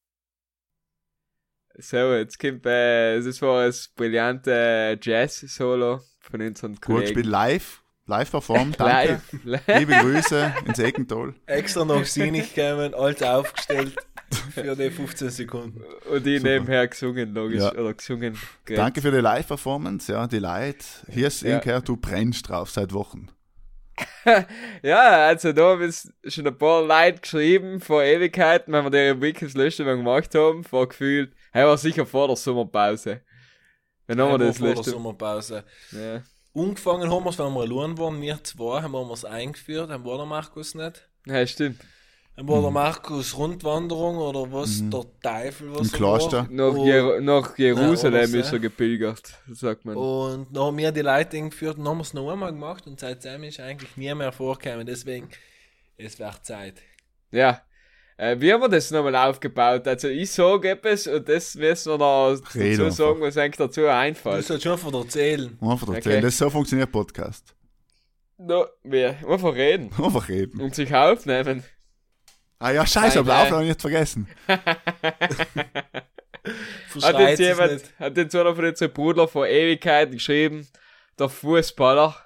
So, 1.78 1.96
jetzt 2.14 2.38
kommt, 2.38 2.66
äh, 2.66 3.20
das 3.20 3.40
war 3.42 3.66
das 3.66 3.88
brillante 3.94 4.98
Jazz-Solo 5.00 6.00
von 6.20 6.40
unseren 6.40 6.74
Gut 6.74 6.82
Kollegen. 6.82 7.06
gespielt, 7.06 7.26
live, 7.26 7.81
live 8.06 8.30
performt, 8.30 8.78
danke. 8.80 9.20
Live. 9.44 9.62
Liebe 9.78 9.92
Grüße 9.92 10.54
ins 10.66 10.78
Eckental. 10.78 11.34
Extra 11.46 11.84
noch 11.84 12.04
sinnig 12.04 12.54
gekommen, 12.54 12.94
alles 12.94 13.22
aufgestellt 13.22 13.94
für 14.54 14.74
die 14.76 14.90
15 14.90 15.30
Sekunden. 15.30 15.82
Und 16.10 16.26
ich 16.26 16.38
Super. 16.40 16.52
nebenher 16.52 16.88
gesungen, 16.88 17.34
logisch. 17.34 17.60
Ja. 17.60 17.72
Oder 17.72 17.94
gesungen. 17.94 18.38
geredet. 18.64 18.82
Danke 18.84 19.02
für 19.02 19.10
die 19.10 19.18
Live-Performance, 19.18 20.12
ja, 20.12 20.26
die 20.26 20.38
Leute. 20.38 20.84
Hier 21.08 21.26
ist 21.28 21.42
Ja. 21.42 21.56
Inker, 21.56 21.80
du 21.80 21.96
brennst 21.96 22.48
drauf 22.48 22.70
seit 22.70 22.92
Wochen. 22.92 23.28
Ja, 24.82 25.26
also 25.26 25.52
da 25.52 25.72
haben 25.72 25.82
jetzt 25.82 26.10
schon 26.26 26.46
ein 26.46 26.56
paar 26.56 26.82
Leute 26.82 27.20
geschrieben 27.20 27.80
vor 27.80 28.02
Ewigkeiten, 28.02 28.72
wenn 28.72 28.84
wir 28.84 28.90
die 28.90 29.10
Rubrik 29.10 29.40
das 29.40 29.54
letzte 29.54 29.84
Mal 29.84 29.96
gemacht 29.96 30.34
haben, 30.34 30.64
vor 30.64 30.88
gefühlt, 30.88 31.34
hey, 31.52 31.66
war 31.66 31.76
sicher 31.76 32.06
vor 32.06 32.28
der 32.28 32.36
Sommerpause. 32.36 33.20
Wenn 34.06 34.20
haben 34.20 34.30
wir 34.30 34.38
das 34.46 34.58
vor 34.58 34.66
der 34.68 34.76
letzte 34.76 34.90
Sommerpause. 34.92 35.64
ja. 35.92 36.22
Angefangen 36.54 37.10
haben 37.10 37.24
wir 37.24 37.30
es, 37.30 37.38
wenn 37.38 37.52
wir 37.54 37.60
allein 37.62 37.96
waren, 37.98 38.20
wir 38.20 38.42
zwei, 38.44 38.82
haben 38.82 38.92
wir 38.92 39.10
es 39.12 39.24
eingeführt, 39.24 39.90
haben 39.90 40.04
wir 40.04 40.16
der 40.16 40.26
Markus 40.26 40.74
nicht. 40.74 41.08
ja, 41.26 41.46
stimmt. 41.46 41.80
Dann 42.34 42.48
war 42.48 42.62
der 42.62 42.70
Markus 42.70 43.36
Rundwanderung 43.36 44.16
oder 44.16 44.50
was, 44.50 44.82
der 44.88 45.04
Teufel, 45.22 45.70
was 45.74 45.88
Im 45.88 45.92
er 45.92 45.96
Kloster. 45.98 46.36
war. 46.38 46.48
Nach, 46.50 46.72
Und- 46.78 46.86
Jer 46.86 47.20
nach 47.20 47.58
Jerusalem 47.58 48.30
oder 48.30 48.40
ist 48.40 48.48
so. 48.48 48.56
er 48.56 48.60
gepilgert, 48.60 49.34
sagt 49.50 49.84
man. 49.84 49.96
Und 49.96 50.46
dann 50.50 50.62
haben 50.64 50.78
wir 50.78 50.92
die 50.92 51.02
Leute 51.02 51.36
eingeführt 51.36 51.76
und 51.76 51.86
haben 51.86 52.00
es 52.00 52.14
noch 52.14 52.30
einmal 52.32 52.50
gemacht 52.52 52.86
und 52.86 52.98
seitdem 52.98 53.44
ist 53.44 53.60
eigentlich 53.60 53.96
nie 53.98 54.14
mehr 54.14 54.32
vorgekommen. 54.32 54.86
Deswegen, 54.86 55.28
es 55.98 56.18
wird 56.18 56.44
Zeit. 56.46 56.76
Ja. 57.32 57.60
Äh, 58.22 58.40
wie 58.40 58.52
haben 58.52 58.60
wir 58.60 58.68
das 58.68 58.90
nochmal 58.92 59.16
aufgebaut? 59.16 59.88
Also 59.88 60.06
ich 60.06 60.30
sage 60.30 60.70
etwas 60.70 61.08
und 61.08 61.28
das 61.28 61.56
müssen 61.56 61.90
wir 61.92 61.98
noch 61.98 62.28
Red 62.54 62.74
dazu 62.78 62.82
einfach. 62.84 62.92
sagen, 62.96 63.20
was 63.20 63.36
eigentlich 63.36 63.56
dazu 63.56 63.80
Du 63.80 63.92
einfällt. 63.92 64.36
musst 64.36 64.50
halt 64.50 64.62
schon 64.62 64.78
von 64.78 64.94
erzählen. 64.94 65.58
Einfach 65.60 65.88
erzählen, 65.88 66.16
Okay. 66.18 66.20
das 66.20 66.38
so 66.38 66.48
funktioniert 66.48 66.92
Podcast. 66.92 67.52
No, 68.38 68.66
wir 68.84 69.16
einfach 69.28 69.54
reden 69.56 69.90
Einfach 70.00 70.28
reden. 70.28 70.60
und 70.60 70.72
sich 70.72 70.94
aufnehmen. 70.94 71.64
Ah 72.60 72.70
ja, 72.70 72.86
scheiße, 72.86 73.18
aber 73.18 73.38
Aufnahme 73.42 73.56
hab 73.56 73.62
ich 73.62 73.68
nicht 73.70 73.80
vergessen. 73.80 74.28
Hat 77.02 77.18
jetzt 77.20 77.38
jemand, 77.40 77.72
nicht. 77.72 77.98
hat 77.98 78.16
jetzt 78.16 78.34
einer 78.36 78.54
von 78.54 78.64
unseren 78.64 78.92
Brüdern 78.92 79.28
vor 79.28 79.46
Ewigkeiten 79.46 80.14
geschrieben, 80.14 80.66
der 81.18 81.28
Fußballer, 81.28 82.16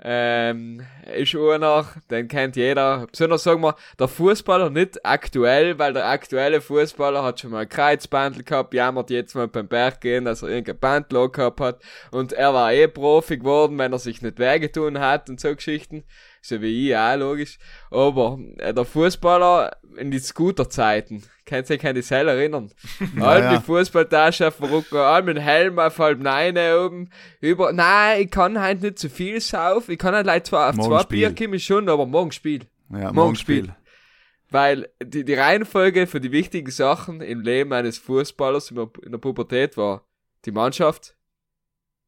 ähm, 0.00 0.86
ist 1.12 1.34
einer, 1.34 1.86
den 2.10 2.28
kennt 2.28 2.54
jeder. 2.54 3.06
Besonders 3.10 3.42
sagen 3.42 3.62
wir, 3.62 3.74
der 3.98 4.06
Fußballer 4.06 4.70
nicht 4.70 5.04
aktuell, 5.04 5.78
weil 5.78 5.92
der 5.92 6.06
aktuelle 6.06 6.60
Fußballer 6.60 7.24
hat 7.24 7.40
schon 7.40 7.50
mal 7.50 7.62
ein 7.62 7.68
Kreuzbandel 7.68 8.44
gehabt, 8.44 8.74
jammert 8.74 9.10
jetzt 9.10 9.34
mal 9.34 9.48
beim 9.48 9.66
Berg 9.66 10.00
gehen, 10.00 10.24
dass 10.24 10.42
er 10.42 10.50
irgendein 10.50 10.78
Bandlock 10.78 11.34
gehabt 11.34 11.60
hat. 11.60 11.82
Und 12.12 12.32
er 12.32 12.54
war 12.54 12.72
eh 12.72 12.86
Profi 12.86 13.38
geworden, 13.38 13.78
wenn 13.78 13.92
er 13.92 13.98
sich 13.98 14.22
nicht 14.22 14.38
wehgetun 14.38 15.00
hat 15.00 15.28
und 15.28 15.40
so 15.40 15.54
Geschichten. 15.54 16.04
So 16.48 16.62
wie 16.62 16.88
ich 16.88 16.96
auch, 16.96 17.16
logisch. 17.16 17.58
Aber 17.90 18.38
äh, 18.56 18.72
der 18.72 18.84
Fußballer 18.84 19.76
in 19.96 20.10
die 20.10 20.18
Scooterzeiten, 20.18 21.22
könnt 21.44 21.66
sich 21.66 21.84
an 21.86 21.94
die 21.94 22.02
selber 22.02 22.32
erinnern. 22.32 22.70
Allem 23.20 23.44
ja. 23.44 23.56
die 23.56 23.64
Fußballtasche 23.64 24.48
auf 24.48 24.58
dem 24.58 24.66
Rücken, 24.66 24.96
allem 24.96 25.26
mit 25.26 25.40
Helm 25.40 25.78
auf 25.78 25.98
halb 25.98 26.20
neun 26.20 26.56
oben, 26.56 27.10
über, 27.40 27.72
nein, 27.72 28.22
ich 28.22 28.30
kann 28.30 28.60
halt 28.60 28.82
nicht 28.82 28.98
zu 28.98 29.10
viel 29.10 29.40
saufen, 29.40 29.92
ich 29.92 29.98
kann 29.98 30.14
halt 30.14 30.26
like 30.26 30.46
zwar 30.46 30.70
auf 30.70 30.76
Morgen 30.76 30.90
zwei 30.90 31.02
Spiel. 31.02 31.30
Bier 31.30 31.46
kommen 31.46 31.60
schon, 31.60 31.88
aber 31.88 32.06
morgen 32.06 32.32
Spiel. 32.32 32.66
Ja, 32.90 33.12
Morgen 33.12 33.36
Spiel. 33.36 33.64
Spiel. 33.64 33.76
Weil 34.50 34.88
die, 35.02 35.24
die 35.24 35.34
Reihenfolge 35.34 36.06
für 36.06 36.20
die 36.20 36.32
wichtigen 36.32 36.70
Sachen 36.70 37.20
im 37.20 37.40
Leben 37.42 37.72
eines 37.72 37.98
Fußballers 37.98 38.70
in 38.70 38.76
der, 38.76 38.90
in 39.02 39.12
der 39.12 39.18
Pubertät 39.18 39.76
war 39.76 40.06
die 40.44 40.52
Mannschaft, 40.52 41.14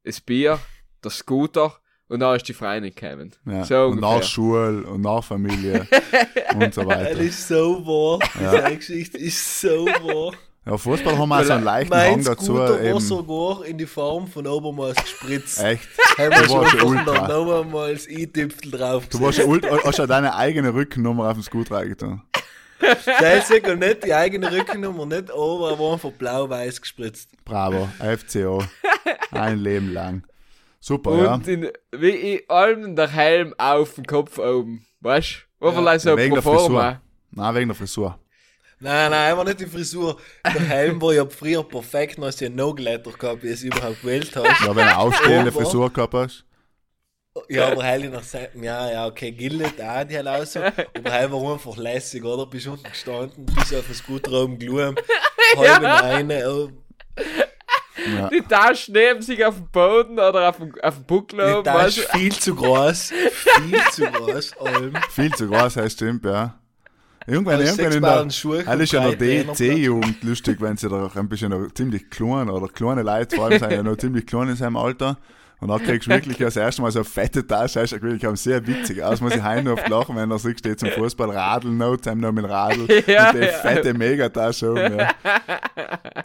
das 0.04 0.20
Bier, 0.20 0.58
der 1.04 1.10
Scooter 1.10 1.79
und 2.10 2.20
dann 2.20 2.36
ist 2.36 2.46
die 2.46 2.52
Freundin 2.52 2.94
gekommen. 2.94 3.32
Ja. 3.46 3.64
So 3.64 3.86
und 3.86 4.00
nach. 4.00 4.22
Schule 4.22 4.82
und 4.86 5.00
nach 5.00 5.24
Familie 5.24 5.86
und 6.54 6.74
so 6.74 6.82
Das 6.82 6.90
weiter. 6.98 7.10
ist 7.20 7.48
so 7.48 7.86
wahr. 7.86 8.18
Ja. 8.42 8.50
Diese 8.66 8.76
Geschichte 8.76 9.16
ist 9.18 9.60
so 9.62 9.86
wahr. 9.86 10.32
Ja, 10.66 10.76
Fußball 10.76 11.16
haben 11.16 11.28
wir 11.30 11.40
auch 11.40 11.44
so 11.44 11.52
einen 11.54 11.64
leichten 11.64 11.94
Hang 11.96 12.22
dazu. 12.22 12.44
Scooter 12.44 12.84
war 12.92 13.00
sogar 13.00 13.64
in 13.64 13.78
die 13.78 13.86
Form 13.86 14.26
von 14.28 14.46
Obermaß 14.46 14.94
gespritzt. 14.96 15.58
echt. 15.62 15.88
Haben 16.18 16.30
wir 16.32 16.42
Du 16.42 16.52
warst 16.52 16.70
schon 16.78 16.96
ja 16.96 17.04
von 17.04 17.08
ultra. 17.08 17.88
das 17.88 18.06
I-Tüpfel 18.06 18.70
drauf 18.70 19.06
Du 19.08 19.20
warst 19.22 19.38
ja 19.38 19.44
ult- 19.46 19.66
hast 19.84 19.98
ja 19.98 20.06
deine 20.06 20.34
eigene 20.34 20.74
Rückennummer 20.74 21.28
auf 21.28 21.32
dem 21.34 21.42
Scooter 21.42 21.76
reingetan. 21.76 22.22
Teilsig 23.04 23.66
und 23.68 23.78
nicht 23.78 24.04
die 24.04 24.12
eigene 24.12 24.52
Rückennummer, 24.52 25.06
nicht 25.06 25.32
oben, 25.32 25.64
aber 25.72 25.92
einfach 25.94 26.10
blau-weiß 26.12 26.80
gespritzt. 26.82 27.30
Bravo, 27.46 27.88
FCO. 27.98 28.62
Ein 29.32 29.58
Leben 29.58 29.92
lang. 29.94 30.24
Super, 30.80 31.16
ja. 31.16 31.34
Und 31.34 31.46
in, 31.46 31.70
wie 31.92 32.08
ich 32.08 32.50
allem 32.50 32.96
der 32.96 33.08
Helm 33.08 33.54
auf 33.58 33.94
dem 33.94 34.06
Kopf 34.06 34.38
oben. 34.38 34.86
Weißt 35.00 35.46
du? 35.60 35.66
Wo 35.66 35.72
vielleicht 35.72 36.02
so 36.02 36.16
Wegen 36.16 36.34
der 36.34 36.42
Frisur. 36.42 37.00
Nein, 37.30 37.54
wegen 37.54 37.68
der 37.68 37.76
Frisur. 37.76 38.18
Nein, 38.82 39.10
nein, 39.10 39.30
einfach 39.30 39.44
nicht 39.44 39.60
die 39.60 39.66
Frisur. 39.66 40.16
Der 40.42 40.62
Helm 40.62 41.02
war 41.02 41.12
ja 41.12 41.26
früher 41.28 41.62
perfekt, 41.62 42.18
als 42.18 42.36
du 42.36 42.46
einen 42.46 42.56
No-Glitter 42.56 43.12
gehabt, 43.12 43.42
wie 43.42 43.48
es 43.48 43.62
überhaupt 43.62 44.00
gewählt 44.00 44.34
hast. 44.34 44.60
Ja, 44.62 44.68
wenn 44.68 44.76
du 44.76 44.80
eine 44.82 44.96
aufstehende 44.96 45.52
Frisur 45.52 45.92
gehabt 45.92 46.14
hast. 46.14 46.44
Ja, 47.48 47.68
aber 47.68 47.84
Heil 47.84 48.08
nach 48.08 48.22
Seiten, 48.22 48.62
ja, 48.62 48.90
ja, 48.90 49.06
okay, 49.06 49.30
gilt 49.30 49.80
auch 49.80 50.04
die 50.04 50.16
Heil 50.16 50.26
aus. 50.26 50.56
Aber 50.56 51.12
Heil 51.12 51.30
war 51.30 51.52
einfach 51.52 51.76
lässig, 51.76 52.24
oder? 52.24 52.46
Bist 52.46 52.66
unten 52.66 52.82
gestanden, 52.82 53.46
bist 53.46 53.74
auf 53.74 53.86
dem 53.86 53.94
Scooter 53.94 54.32
oben 54.32 54.58
gelungen, 54.58 54.96
halb 55.56 55.82
rein, 55.82 56.32
oh, 56.46 56.70
Ja. 58.16 58.28
Die 58.28 58.42
Tasche 58.42 58.92
neben 58.92 59.22
sich 59.22 59.44
auf 59.44 59.56
dem 59.56 59.68
Boden 59.68 60.14
oder 60.18 60.48
auf 60.48 60.56
dem, 60.58 60.72
auf 60.82 60.94
dem 60.96 61.04
Buckel 61.04 61.38
Die 61.38 61.52
oben. 61.54 61.64
Tasche 61.64 62.00
weißt 62.02 62.14
du? 62.14 62.18
viel 62.18 62.32
zu 62.32 62.54
groß, 62.54 63.12
viel 63.32 63.80
zu 63.92 64.02
groß, 64.04 64.56
allem. 64.58 64.92
Viel 65.10 65.32
zu 65.34 65.48
groß, 65.48 65.76
heißt 65.76 65.96
stimmt, 65.96 66.24
ja. 66.24 66.54
Irgendwann, 67.26 67.60
Also 67.60 67.82
irgendwann 67.82 67.92
in 67.92 68.02
der, 68.02 68.84
ja 68.86 69.06
und 69.08 69.20
der 69.20 69.44
DC-Jugend 69.44 70.24
lustig, 70.24 70.60
wenn 70.60 70.76
sie 70.76 70.88
da 70.88 71.10
ein 71.14 71.28
bisschen 71.28 71.50
noch 71.50 71.70
ziemlich 71.74 72.08
klein 72.10 72.48
oder 72.48 72.68
kleine 72.68 73.02
Leute 73.02 73.36
vor 73.36 73.46
allem 73.46 73.58
sind 73.58 73.70
ja 73.72 73.82
noch 73.82 73.96
ziemlich 73.96 74.26
klein 74.26 74.48
in 74.48 74.56
seinem 74.56 74.76
Alter. 74.76 75.18
Und 75.60 75.68
dann 75.68 75.82
kriegst 75.82 76.06
du 76.06 76.12
wirklich 76.12 76.38
das 76.38 76.56
erste 76.56 76.80
Mal 76.80 76.90
so 76.90 77.00
eine 77.00 77.04
fette 77.04 77.46
Tasche, 77.46 77.80
das 77.80 77.92
ist 77.92 78.02
wirklich 78.02 78.26
auch 78.26 78.36
sehr 78.36 78.66
witzig 78.66 79.02
aus. 79.02 79.20
Muss 79.20 79.34
ich 79.34 79.42
heim 79.42 79.66
oft 79.66 79.88
lachen, 79.88 80.16
wenn 80.16 80.30
er 80.30 80.38
sich 80.38 80.58
steht 80.58 80.80
zum 80.80 80.88
Fußball, 80.88 81.30
Radl, 81.30 81.70
no, 81.70 81.96
zusammen 81.96 82.22
noch 82.22 82.32
mit 82.32 82.48
Radl 82.48 82.86
Ja, 83.06 83.30
und 83.30 83.36
die 83.36 83.44
ja. 83.44 83.52
fette 83.52 83.92
Megatasche 83.92 84.70
um, 84.70 84.76
ja. 84.78 85.10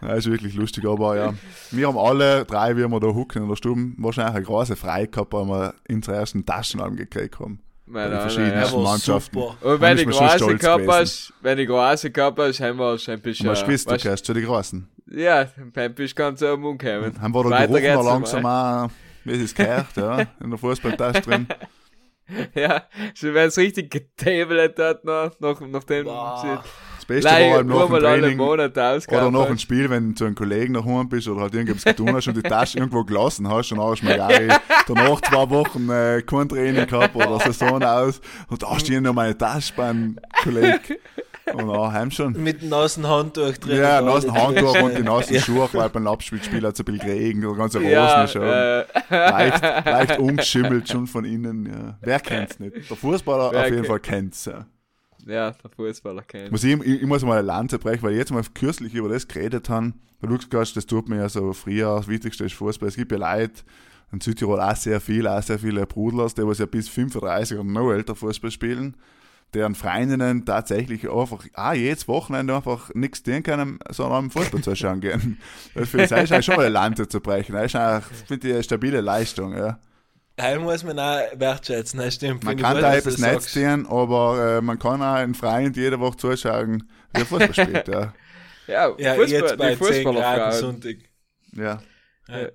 Das 0.01 0.19
ist 0.19 0.31
wirklich 0.31 0.55
lustig, 0.55 0.85
aber 0.85 1.17
ja. 1.17 1.33
Wir 1.71 1.87
haben 1.87 1.97
alle 1.97 2.45
drei, 2.45 2.77
wie 2.77 2.87
wir 2.87 2.99
da 2.99 3.07
hucken 3.07 3.43
in 3.43 3.49
der 3.49 3.57
Stube, 3.57 3.91
wahrscheinlich 3.97 4.35
eine 4.35 4.45
große 4.45 4.75
Freude 4.77 5.07
gehabt, 5.07 5.33
weil 5.33 5.45
wir 5.45 5.73
unsere 5.89 6.17
ersten 6.17 6.45
Taschenarm 6.45 6.95
gekriegt 6.95 7.39
haben. 7.39 7.59
Die 7.87 7.91
verschiedenen 7.93 8.61
ja. 8.61 8.67
Aber 8.67 8.79
Mannschaften. 8.79 9.37
Und 9.37 9.81
wenn 9.81 9.97
schon 9.97 10.11
große 10.11 10.87
hast, 10.87 11.33
wenn 11.41 11.59
ich 11.59 11.67
große 11.67 12.11
hast, 12.15 12.59
haben 12.61 12.77
wir 12.77 12.97
schon 12.97 13.13
ein 13.13 13.21
bisschen. 13.21 13.49
Was 13.49 13.63
gewiss, 13.63 13.85
du 13.85 13.97
gehst 13.97 14.25
zu 14.25 14.33
den 14.33 14.45
Großen. 14.45 14.87
Ja, 15.11 15.45
dann 15.73 15.93
bist 15.93 16.17
du 16.17 16.23
ganz 16.23 16.41
oben 16.41 16.65
umgekommen. 16.65 17.21
Haben 17.21 17.33
wir 17.33 17.49
da 17.49 17.65
gerufen, 17.65 18.05
langsam 18.05 18.45
auch, 18.45 18.89
wie 19.25 19.31
es 19.33 19.39
ist 19.41 19.55
gehört, 19.55 19.87
ja, 19.97 20.19
in 20.41 20.49
der 20.49 20.57
Fußballtasche 20.59 21.21
drin. 21.21 21.47
Ja, 22.55 22.85
so 23.13 23.31
wenn 23.35 23.49
es 23.49 23.57
richtig 23.59 23.91
getabelt 23.91 24.79
hat, 24.79 25.05
noch, 25.05 25.61
nachdem 25.61 26.05
Boah. 26.05 26.39
sie 26.41 26.69
Das 26.95 27.05
Beste 27.05 27.29
Leih- 27.29 27.49
war 27.51 27.57
halt 27.57 27.67
nach 27.67 27.85
dem 27.85 27.99
Training 27.99 28.39
oder 28.39 28.67
nach 29.31 29.45
dem 29.45 29.53
hast. 29.53 29.61
Spiel, 29.61 29.89
wenn 29.91 30.09
du 30.09 30.15
zu 30.15 30.25
einem 30.25 30.33
Kollegen 30.33 30.73
nach 30.73 30.85
Hause 30.85 31.05
bist 31.07 31.27
oder 31.27 31.41
halt 31.41 31.53
irgendwas 31.53 31.83
getan 31.83 32.15
hast 32.15 32.27
und 32.27 32.35
die 32.37 32.41
Tasche 32.41 32.79
irgendwo 32.79 33.03
gelassen 33.03 33.47
hast 33.47 33.71
und 33.73 33.77
dann 33.77 33.89
hast 33.91 34.01
du 34.01 34.05
mal 34.07 34.17
danach 34.87 35.21
zwei 35.21 35.49
Wochen 35.51 35.87
äh, 35.91 36.23
kein 36.23 36.49
Training 36.49 36.87
gehabt 36.87 37.15
oder 37.15 37.39
Saison 37.41 37.83
aus 37.83 38.19
und 38.49 38.63
da 38.63 38.79
stehen 38.79 39.03
noch 39.03 39.13
meine 39.13 39.37
Tasche 39.37 39.71
beim 39.77 40.17
Kollegen. 40.41 40.79
Und 41.53 41.67
dann 41.67 41.93
heim 41.93 42.11
schon. 42.11 42.33
Mit 42.41 42.61
dem 42.61 42.69
nassen 42.69 43.07
Handtuch 43.07 43.57
drin. 43.57 43.77
Ja, 43.77 43.99
und 43.99 44.05
nassen 44.05 44.33
Handtuch 44.41 44.81
und 44.81 44.97
die 44.97 45.03
nassen 45.03 45.39
Schuhe, 45.39 45.69
weil 45.73 45.89
beim 45.89 46.07
Abspielspiel 46.07 46.65
hat 46.65 46.73
es 46.73 46.79
ein 46.79 46.85
bisschen 46.85 47.07
geregnet, 47.07 47.57
ganze 47.57 47.77
Rosen 47.77 47.91
Ja, 47.91 48.27
schon 48.27 48.41
äh, 48.41 48.85
leicht, 49.09 49.61
leicht 49.85 50.19
umgeschimmelt 50.19 50.89
schon 50.89 51.07
von 51.07 51.25
innen. 51.25 51.65
Ja. 51.65 51.97
Wer 52.01 52.19
kennt's 52.19 52.59
nicht? 52.59 52.89
Der 52.89 52.97
Fußballer 52.97 53.51
Wer 53.51 53.61
auf 53.61 53.69
jeden 53.69 53.85
Fall 53.85 53.99
kennt's. 53.99 54.45
Ja. 54.45 54.65
ja, 55.25 55.51
der 55.51 55.71
Fußballer 55.75 56.23
kennt. 56.23 56.51
Muss 56.51 56.63
ich, 56.63 56.73
ich, 56.81 57.01
ich 57.01 57.07
muss 57.07 57.23
mal 57.23 57.37
eine 57.37 57.47
Lanze 57.47 57.77
brechen, 57.77 58.01
weil 58.01 58.13
ich 58.13 58.19
jetzt 58.19 58.31
mal 58.31 58.43
kürzlich 58.53 58.93
über 58.95 59.09
das 59.09 59.27
geredet 59.27 59.69
haben. 59.69 60.01
Weil 60.21 60.29
du 60.29 60.37
gesagt 60.37 60.75
das 60.75 60.85
tut 60.85 61.09
mir 61.09 61.17
ja 61.17 61.29
so 61.29 61.53
früher, 61.53 61.97
das 61.97 62.07
Wichtigste 62.07 62.45
ist 62.45 62.53
Fußball. 62.53 62.89
Es 62.89 62.95
gibt 62.95 63.11
ja 63.11 63.17
Leute, 63.17 63.61
in 64.11 64.21
Südtirol 64.21 64.59
auch 64.59 64.75
sehr 64.75 64.99
viel, 65.01 65.27
auch 65.27 65.41
sehr 65.41 65.59
viele 65.59 65.85
Brudlers, 65.85 66.33
die 66.33 66.45
was 66.45 66.59
ja 66.59 66.65
bis 66.65 66.89
35 66.89 67.57
oder 67.57 67.67
noch 67.67 67.91
älter 67.91 68.15
Fußball 68.15 68.51
spielen, 68.51 68.95
deren 69.53 69.75
Freundinnen 69.75 70.45
tatsächlich 70.45 71.09
einfach 71.09 71.45
auch 71.53 71.73
jedes 71.73 72.07
Wochenende 72.07 72.55
einfach 72.55 72.93
nichts 72.93 73.23
tun 73.23 73.41
können, 73.43 73.79
sondern 73.89 74.25
am 74.25 74.31
Fußball 74.31 74.61
zuschauen 74.61 74.99
gehen. 74.99 75.39
Das 75.73 75.89
finde 75.89 76.03
ich 76.05 76.09
das 76.09 76.23
ist 76.23 76.31
eigentlich 76.31 76.45
schon 76.45 76.55
mal 76.57 76.65
eine 76.65 76.73
Lanze 76.73 77.07
zu 77.07 77.21
brechen. 77.21 77.53
Das 77.53 77.65
ist 77.65 77.75
eigentlich, 77.75 78.05
finde 78.27 78.47
ich, 78.47 78.53
eine 78.53 78.63
stabile 78.63 79.01
Leistung, 79.01 79.55
ja. 79.55 79.79
Heim 80.39 80.63
muss 80.63 80.83
man 80.83 80.99
auch 80.99 81.19
wertschätzen, 81.35 81.99
das 81.99 82.15
stimmt. 82.15 82.43
Man 82.43 82.57
kann 82.57 82.73
gut, 82.73 82.83
da 82.83 82.93
etwas 82.95 83.17
nicht 83.17 83.41
sehen, 83.43 83.87
aber 83.87 84.57
äh, 84.57 84.61
man 84.61 84.77
kann 84.77 85.01
auch 85.01 85.13
einen 85.13 85.33
Freund 85.33 85.77
jede 85.77 85.97
Woche 86.01 86.17
zuschauen, 86.17 86.89
wie 87.13 87.21
er 87.21 87.25
Fußball 87.25 87.53
spielt, 87.53 87.87
ja. 87.87 88.13
Ja, 88.67 88.93
Ja, 88.97 89.13
Fußball, 89.13 89.29
jetzt 89.29 89.57
bei 89.57 89.75
die 89.75 89.81
10 89.81 90.13
Grad. 90.13 90.53
Sonntag. 90.55 90.95
Ja. 91.53 91.81
Ja. 92.27 92.49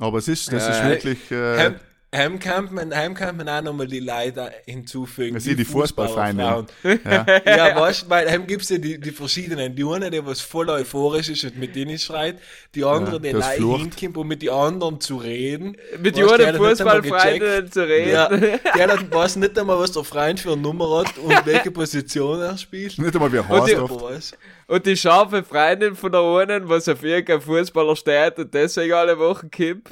Aber 0.00 0.18
es 0.18 0.28
ist, 0.28 0.50
das 0.52 0.62
Ja, 0.66 0.70
ist 0.70 0.78
ja. 0.78 0.88
wirklich, 0.88 1.30
äh, 1.30 1.74
Heim, 2.14 2.32
heim, 2.32 2.38
kann 2.38 2.68
man, 2.74 2.94
heim 2.94 3.14
kann 3.14 3.36
man 3.36 3.48
auch 3.48 3.62
nochmal 3.62 3.86
die 3.86 4.00
Leute 4.00 4.50
hinzufügen. 4.66 5.34
Das 5.34 5.44
sind 5.44 5.58
die 5.58 5.64
Fußballfreunde. 5.64 6.66
Fußballerfrauen. 6.82 7.44
Ja, 7.46 7.80
weißt 7.80 8.02
du, 8.04 8.10
weil 8.10 8.30
heim 8.30 8.46
gibt's 8.46 8.68
ja 8.68 8.78
die, 8.78 8.98
die 9.00 9.10
verschiedenen. 9.10 9.74
Die 9.74 9.84
eine, 9.84 10.10
die 10.10 10.24
was 10.24 10.40
voll 10.40 10.68
euphorisch 10.70 11.28
ist 11.28 11.44
und 11.44 11.58
mit 11.58 11.74
denen 11.76 11.98
schreit. 11.98 12.38
Die 12.74 12.84
andere, 12.84 13.16
Ja, 13.26 13.32
die 13.50 13.56
flucht. 13.56 13.80
hinkommt, 13.98 14.16
um 14.16 14.28
mit 14.28 14.42
den 14.42 14.50
anderen 14.50 15.00
zu 15.00 15.16
reden. 15.16 15.76
Mit 16.00 16.16
Weißt 16.16 16.38
nicht 16.38 16.46
einmal 16.48 16.70
Fußballfreunden 16.70 17.72
zu 17.72 17.86
reden. 17.86 18.10
Ja, 18.12 18.28
der 18.76 18.88
hat, 18.92 19.10
weiß 19.12 19.36
nicht 19.36 19.58
einmal, 19.58 19.78
was 19.78 19.92
der 19.92 20.04
Freund 20.04 20.40
für 20.40 20.52
eine 20.52 20.62
Nummer 20.62 21.00
hat 21.00 21.18
und 21.18 21.46
welche 21.46 21.70
Position 21.70 22.40
er 22.40 22.56
spielt. 22.56 22.98
nicht 22.98 23.14
einmal 23.14 23.32
wie 23.32 23.36
er 23.38 23.50
Und 23.50 23.68
die- 23.68 23.76
heißt 23.76 24.36
Und 24.66 24.86
die 24.86 24.96
scharfe 24.96 25.42
Freundin 25.42 25.94
von 25.96 26.12
der 26.12 26.20
einen, 26.22 26.68
was 26.68 26.88
auf 26.88 27.02
irgendein 27.02 27.40
Fußballer 27.40 27.96
steht 27.96 28.38
und 28.38 28.52
deswegen 28.54 28.92
alle 28.94 29.18
Wochen 29.18 29.50
kippt. 29.50 29.88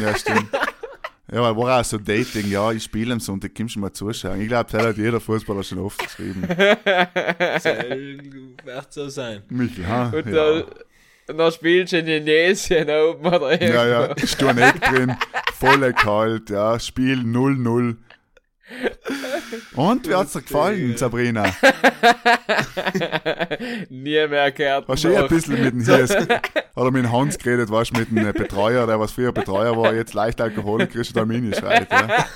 Ja, 0.00 0.14
stimmt. 0.16 0.46
Ja, 1.32 1.40
weil 1.42 1.56
war 1.56 1.80
auch 1.80 1.84
so 1.84 1.96
Dating, 1.96 2.50
ja, 2.50 2.70
ich 2.72 2.82
spiele 2.84 3.14
am 3.14 3.20
Sonntag, 3.20 3.54
kommst 3.54 3.76
du 3.76 3.80
mal 3.80 3.92
zuschauen. 3.92 4.40
Ich 4.42 4.48
glaube, 4.48 4.70
das 4.70 4.82
hat 4.86 4.96
jeder 4.98 5.20
Fußballer 5.20 5.62
schon 5.62 5.78
oft 5.78 5.98
geschrieben. 5.98 6.42
soll, 7.60 8.18
wird 8.64 8.92
so 8.92 9.08
sein. 9.08 9.42
Michel, 9.48 9.86
ha? 9.88 10.10
Und, 10.14 10.26
Ja. 10.26 10.32
dann, 10.32 10.64
und 11.28 11.38
dann 11.38 11.52
spielst 11.52 11.94
du 11.94 11.98
in 12.00 12.06
Indonesien 12.08 12.90
oben 12.90 13.26
oder 13.26 13.52
irgendwo. 13.52 13.72
ja, 13.74 13.86
ja, 13.86 14.04
ist 14.12 14.40
du 14.40 14.52
nicht 14.52 14.80
drin, 14.86 15.16
voll 15.54 15.92
kalt, 15.94 16.50
ja, 16.50 16.78
Spiel 16.78 17.18
0-0. 17.20 17.96
Und, 19.76 20.08
wie 20.08 20.14
hat's 20.14 20.32
dir 20.32 20.42
gefallen, 20.42 20.96
Sabrina? 20.96 21.44
Nie 23.90 24.26
mehr 24.26 24.52
gehört. 24.52 24.88
Hast 24.88 25.04
du 25.04 25.08
eh 25.08 25.16
ein 25.16 25.28
bisschen 25.28 25.62
mit 25.62 25.74
dem 25.74 25.80
Hies, 25.84 26.16
oder 26.74 26.90
mit 26.90 27.04
dem 27.04 27.12
Hans 27.12 27.38
geredet, 27.38 27.68
du, 27.68 27.98
mit 27.98 28.10
dem 28.10 28.32
Betreuer, 28.32 28.86
der 28.86 28.98
was 28.98 29.12
früher 29.12 29.32
Betreuer 29.32 29.76
war, 29.76 29.94
jetzt 29.94 30.14
leicht 30.14 30.40
Alkoholiker 30.40 31.00
ist 31.00 31.08
und 31.08 31.16
da 31.16 31.24
Mini 31.24 31.54
schreit, 31.54 31.90
ja. 31.90 32.26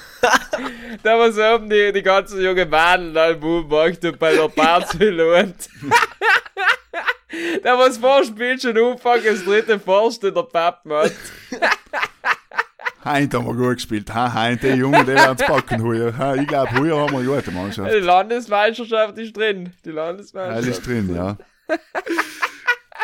Da 1.02 1.18
war 1.18 1.32
so 1.32 1.42
oben 1.42 1.70
die, 1.70 1.92
die 1.92 2.02
ganzen 2.02 2.42
jungen 2.42 2.68
Mädel 2.68 3.12
da 3.12 3.30
im 3.30 3.40
Bubenmarkt 3.40 4.04
und 4.04 4.18
bei 4.18 4.34
der 4.34 4.48
Barzhülle 4.48 5.44
und. 5.44 5.54
Da 7.62 7.78
was 7.78 7.98
vorspielt 7.98 8.62
schon 8.62 8.76
anfangen, 8.76 9.24
das 9.24 9.44
dritte 9.44 9.78
Forst 9.78 10.24
in 10.24 10.34
der 10.34 10.42
Pappmatt. 10.42 11.12
Heint 13.04 13.34
haben 13.34 13.46
wir 13.46 13.54
gut 13.54 13.76
gespielt. 13.76 14.12
Ha, 14.12 14.32
Heint, 14.32 14.62
die 14.62 14.68
Jungen, 14.68 15.00
die 15.02 15.12
werden 15.12 15.36
es 15.38 15.46
packen 15.46 15.82
heuer. 15.82 16.08
Ich 16.36 16.46
glaube, 16.46 16.78
heuer 16.78 17.00
haben 17.00 17.12
wir 17.12 17.18
eine 17.18 17.28
gute 17.28 17.50
Mannschaft. 17.52 17.92
Die 17.92 17.98
Landesmeisterschaft 17.98 19.16
ist 19.18 19.36
drin. 19.36 19.72
Die 19.84 19.90
Landesmeisterschaft. 19.90 20.86
drin, 20.86 21.14
ja. 21.14 21.36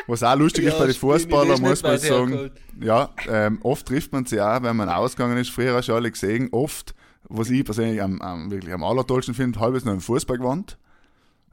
Was 0.07 0.23
auch 0.23 0.37
lustig 0.37 0.65
ist 0.65 0.79
bei 0.79 0.85
den 0.85 0.93
die 0.93 0.99
Fußballern, 0.99 1.53
ist 1.53 1.61
muss 1.61 1.83
man 1.83 1.99
sagen, 1.99 2.51
ja, 2.81 3.11
ähm, 3.29 3.59
oft 3.63 3.87
trifft 3.87 4.13
man 4.13 4.27
sie 4.27 4.41
auch, 4.41 4.63
wenn 4.63 4.77
man 4.77 4.89
ausgegangen 4.89 5.39
ist. 5.39 5.51
Früher 5.51 5.75
hast 5.75 5.89
du 5.89 5.95
alle 5.95 6.11
gesehen, 6.11 6.49
oft, 6.53 6.95
was 7.25 7.49
ich 7.49 7.65
persönlich 7.65 8.03
am, 8.03 8.21
am, 8.21 8.51
wirklich 8.51 8.75
am 8.75 8.85
allertollsten 8.85 9.35
finde, 9.35 9.61
halbes 9.61 9.85
noch 9.85 9.93
im 9.93 10.01
Fußball 10.01 10.39
gewandt. 10.39 10.77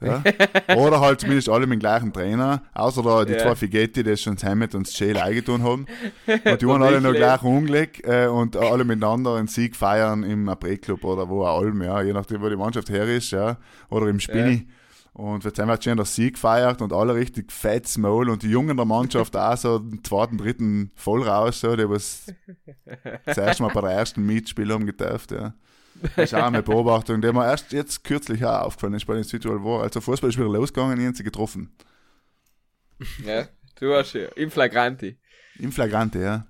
Ja. 0.02 0.24
Oder 0.76 1.00
halt 1.00 1.20
zumindest 1.22 1.48
alle 1.48 1.68
mit 1.68 1.78
dem 1.78 1.80
gleichen 1.80 2.12
Trainer, 2.12 2.64
außer 2.74 3.04
da 3.04 3.24
die 3.24 3.34
Ja. 3.34 3.40
zwei 3.40 3.56
Figetti, 3.56 4.04
die 4.04 4.18
schon 4.18 4.36
Hemd 4.38 4.74
und 4.74 4.88
Schäl 4.88 5.18
eingetan 5.18 5.64
haben. 5.64 5.86
Und 6.28 6.62
die 6.62 6.68
waren 6.68 6.82
alle 6.82 7.00
noch 7.02 7.14
gleich 7.14 7.42
hungrig 7.42 8.04
äh, 8.08 8.28
und 8.28 8.56
alle 8.58 8.84
miteinander 8.84 9.36
einen 9.36 9.48
Sieg 9.48 9.76
feiern 9.76 10.24
im 10.24 10.50
April-Club 10.50 11.04
oder 11.04 11.30
wo 11.30 11.46
auch 11.46 11.60
allem, 11.60 11.82
ja, 11.84 12.02
je 12.02 12.14
nachdem, 12.14 12.42
wo 12.42 12.50
die 12.50 12.56
Mannschaft 12.56 12.90
her 12.90 13.06
ist, 13.06 13.32
ja, 13.32 13.58
oder 13.90 14.08
im 14.08 14.20
Spinni. 14.20 14.68
Und 15.14 15.44
jetzt 15.44 15.60
haben 15.60 15.68
wir 15.68 15.80
schon 15.82 15.98
der 15.98 16.06
Sieg 16.06 16.34
gefeiert 16.36 16.82
und 16.82 16.94
alle 16.94 17.14
richtig 17.14 17.52
fettes 17.52 17.98
Maul 17.98 18.30
und 18.30 18.44
die 18.44 18.50
Jungen 18.50 18.78
der 18.78 18.86
Mannschaft 18.86 19.36
auch 19.36 19.58
so 19.58 19.78
den 19.80 20.04
zweiten, 20.04 20.38
dritten 20.38 20.92
voll 20.96 21.24
raus, 21.24 21.60
so, 21.60 21.76
die 21.76 21.88
was 21.90 22.28
das 23.26 23.38
erste 23.38 23.64
Mal 23.64 23.74
bei 23.74 23.82
der 23.82 23.92
ersten 23.92 24.26
Mietspiel 24.26 24.72
haben 24.72 24.86
gedurft, 24.86 25.32
ja. 25.32 25.54
Das 26.16 26.32
ist 26.32 26.36
auch 26.36 26.44
eine 26.44 26.64
Beobachtung, 26.64 27.22
die 27.22 27.32
mir 27.32 27.46
erst 27.46 27.72
jetzt 27.72 28.04
kürzlich 28.04 28.44
auch 28.46 28.62
aufgefallen 28.62 28.96
ist 28.96 29.06
bei 29.06 29.16
den 29.16 29.24
Südtirol 29.24 29.64
war. 29.64 29.84
Also 29.84 30.02
Fußball 30.02 30.30
ist 30.30 30.38
wieder 30.38 30.50
losgegangen, 30.50 31.00
ich 31.00 31.06
haben 31.06 31.16
sie 31.16 31.24
getroffen. 31.24 31.72
Ja, 33.26 33.48
du 33.80 33.94
hast 33.94 34.14
ja. 34.14 34.28
Im 34.36 34.52
Flagranti. 34.52 35.18
Im 35.60 35.72
Flagrante, 35.72 36.20
ja. 36.20 36.48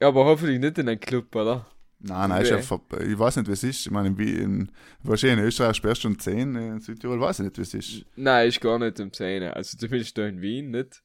Ja, 0.00 0.08
aber 0.08 0.24
hoffentlich 0.24 0.60
nicht 0.60 0.78
in 0.78 0.88
einem 0.88 1.00
Club, 1.00 1.34
oder? 1.34 1.66
Nein, 2.02 2.30
nein, 2.30 2.42
ist 2.42 2.50
ja 2.50 2.58
ich 2.58 3.18
weiß 3.18 3.36
nicht, 3.36 3.48
es 3.48 3.62
ist. 3.62 3.86
Ich 3.86 3.90
meine, 3.90 4.08
in, 4.08 4.72
wahrscheinlich 5.02 5.38
in 5.38 5.44
Österreich 5.44 5.76
sperrst 5.76 6.04
du 6.04 6.08
um 6.08 6.18
10, 6.18 6.56
in 6.56 6.80
Südtirol 6.80 7.20
weiß 7.20 7.40
ich 7.40 7.44
nicht, 7.46 7.58
es 7.58 7.74
ist. 7.74 8.06
Nein, 8.16 8.48
ist 8.48 8.60
gar 8.60 8.78
nicht 8.78 8.98
um 9.00 9.12
10. 9.12 9.42
Also 9.44 9.76
zumindest 9.76 10.16
da 10.16 10.26
in 10.26 10.40
Wien 10.40 10.70
nicht. 10.70 11.02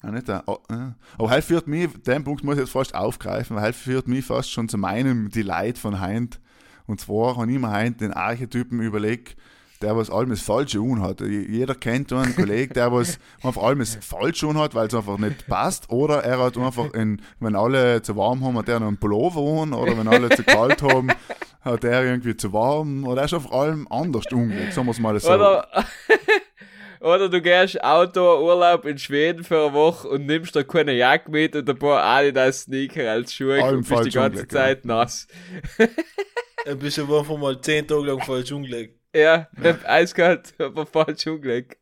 Ah, 0.00 0.10
nicht 0.10 0.28
da. 0.28 0.42
Oh, 0.46 0.58
ja. 0.68 0.96
Aber 1.16 1.30
halt 1.30 1.44
führt 1.44 1.68
mich, 1.68 1.88
den 2.02 2.24
Punkt 2.24 2.42
muss 2.42 2.56
ich 2.56 2.62
jetzt 2.62 2.72
fast 2.72 2.92
aufgreifen, 2.92 3.54
weil 3.54 3.62
halt 3.62 3.76
führt 3.76 4.08
mich 4.08 4.24
fast 4.24 4.50
schon 4.50 4.68
zu 4.68 4.76
meinem 4.78 5.30
Delight 5.30 5.78
von 5.78 6.00
Heint. 6.00 6.40
Und 6.86 7.00
zwar 7.00 7.36
habe 7.36 7.50
ich 7.50 7.58
mir 7.58 7.70
Heint 7.70 8.00
den 8.00 8.12
Archetypen 8.12 8.80
überlegt, 8.80 9.36
der 9.82 9.96
was 9.96 10.10
allem 10.10 10.30
das 10.30 10.40
Falsche 10.40 10.80
un 10.80 11.02
hat. 11.02 11.20
Jeder 11.20 11.74
kennt 11.74 12.12
einen 12.12 12.34
Kollegen, 12.34 12.72
der 12.74 12.92
was 12.92 13.18
einfach 13.42 13.62
allem 13.62 13.80
das 13.80 13.96
Falsche 13.96 14.46
un 14.46 14.58
hat, 14.58 14.74
weil 14.74 14.86
es 14.86 14.94
einfach 14.94 15.18
nicht 15.18 15.46
passt. 15.46 15.90
Oder 15.90 16.24
er 16.24 16.38
hat 16.38 16.56
einfach, 16.56 16.94
in, 16.94 17.20
wenn 17.40 17.56
alle 17.56 18.00
zu 18.02 18.16
warm 18.16 18.44
haben, 18.44 18.56
hat 18.56 18.68
er 18.68 18.80
noch 18.80 18.88
einen 18.88 18.98
Pullover 18.98 19.62
an. 19.62 19.72
Oder 19.72 19.98
wenn 19.98 20.08
alle 20.08 20.30
zu 20.30 20.44
kalt 20.44 20.82
haben, 20.82 21.08
hat 21.60 21.84
er 21.84 22.04
irgendwie 22.04 22.36
zu 22.36 22.52
warm. 22.52 23.04
Oder 23.06 23.22
er 23.22 23.24
ist 23.26 23.34
auf 23.34 23.52
allem 23.52 23.86
anders 23.90 24.24
umgelegt, 24.32 24.72
sagen 24.72 24.86
wir 24.86 24.92
es 24.92 25.00
mal 25.00 25.18
so. 25.18 25.32
Oder, 25.32 25.68
oder 27.00 27.28
du 27.28 27.42
gehst 27.42 27.82
Outdoor-Urlaub 27.82 28.86
in 28.86 28.98
Schweden 28.98 29.44
für 29.44 29.66
eine 29.66 29.72
Woche 29.72 30.08
und 30.08 30.26
nimmst 30.26 30.54
da 30.54 30.62
keine 30.62 30.92
Jacke 30.92 31.30
mit 31.30 31.56
und 31.56 31.68
ein 31.68 31.78
paar 31.78 32.02
Adidas-Sneaker 32.04 33.10
als 33.10 33.34
Schuhe 33.34 33.62
Allem 33.62 33.78
und 33.78 33.88
bist 33.88 33.90
die 33.90 33.94
falsch 33.94 34.14
ganze 34.14 34.42
umgelegt, 34.42 34.52
ja. 34.52 34.58
Zeit 34.58 34.84
nass. 34.84 35.26
Ein 36.66 36.78
bisschen 36.78 37.12
einfach 37.12 37.36
mal 37.36 37.60
10 37.60 37.88
Tage 37.88 38.02
lang 38.04 38.20
falsch 38.22 38.52
umgelegt. 38.52 38.98
Ja, 39.14 39.48
eiskalt, 39.84 40.54
aber 40.58 40.86
falsch 40.86 41.26
umgelegt. 41.26 41.76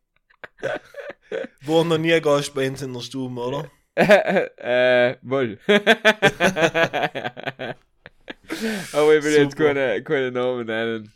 War 1.65 1.83
noch 1.83 1.97
nie 1.97 2.13
uns 2.67 2.81
in 2.81 2.93
der 2.93 3.01
Stube, 3.01 3.39
oder? 3.39 3.69
äh, 3.95 5.17
wohl. 5.21 5.59
aber 5.67 5.85
ich 9.15 9.23
will 9.23 9.33
jetzt 9.33 9.57
Super. 9.57 9.73
keine, 9.73 10.03
keine 10.03 10.31
Namen 10.31 10.65
nennen. 10.65 11.11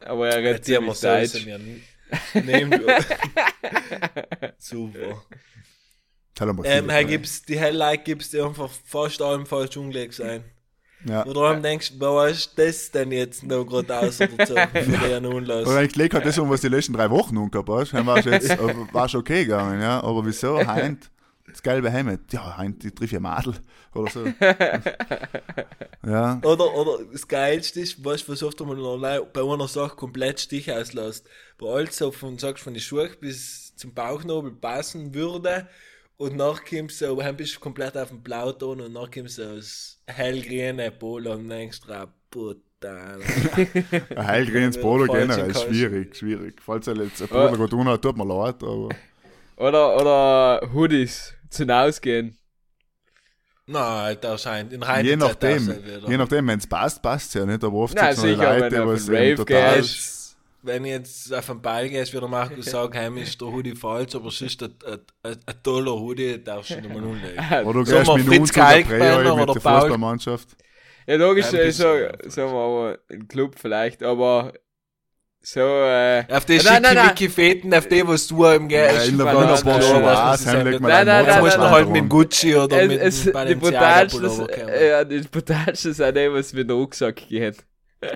Aber 0.00 0.28
er 0.28 0.38
redet 0.38 0.56
Jetzt 0.56 0.68
wir 0.68 0.78
ziemlich 0.78 1.00
Deutsch. 1.00 1.46
wir 2.34 2.42
nehmen. 2.42 2.80
Super. 4.58 5.22
Er 6.66 6.78
Ähm, 6.78 6.86
gesagt. 6.86 7.08
gibt's, 7.08 7.42
die 7.42 7.58
Helllight 7.58 8.04
gibt's 8.04 8.30
die 8.30 8.40
einfach 8.40 8.70
fast 8.84 9.20
allem 9.22 9.46
falsch 9.46 9.76
umgelegt 9.76 10.14
sein. 10.14 10.44
Ja. 11.08 11.24
Wo 11.24 11.32
du 11.32 11.40
daheim 11.40 11.62
denkst, 11.62 11.92
was 11.98 12.32
ist 12.32 12.58
das 12.58 12.90
denn 12.90 13.12
jetzt 13.12 13.44
noch 13.44 13.64
gerade 13.64 13.96
aus 13.96 14.20
oder 14.20 14.46
so? 14.46 14.54
Für 14.54 15.08
den 15.08 15.26
Unlass. 15.26 15.66
Aber 15.66 15.76
eigentlich 15.76 16.12
hat 16.12 16.26
das 16.26 16.38
um, 16.38 16.50
was 16.50 16.60
die 16.60 16.68
letzten 16.68 16.94
drei 16.94 17.08
Wochen 17.10 17.36
umgehabt 17.36 17.68
hast. 17.68 17.92
Dann 17.92 18.06
war 18.06 18.18
jetzt, 18.18 18.58
war 18.92 19.08
schon 19.08 19.20
okay 19.20 19.44
gegangen, 19.44 19.80
ja. 19.80 20.02
Aber 20.02 20.26
wieso? 20.26 20.58
Heint, 20.66 21.10
das 21.46 21.62
gelbe 21.62 21.90
Hemd. 21.90 22.32
Ja, 22.32 22.56
Heint, 22.56 22.82
die 22.82 22.90
trifft 22.90 23.12
ja 23.12 23.20
Madel. 23.20 23.54
Oder 23.94 24.10
so. 24.10 24.26
ja. 26.06 26.40
Oder, 26.42 26.74
oder 26.74 27.04
das 27.12 27.28
Geilste 27.28 27.80
ist, 27.80 28.04
weißt 28.04 28.26
du, 28.26 28.32
was 28.32 28.42
oft 28.42 28.60
einmal 28.60 28.76
noch 28.76 28.98
bei 29.32 29.42
einer 29.42 29.68
Sache 29.68 29.94
komplett 29.94 30.40
Stich 30.40 30.72
auslässt. 30.72 31.26
Bei 31.58 31.68
alles 31.68 31.96
so 31.96 32.10
von, 32.10 32.36
sagst 32.38 32.64
von 32.64 32.74
den 32.74 32.82
Schuhe 32.82 33.10
bis 33.20 33.74
zum 33.76 33.94
Bauchnabel 33.94 34.50
passen 34.50 35.14
würde. 35.14 35.68
Und 36.18 36.36
nach 36.36 36.64
kommst 36.64 37.00
du 37.02 37.06
so, 37.06 37.20
dann 37.20 37.36
bist 37.36 37.56
du 37.56 37.60
komplett 37.60 37.96
auf 37.96 38.08
dem 38.08 38.22
Blauton 38.22 38.80
und 38.80 38.92
nach 38.92 39.10
kommst 39.10 39.38
du 39.38 39.44
so 39.44 39.56
das 39.56 40.00
hellgrüne 40.06 40.90
Polo 40.90 41.32
und 41.32 41.48
denkst 41.48 41.80
drauf, 41.80 42.08
brutal. 42.30 43.20
Ein 44.16 44.24
hellgrünes 44.26 44.80
Polo 44.80 45.12
generell, 45.12 45.48
Kasten. 45.52 45.74
schwierig, 45.74 46.16
schwierig. 46.16 46.62
Falls 46.62 46.86
er 46.86 46.96
jetzt 46.96 47.20
ein 47.20 47.28
Polo 47.28 47.56
gut 47.56 47.70
tun 47.70 47.86
hat, 47.88 48.00
tut 48.00 48.16
mir 48.16 48.24
leid, 48.26 48.62
aber. 48.62 48.88
Oder, 49.56 49.96
oder 49.96 50.70
Hoodies 50.72 51.34
zum 51.50 51.68
Ausgehen. 51.70 52.38
Nein, 53.66 54.16
da 54.20 54.38
scheint 54.38 54.72
in 54.72 54.80
Je 54.80 54.86
heutiger 54.86 55.18
Zeit 55.40 55.60
nachdem, 55.60 56.08
je 56.08 56.16
nachdem, 56.16 56.46
wenn 56.46 56.58
es 56.58 56.66
passt, 56.66 57.02
passt 57.02 57.34
ja 57.34 57.44
nicht, 57.44 57.64
aber 57.64 57.76
oft 57.76 57.98
sicher, 57.98 58.38
wenn 58.38 58.60
Leute, 58.60 58.76
du 58.76 58.82
auf 58.82 58.88
was 58.88 59.06
total. 59.06 59.76
gehst. 59.76 60.15
Wenn 60.62 60.84
ich 60.84 60.90
jetzt 60.92 61.32
auf 61.34 61.46
den 61.46 61.60
Ball 61.62 61.88
gehst, 61.88 62.12
wie 62.14 62.18
der 62.18 62.28
Markus 62.28 62.66
sagt, 62.70 62.94
heim 62.94 63.16
ist 63.18 63.40
der 63.40 63.48
Hoodie 63.48 63.74
falsch, 63.74 64.14
aber 64.14 64.30
sonst 64.30 64.62
ein, 64.62 64.74
ein, 64.86 64.98
ein, 65.22 65.36
ein 65.46 65.54
toller 65.62 65.92
Hoodie 65.92 66.42
darfst 66.42 66.70
du 66.70 66.76
nicht 66.80 66.88
mal 66.92 67.02
umlegen. 67.04 67.66
Oder 67.66 67.80
du 67.80 67.84
Sagen 67.84 68.04
gehst 68.04 68.28
mit 68.28 68.36
Fritz 68.38 68.52
Kalkbrenner 68.52 69.34
oder 69.34 69.46
der 69.46 69.54
Fußballmannschaft. 69.62 70.48
Ja, 71.06 71.16
logisch, 71.16 71.46
Ein 71.46 71.54
äh, 71.56 71.70
so, 71.70 71.84
sagen 71.84 72.52
wir 72.52 72.58
aber, 72.58 72.98
ein 73.10 73.28
Club 73.28 73.54
vielleicht, 73.56 74.02
aber 74.02 74.52
so, 75.40 75.60
äh, 75.60 76.24
Auf 76.28 76.44
die 76.44 76.56
Nein, 76.56 76.82
nein, 76.82 76.94
nein. 76.96 77.08
Schicki-Wicki-Feten, 77.10 77.72
auf 77.72 77.86
die, 77.86 78.04
was 78.04 78.26
du 78.26 78.44
im 78.46 78.68
Ja, 78.68 78.88
Geld 78.90 79.08
in 79.10 79.18
der 79.18 79.26
Banane- 79.26 79.50
Wunderbar 79.50 79.78
Banane- 79.78 80.00
Schwarz, 80.02 80.46
heimlich 80.46 80.80
mal 80.80 80.88
Nein, 80.88 81.06
nein, 81.06 81.24
nein, 81.24 81.34
Jetzt 81.34 81.40
musst 81.44 81.56
du 81.56 81.60
nein, 81.60 81.70
halt 81.70 81.86
mit 81.86 81.96
dem 81.98 82.08
Gucci 82.08 82.56
oder 82.56 82.84
mit 82.86 83.00
es, 83.00 83.22
dem 83.22 83.60
die 83.60 83.68
ja, 83.70 85.04
die 85.04 85.20
brutalsten 85.20 85.94
sind 85.94 86.16
die, 86.16 86.32
was 86.32 86.52
mit 86.52 86.68
dem 86.68 86.76
Rucksack 86.76 87.28
geht. 87.28 87.64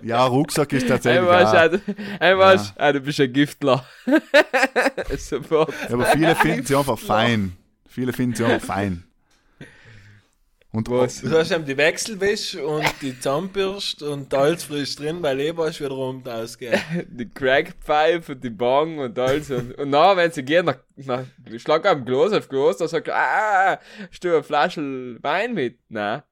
Ja, 0.02 0.26
Rucksack 0.26 0.72
ist 0.72 0.88
tatsächlich 0.88 1.28
Einmal, 1.28 1.46
auch. 1.46 2.20
einmal, 2.20 2.60
ah, 2.76 2.92
du 2.92 3.00
bist 3.00 3.20
ein 3.20 3.32
Giftler. 3.32 3.84
Sofort. 5.16 5.72
Ja, 5.88 5.94
aber 5.94 6.06
viele 6.06 6.34
finden 6.34 6.66
sie 6.66 6.76
einfach 6.76 6.98
fein. 6.98 7.56
Viele 7.88 8.12
finden 8.12 8.36
sie 8.36 8.44
einfach 8.44 8.66
fein. 8.66 9.04
Und 10.72 10.88
Was? 10.88 11.20
Du 11.20 11.30
hast 11.36 11.50
eben 11.50 11.64
die 11.64 11.76
Wechselwäsche 11.76 12.64
und 12.64 12.86
die 13.02 13.18
Zahnbürste 13.18 14.08
und 14.08 14.32
alles 14.32 14.62
frisch 14.62 14.94
drin, 14.94 15.20
weil 15.20 15.40
eh 15.40 15.56
was 15.56 15.80
wiederum 15.80 16.24
ausgehen. 16.24 16.80
Die 17.08 17.28
Crackpfeife 17.28 18.32
und 18.32 18.44
die 18.44 18.50
Bong 18.50 18.98
und 18.98 19.18
alles. 19.18 19.50
Und, 19.50 19.72
und 19.76 19.90
dann, 19.90 20.16
wenn 20.16 20.30
sie 20.30 20.44
gehen, 20.44 20.66
nach, 20.66 20.78
nach, 20.94 21.24
schlag 21.56 21.84
am 21.86 22.04
Glas 22.04 22.32
auf 22.32 22.48
Glas, 22.48 22.76
dann 22.76 22.86
sagt 22.86 23.08
ah, 23.08 23.80
hast 24.12 24.22
du 24.22 24.28
eine 24.28 24.44
Flasche 24.44 25.18
Wein 25.20 25.54
mit? 25.54 25.78
Nein. 25.88 26.22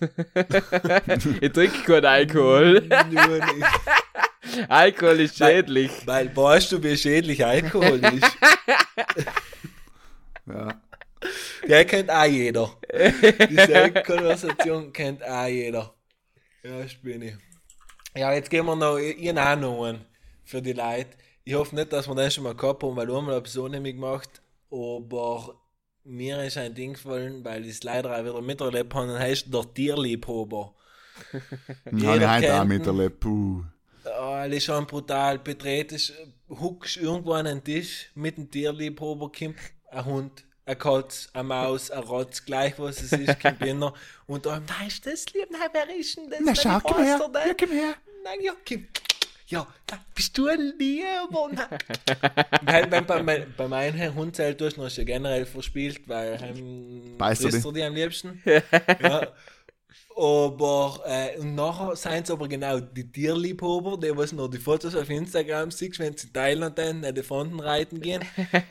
ich 1.40 1.52
trinke 1.52 1.82
keinen 1.84 2.04
Alkohol. 2.04 2.80
Nur 3.10 3.38
nicht. 3.38 3.66
Alkohol 4.68 5.20
ist 5.20 5.36
schädlich. 5.36 5.90
Weil 6.06 6.34
weißt 6.34 6.72
du, 6.72 6.82
wie 6.82 6.96
schädlich 6.96 7.44
Alkohol 7.44 8.00
ist? 8.04 8.36
ja. 10.46 10.80
Der 11.68 11.84
kennt 11.84 12.10
auch 12.10 12.24
jeder. 12.24 12.70
Diese 13.48 13.92
Konversation 14.04 14.92
kennt 14.92 15.22
auch 15.22 15.46
jeder. 15.46 15.94
Ja, 16.62 16.80
ich 16.80 17.00
bin 17.02 17.22
ich. 17.22 17.34
Ja, 18.16 18.32
jetzt 18.32 18.50
gehen 18.50 18.66
wir 18.66 18.76
noch 18.76 18.98
ihren 18.98 19.38
einen 19.38 20.04
für 20.44 20.62
die 20.62 20.72
Leute. 20.72 21.10
Ich 21.44 21.54
hoffe 21.54 21.74
nicht, 21.74 21.92
dass 21.92 22.08
wir 22.08 22.14
das 22.14 22.34
schon 22.34 22.44
mal 22.44 22.54
gehabt 22.54 22.82
haben, 22.82 22.96
weil 22.96 23.10
einmal 23.10 23.34
habe 23.34 23.46
ich 23.46 23.52
so 23.52 23.68
nämlich 23.68 23.94
gemacht. 23.94 24.42
Aber 24.70 25.59
mir 26.04 26.42
ist 26.44 26.56
ein 26.56 26.74
Ding 26.74 26.94
gefallen, 26.94 27.44
weil 27.44 27.64
ich 27.64 27.72
es 27.72 27.82
leider 27.82 28.16
auch 28.16 28.24
wieder 28.24 28.40
miterlebt 28.40 28.94
habe, 28.94 29.12
und 29.12 29.18
heißt 29.18 29.52
der 29.52 29.74
Tierliebhaber. 29.74 30.74
Habe 31.32 31.96
ich 31.96 32.02
Jeder 32.02 32.34
heute 32.34 32.60
auch 32.60 32.64
miterlebt. 32.64 33.20
Puh. 33.20 33.62
Oh, 34.04 34.42
das 34.44 34.52
ist 34.52 34.64
schon 34.64 34.86
brutal. 34.86 35.38
Betretest, 35.38 36.14
huckst 36.48 36.96
irgendwo 36.96 37.32
an 37.32 37.44
den 37.44 37.62
Tisch 37.62 38.10
mit 38.14 38.36
dem 38.36 38.50
Tierliebhaber, 38.50 39.30
kommt 39.30 39.56
ein 39.90 40.04
Hund, 40.04 40.44
ein 40.64 40.78
Katz, 40.78 41.28
eine 41.32 41.44
Maus, 41.44 41.90
ein 41.90 42.02
Rotz, 42.02 42.44
gleich 42.44 42.78
was 42.78 43.02
es 43.02 43.12
ist, 43.12 43.40
kommt 43.40 43.60
einer. 43.62 43.92
Und 44.26 44.46
dann, 44.46 44.64
nein, 44.66 44.88
ist 44.88 45.04
das 45.04 45.26
lieb, 45.34 45.48
nein, 45.50 45.68
wer 45.72 45.94
ist 45.94 46.16
denn 46.16 46.30
das? 46.30 46.40
Na, 46.42 46.54
schau, 46.54 46.80
komm 46.80 47.02
her. 47.02 47.20
er? 47.34 47.46
Ja, 47.46 47.54
komm 47.54 47.70
her. 47.70 47.94
Nein, 48.24 48.38
ja, 48.42 48.52
komm. 48.66 48.86
Ja, 49.50 49.66
bist 50.14 50.38
du 50.38 50.46
ein 50.46 50.74
Lieber? 50.78 51.50
Weil, 52.62 52.90
weil 52.90 53.02
bei, 53.02 53.22
mein, 53.22 53.54
bei 53.56 53.66
meinem 53.66 54.14
Hund 54.14 54.38
hast 54.38 54.96
du 54.96 55.00
ja 55.00 55.04
generell 55.04 55.44
verspielt, 55.44 56.08
weil 56.08 56.38
ähm, 56.40 57.18
Beißt 57.18 57.44
er 57.44 57.72
die 57.72 57.82
am 57.82 57.94
liebsten. 57.94 58.40
ja. 59.02 59.26
Aber, 60.16 61.00
äh, 61.06 61.38
und 61.38 61.54
nachher 61.54 61.96
sind 61.96 62.24
es 62.24 62.30
aber 62.30 62.46
genau 62.48 62.78
die 62.80 63.10
Tierliebhaber, 63.10 63.96
die 63.98 64.14
was 64.16 64.32
noch 64.32 64.48
die 64.48 64.58
Fotos 64.58 64.94
auf 64.94 65.08
Instagram 65.08 65.70
siehst, 65.70 65.98
wenn 65.98 66.16
sie 66.16 66.26
in 66.26 66.32
Thailand 66.32 66.78
dann 66.78 67.04
Elefanten 67.04 67.58
reiten 67.60 68.00
gehen, 68.00 68.22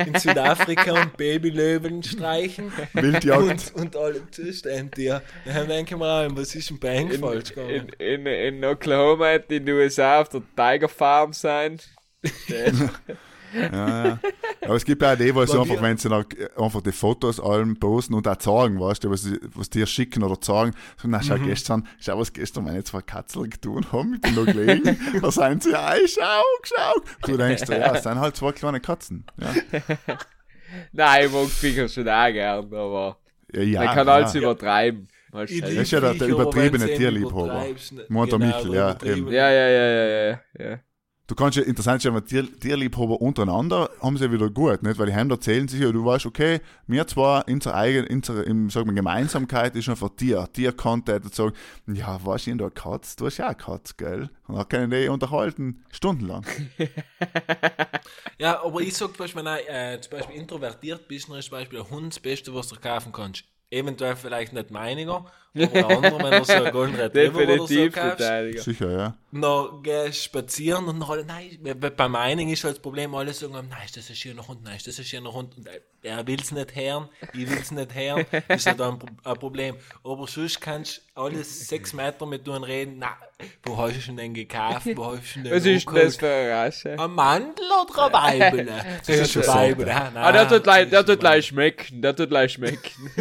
in 0.05 0.15
Südafrika 0.19 1.01
und 1.01 1.17
Babylöwen 1.17 2.03
streichen 2.03 2.71
Wildjagd. 2.93 3.41
und, 3.41 3.75
und 3.75 3.95
alle 3.95 4.29
Zustände. 4.31 5.01
Ja. 5.01 5.21
Dann 5.45 5.67
denke 5.67 5.95
ich 5.95 5.99
mir 5.99 6.05
auch, 6.05 6.27
was 6.35 6.53
ist 6.55 6.69
denn 6.69 6.79
bei 6.79 6.99
Ihnen 6.99 7.19
falsch 7.19 7.51
In, 7.51 7.55
gegangen? 7.55 7.89
in, 7.97 8.25
in 8.25 8.65
Oklahoma, 8.65 9.31
in 9.33 9.65
den 9.65 9.69
USA, 9.69 10.21
auf 10.21 10.29
der 10.29 10.41
Tiger 10.55 10.89
Farm 10.89 11.33
sein. 11.33 11.79
Ja, 13.53 14.05
ja. 14.07 14.19
Aber 14.61 14.75
es 14.75 14.85
gibt 14.85 15.03
auch 15.03 15.15
die, 15.15 15.33
was 15.33 15.51
Bei 15.51 15.59
einfach, 15.61 15.81
wenn 15.81 15.97
sie 15.97 16.13
einfach 16.13 16.81
die 16.81 16.91
Fotos 16.91 17.39
allem 17.39 17.77
posten 17.79 18.13
und 18.13 18.27
auch 18.27 18.35
zeigen, 18.37 18.79
weißt 18.79 19.03
du, 19.03 19.09
was, 19.09 19.23
sie- 19.23 19.39
was 19.55 19.69
dir 19.69 19.85
schicken 19.87 20.23
oder 20.23 20.39
zeigen, 20.39 20.73
so, 21.01 21.07
na, 21.07 21.17
Mhm. 21.17 21.23
schau, 21.23 21.35
gestern, 21.39 21.87
schau, 21.99 22.19
was 22.19 22.31
gestern 22.33 22.65
meine 22.65 22.83
zwei 22.83 23.01
Katzel 23.01 23.47
getan 23.49 23.85
haben, 23.91 24.11
mit 24.11 24.25
den 24.25 24.35
noch 24.35 24.45
gelegen, 24.45 24.83
da 25.21 25.31
sind 25.31 25.63
sie, 25.63 25.73
ei, 25.73 25.99
schau, 26.07 26.43
schau. 26.63 27.01
Du 27.25 27.37
denkst, 27.37 27.63
dir, 27.65 27.79
ja, 27.79 27.95
es 27.95 28.03
sind 28.03 28.19
halt 28.19 28.35
zwei 28.35 28.51
kleine 28.51 28.79
Katzen. 28.79 29.25
Ja, 29.37 29.53
Nein, 30.91 31.25
ich 31.25 31.31
mag 31.31 31.47
Viecher 31.47 31.87
schon 31.87 32.07
auch 32.07 32.31
gern, 32.31 32.65
aber 32.73 33.17
ja, 33.53 33.61
ja 33.61 33.83
man 33.83 33.95
kann 33.95 34.07
ja. 34.07 34.13
alles 34.13 34.35
übertreiben. 34.35 35.07
Das 35.31 35.49
ist 35.51 35.91
ja 35.91 35.99
der- 35.99 36.13
der 36.15 36.27
übertriebene 36.27 36.85
Tierliebhaber. 36.93 37.65
genau, 38.07 38.45
Michel, 38.45 38.73
ja. 38.75 38.97
Ja, 39.03 39.49
ja, 39.49 39.49
ja, 39.49 39.69
ja, 39.69 40.05
ja, 40.29 40.39
ja. 40.59 40.79
Du 41.29 41.35
kannst 41.35 41.57
ja, 41.57 41.63
interessant 41.63 42.01
sein, 42.01 42.25
Tier, 42.25 42.59
Tierliebhaber 42.59 43.21
untereinander 43.21 43.91
haben 44.01 44.17
sie 44.17 44.25
ja 44.25 44.31
wieder 44.31 44.49
gut, 44.49 44.81
nicht? 44.81 44.97
Weil 44.97 45.05
die 45.05 45.13
haben 45.13 45.29
erzählen 45.29 45.67
sich 45.67 45.79
ja, 45.79 45.91
du 45.91 46.03
weißt, 46.03 46.25
okay, 46.25 46.59
wir 46.87 47.05
zwar, 47.05 47.47
unsere 47.47 47.75
eigene, 47.75 48.07
unsere, 48.09 48.41
im, 48.41 48.71
sag 48.71 48.87
mal, 48.87 48.95
Gemeinsamkeit 48.95 49.75
ist 49.75 49.87
einfach 49.89 50.09
Tier. 50.17 50.49
Tier 50.51 50.71
kann 50.71 51.05
der 51.05 51.21
jetzt 51.23 51.35
sagen, 51.35 51.53
ja, 51.85 52.19
weißt 52.25 52.47
du, 52.47 52.55
du 52.55 52.63
eine 52.63 52.71
Katz, 52.71 53.15
du 53.15 53.27
hast 53.27 53.37
ja 53.37 53.45
eine 53.45 53.55
Katz, 53.55 53.95
gell? 53.95 54.31
Und 54.47 54.55
dann 54.55 54.67
können 54.67 54.89
die 54.89 55.07
unterhalten, 55.07 55.85
stundenlang. 55.91 56.45
Ja, 58.39 58.63
aber 58.63 58.79
ich 58.79 58.95
sag 58.95 59.09
zum 59.09 59.17
Beispiel, 59.17 59.43
wenn 59.43 59.53
du 59.53 59.69
äh, 59.69 60.01
zum 60.01 60.17
Beispiel 60.17 60.35
introvertiert 60.37 61.07
bist, 61.09 61.29
dann 61.29 61.37
ist 61.37 61.49
zum 61.49 61.57
Beispiel 61.57 61.79
ein 61.79 61.89
Hund 61.89 62.13
das 62.13 62.19
Beste, 62.21 62.55
was 62.55 62.69
du 62.69 62.75
kaufen 62.77 63.11
kannst. 63.11 63.43
Eventuell 63.69 64.15
vielleicht 64.15 64.53
nicht 64.53 64.71
meiniger, 64.71 65.25
aber 65.55 65.75
ein 65.75 65.83
anderer, 65.85 66.23
wenn 66.31 66.39
du 66.39 66.45
so 66.45 66.53
einen 66.53 66.71
Golden 66.71 66.95
Retriever 66.99 67.35
oder 67.37 67.57
so 67.57 67.65
Definitiv 67.67 67.93
kaufst. 67.95 68.17
Verteidiger. 68.17 68.61
Sicher, 68.61 68.91
ja. 68.91 69.13
Dann 69.31 69.83
gehst 69.83 70.23
spazieren 70.23 70.85
und 70.85 71.03
alle, 71.03 71.23
nein, 71.25 71.57
bei- 71.61 71.89
bei 71.89 72.07
meinen 72.07 72.49
ist 72.49 72.63
halt 72.63 72.75
das 72.75 72.81
Problem, 72.81 73.13
alle 73.15 73.33
sagen, 73.33 73.53
nein, 73.53 73.79
ist 73.85 73.95
das 73.97 74.09
ein 74.09 74.15
schöner 74.15 74.47
Hund, 74.47 74.63
nein, 74.63 74.75
ist 74.77 74.87
das 74.87 74.97
ein 74.99 75.05
schöner 75.05 75.31
Hund. 75.33 75.55
Und 75.57 75.67
äh, 75.67 75.81
er 76.03 76.25
will 76.25 76.39
es 76.41 76.51
nicht 76.51 76.75
hören, 76.75 77.09
ich 77.33 77.49
will 77.49 77.57
es 77.61 77.71
nicht 77.71 77.93
hören, 77.93 78.25
ist 78.47 78.65
halt 78.67 78.81
ein, 78.81 78.99
ein 79.23 79.33
Problem. 79.37 79.75
Aber 80.03 80.27
sonst 80.27 80.59
kannst 80.61 81.01
du 81.15 81.21
alles 81.21 81.67
sechs 81.67 81.93
Meter 81.93 82.25
mit 82.25 82.47
dir 82.47 82.61
reden, 82.65 82.95
na, 82.99 83.17
wo 83.63 83.77
hast 83.77 84.07
du 84.07 84.13
denn 84.13 84.33
gekauft, 84.33 84.87
wo 84.95 85.15
hast 85.17 85.35
du 85.35 85.41
denn 85.43 85.51
Was 85.53 85.65
ist 85.65 85.87
das 85.87 86.15
für 86.15 86.27
eine 86.27 86.51
Rasche? 86.51 86.95
Ein 86.99 87.11
Mandel 87.11 87.65
oder 87.83 88.23
ein 88.23 88.39
Weibel? 88.39 88.65
Das 88.99 89.09
ist 89.09 89.19
ein 89.37 89.43
schon 89.43 89.53
Weibel. 89.53 89.89
Ah, 89.89 90.31
der 90.31 90.43
ist 90.43 91.05
tut 91.05 91.19
gleich 91.19 91.45
schmecken, 91.47 92.01
der 92.01 92.15
tut 92.15 92.29
gleich 92.29 92.53
schmecken. 92.53 93.11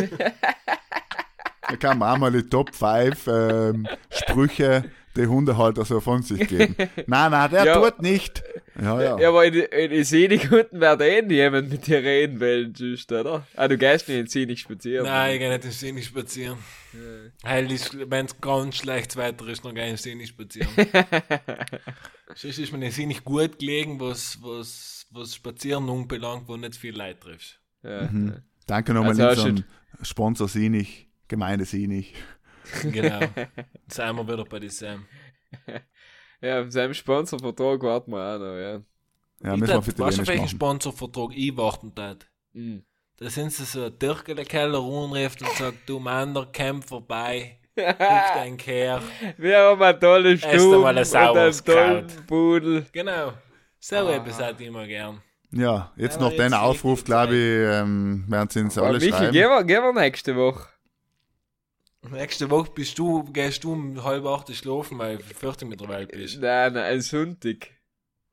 Da 1.69 1.77
kann 1.77 1.99
man 1.99 2.15
auch 2.15 2.19
mal 2.19 2.33
die 2.33 2.43
Top 2.49 2.75
5 2.75 3.27
ähm, 3.27 3.89
Sprüche 4.11 4.85
die 5.17 5.27
Hundehalter 5.27 5.85
so 5.85 5.99
von 6.01 6.23
sich 6.23 6.47
geben. 6.47 6.77
nein, 7.09 7.31
nein, 7.33 7.51
der 7.51 7.65
Ja. 7.65 7.81
tut 7.81 8.01
nicht. 8.03 8.43
Ja, 8.81 9.03
ja. 9.03 9.19
Ja, 9.19 9.29
aber 9.31 9.45
in, 9.47 9.55
in, 9.55 9.91
in 9.91 10.05
Seenikunden 10.05 10.81
wird 10.81 11.01
eh 11.01 11.23
niemand 11.23 11.71
mit 11.71 11.87
dir 11.89 11.99
reden 11.99 12.39
wollen, 12.41 12.73
just, 12.77 13.11
oder? 13.11 13.45
Ah, 13.57 13.67
du 13.67 13.77
gehst 13.77 14.09
nicht 14.09 14.19
in 14.19 14.27
Seenik 14.29 14.61
spazieren. 14.61 15.05
Nein, 15.07 15.33
ich 15.35 15.39
gehe 15.41 15.49
nicht 15.51 15.65
in 15.65 15.71
See 15.73 15.91
nicht 15.93 16.07
spazieren. 16.07 16.59
Weil 17.43 17.69
wenn 17.69 18.27
es 18.27 18.41
ganz 18.41 18.77
schlecht 18.77 19.17
weiter 19.17 19.49
ist, 19.49 19.65
dann 19.65 19.75
gehe 19.75 19.85
ich 19.87 19.91
in 19.91 19.97
See 19.97 20.15
nicht 20.15 20.29
spazieren. 20.29 20.69
Sonst 22.35 22.59
ist 22.59 22.73
mir 22.73 22.85
in 22.85 22.93
See 22.93 23.07
nicht 23.07 23.25
gut 23.25 23.59
gelegen, 23.59 23.99
was, 23.99 24.39
was, 24.43 25.07
was 25.11 25.35
Spazieren 25.35 25.89
anbelangt, 25.89 26.47
wo 26.47 26.57
nicht 26.57 26.77
viel 26.77 26.95
Leid 26.97 27.21
triffst. 27.21 27.59
Ja, 27.83 28.03
Mhm. 28.11 28.35
Danke 28.67 28.93
nochmal 28.93 29.11
Also 29.21 29.23
an 29.23 29.29
unseren 29.31 29.65
Sponsor 30.03 30.47
Sinich, 31.29 31.65
Gemeinde 31.65 31.65
Sinich. 31.65 32.15
Genau. 32.83 33.21
Jetzt 33.85 33.97
sind 33.97 34.17
wir 34.17 34.27
wieder 34.27 34.45
bei 34.45 34.61
diesem. 34.61 35.07
ja, 36.41 36.71
seinem 36.71 36.95
Sponsorvertrag 36.95 37.83
warten 37.83 38.13
wir 38.13 38.19
auch 38.19 38.39
noch, 38.39 38.57
ja. 38.57 38.83
Ja, 39.41 39.55
ich 39.55 39.61
müssen 39.61 39.87
wir 39.87 39.99
weißt 39.99 40.19
du, 40.19 40.23
auf 40.23 40.29
welchen. 40.29 40.49
Sponsorvertrag 40.49 41.31
ich 41.35 41.57
warten 41.57 41.95
tat? 41.95 42.27
Mhm. 42.53 42.85
Da 43.17 43.31
sind 43.31 43.53
sie 43.53 43.65
so 43.65 43.85
ein 43.85 43.99
Türkele-Keller 43.99 44.79
anruft 44.79 45.43
und 45.43 45.51
sagt, 45.53 45.89
du 45.89 45.99
Mann, 45.99 46.35
komm 46.57 46.83
vorbei, 46.83 47.59
gib 47.75 47.99
dein 47.99 48.57
Kehr. 48.57 49.03
Wir 49.37 49.59
haben 49.59 49.83
eine 49.83 49.99
tolle 49.99 50.39
Stube 50.39 50.77
einmal 50.77 50.99
ein 50.99 51.05
und 51.05 51.37
einen 51.37 51.65
tollen. 51.65 52.27
Pudel. 52.27 52.87
Genau. 52.93 53.33
So 53.81 53.97
etwas 53.97 54.41
hätte 54.41 54.63
ich 54.63 54.69
immer 54.69 54.87
gern. 54.87 55.21
Ja, 55.51 55.93
jetzt 55.97 56.21
noch 56.21 56.31
den 56.31 56.41
jetzt 56.41 56.55
Aufruf, 56.55 57.05
glaube 57.05 57.35
ich, 57.35 57.81
ähm, 57.81 58.25
werden 58.29 58.51
sie 58.51 58.61
uns 58.61 58.77
alle 58.77 58.99
Michi, 58.99 59.11
schreiben. 59.11 59.33
wir, 59.33 59.65
gehen 59.65 59.83
wir 59.83 59.93
nächste 59.95 60.37
Woche. 60.37 60.69
Nächste 62.13 62.49
Woche 62.51 62.71
bist 62.75 62.99
du, 62.99 63.25
gehst 63.33 63.65
du 63.65 63.73
um 63.73 64.03
halb 64.05 64.25
acht 64.27 64.55
schlafen, 64.55 64.99
weil 64.99 65.19
du 65.19 65.25
40 65.25 65.69
mit 65.69 65.81
der 65.81 65.89
Welt 65.89 66.11
bist. 66.13 66.41
Nein, 66.41 66.73
nein, 66.75 66.85
ein 66.85 67.01
Sonntag. 67.01 67.69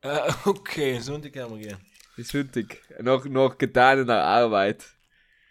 Äh, 0.02 0.32
okay, 0.46 1.00
Sonntag 1.00 1.34
können 1.34 1.52
wir 1.60 1.68
gehen. 1.68 1.78
Ein 2.18 2.24
Sonntag. 2.24 2.78
Noch, 3.02 3.26
noch 3.26 3.58
getaner 3.58 4.24
Arbeit. 4.24 4.86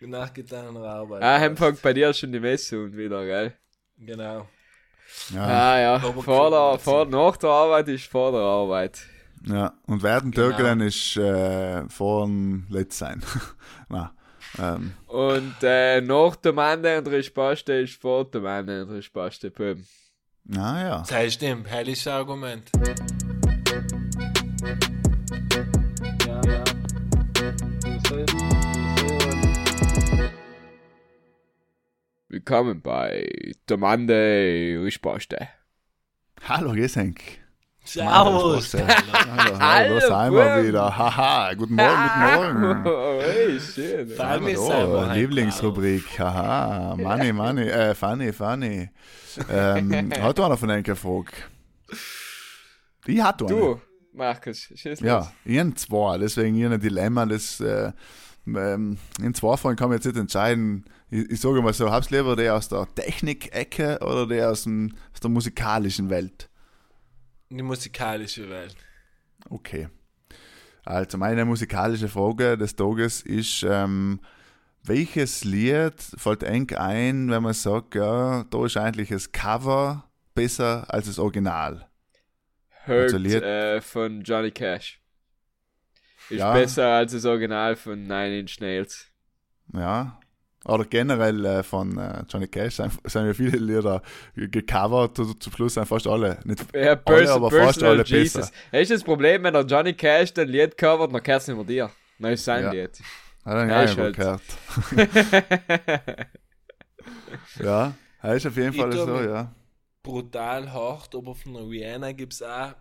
Nachgetaner 0.00 0.80
Arbeit. 0.84 1.22
Ah, 1.22 1.38
heim 1.40 1.56
fängt 1.56 1.80
bei 1.80 1.92
dir 1.94 2.12
schon 2.12 2.30
die 2.32 2.40
Messe 2.40 2.82
und 2.82 2.96
wieder, 2.96 3.24
gell? 3.24 3.54
Genau. 3.96 4.48
Ja, 5.32 5.44
Ah 5.44 5.78
ja, 5.80 5.98
vor 6.00 6.50
der, 6.50 6.78
vor, 6.78 7.06
nach 7.06 7.36
der 7.36 7.50
Arbeit 7.50 7.88
ist 7.88 8.06
vor 8.10 8.32
der 8.32 8.40
Arbeit. 8.40 9.02
ja. 9.46 9.72
Und 9.86 10.02
werden 10.02 10.30
Genau. 10.30 10.48
Türkelen 10.48 10.80
ist 10.80 11.16
äh, 11.16 11.88
vor 11.88 12.26
dem 12.26 12.66
Letzt 12.68 12.98
sein. 12.98 13.22
Na, 13.88 14.14
ähm, 14.58 14.92
Und 15.06 15.56
äh, 15.62 16.00
nach 16.00 16.36
dem 16.36 16.58
Ende 16.58 16.98
und 16.98 17.08
Rispaste 17.08 17.74
ist 17.74 18.00
vor 18.00 18.24
dem 18.24 18.46
Ende 18.46 18.82
und 18.84 18.90
Rispaste. 18.90 19.50
Boom. 19.50 19.84
na 20.44 20.82
ja. 20.82 20.98
Das 20.98 21.12
heißt, 21.12 21.34
stimmt, 21.36 21.68
herrliches 21.68 22.06
Argument. 22.06 22.70
Ja, 26.26 26.40
ja. 26.46 26.64
Willkommen 32.28 32.82
bei 32.82 33.30
der 33.68 33.76
Monday 33.76 34.76
Rispaste. 34.76 35.48
Hallo, 36.48 36.72
Gesenk. 36.72 37.43
Servus. 37.84 38.72
Hallo, 38.72 38.86
hallo, 39.12 39.58
hallo, 39.60 40.00
da 40.00 40.24
sind 40.24 40.34
wir 40.34 40.68
wieder. 40.68 40.96
Haha, 40.96 41.52
guten 41.52 41.74
Morgen, 41.74 42.02
guten 42.02 42.62
Morgen. 42.62 42.86
Oh, 42.86 43.20
hey, 43.20 43.60
schön. 43.60 44.08
Wir 44.08 44.56
selber 44.56 45.08
heim, 45.08 45.18
Lieblingsrubrik. 45.18 46.18
Haha, 46.18 46.96
Money, 46.96 47.32
Money, 47.34 47.68
äh, 47.68 47.94
funny, 47.94 48.32
funny. 48.32 48.88
Ähm, 49.50 50.10
hat 50.18 50.40
einer 50.40 50.56
von 50.56 50.70
euch 50.70 50.82
gefragt? 50.82 51.34
Ich 53.04 53.22
hatte 53.22 53.44
eine. 53.46 53.54
Du, 53.54 53.80
Markus, 54.14 54.60
schieß 54.74 55.00
los. 55.00 55.00
Ja, 55.00 55.32
ich 55.44 55.58
hab 55.58 55.78
zwei, 55.78 56.16
deswegen 56.16 56.56
ich 56.56 56.64
ein 56.64 56.80
Dilemma, 56.80 57.26
das, 57.26 57.60
äh, 57.60 57.92
ähm, 58.46 58.96
in 59.20 59.34
zwei 59.34 59.58
Fällen 59.58 59.76
kann 59.76 59.90
man 59.90 59.98
jetzt 59.98 60.06
nicht 60.06 60.16
entscheiden. 60.16 60.86
Ich, 61.10 61.32
ich 61.32 61.40
sage 61.40 61.60
mal 61.60 61.74
so, 61.74 61.90
hab's 61.90 62.08
lieber 62.08 62.34
der 62.34 62.54
aus 62.54 62.70
der 62.70 62.86
Technik-Ecke 62.94 63.98
oder 64.00 64.26
der 64.26 64.50
aus, 64.50 64.62
dem, 64.62 64.94
aus 65.12 65.20
der 65.20 65.28
musikalischen 65.28 66.08
Welt? 66.08 66.48
Die 67.50 67.62
musikalische 67.62 68.48
Welt. 68.48 68.76
Okay. 69.50 69.88
Also 70.84 71.16
meine 71.18 71.44
musikalische 71.44 72.08
Frage 72.08 72.58
des 72.58 72.74
Tages 72.76 73.22
ist, 73.22 73.64
ähm, 73.68 74.20
welches 74.82 75.44
Lied 75.44 75.94
fällt 76.16 76.42
eng 76.42 76.70
ein, 76.76 77.30
wenn 77.30 77.42
man 77.42 77.54
sagt, 77.54 77.94
ja, 77.94 78.44
da 78.44 78.64
ist 78.66 78.76
eigentlich 78.76 79.08
das 79.08 79.32
Cover 79.32 80.10
besser 80.34 80.84
als 80.92 81.06
das 81.06 81.18
Original? 81.18 81.88
Hurt 82.86 83.04
Also 83.04 83.16
Lied- 83.16 83.42
äh, 83.42 83.80
von 83.80 84.20
Johnny 84.22 84.50
Cash. 84.50 85.00
Ist 86.28 86.38
Ja. 86.40 86.52
besser 86.52 86.86
als 86.88 87.12
das 87.12 87.24
Original 87.24 87.76
von 87.76 88.02
Nine 88.02 88.40
Inch 88.40 88.60
Nails. 88.60 89.06
Ja. 89.72 90.18
Oder 90.66 90.84
generell 90.86 91.44
äh, 91.44 91.62
von 91.62 91.98
äh, 91.98 92.24
Johnny 92.28 92.48
Cash 92.48 92.76
sind, 92.76 92.92
sind 93.04 93.26
ja 93.26 93.34
viele 93.34 93.58
Lieder 93.58 94.02
gecovert, 94.34 95.16
zu- 95.16 95.34
zum 95.34 95.52
Schluss 95.52 95.74
sind 95.74 95.86
fast 95.86 96.06
alle. 96.06 96.38
Nicht 96.44 96.64
Ja, 96.74 96.98
alle, 97.04 97.30
aber 97.32 97.50
fast 97.50 97.82
alle 97.82 98.04
besser. 98.04 98.50
Das 98.72 98.80
ist 98.82 98.90
das 98.90 99.04
Problem, 99.04 99.42
wenn 99.44 99.52
der 99.54 99.64
Johnny 99.64 99.92
Cash 99.94 100.32
den 100.32 100.48
Lied 100.48 100.76
covert, 100.78 101.12
dann 101.12 101.22
gehört 101.22 101.42
es 101.42 101.48
nicht 101.48 101.56
mehr 101.56 101.64
dir. 101.66 101.90
Dann 102.18 102.32
ist 102.32 102.44
sein 102.44 102.64
Ja. 102.64 102.70
Lied. 102.70 102.98
Hat 103.44 103.54
er 103.56 103.66
Ja, 103.68 103.82
nicht 103.82 103.90
ist 103.90 103.98
halt. 103.98 104.16
gehört. 104.16 104.42
Ja, 107.58 107.94
das 108.22 108.36
ist 108.36 108.46
auf 108.46 108.56
jeden 108.56 108.72
Ich 108.72 108.76
Fall 108.80 108.92
so, 108.92 109.20
ja. 109.20 109.52
Brutal 110.02 110.72
hart, 110.72 111.14
aber 111.14 111.34
von 111.34 111.54
der 111.54 111.68
Rihanna 111.68 112.12
gibt 112.12 112.34
es 112.34 112.42
auch 112.42 112.74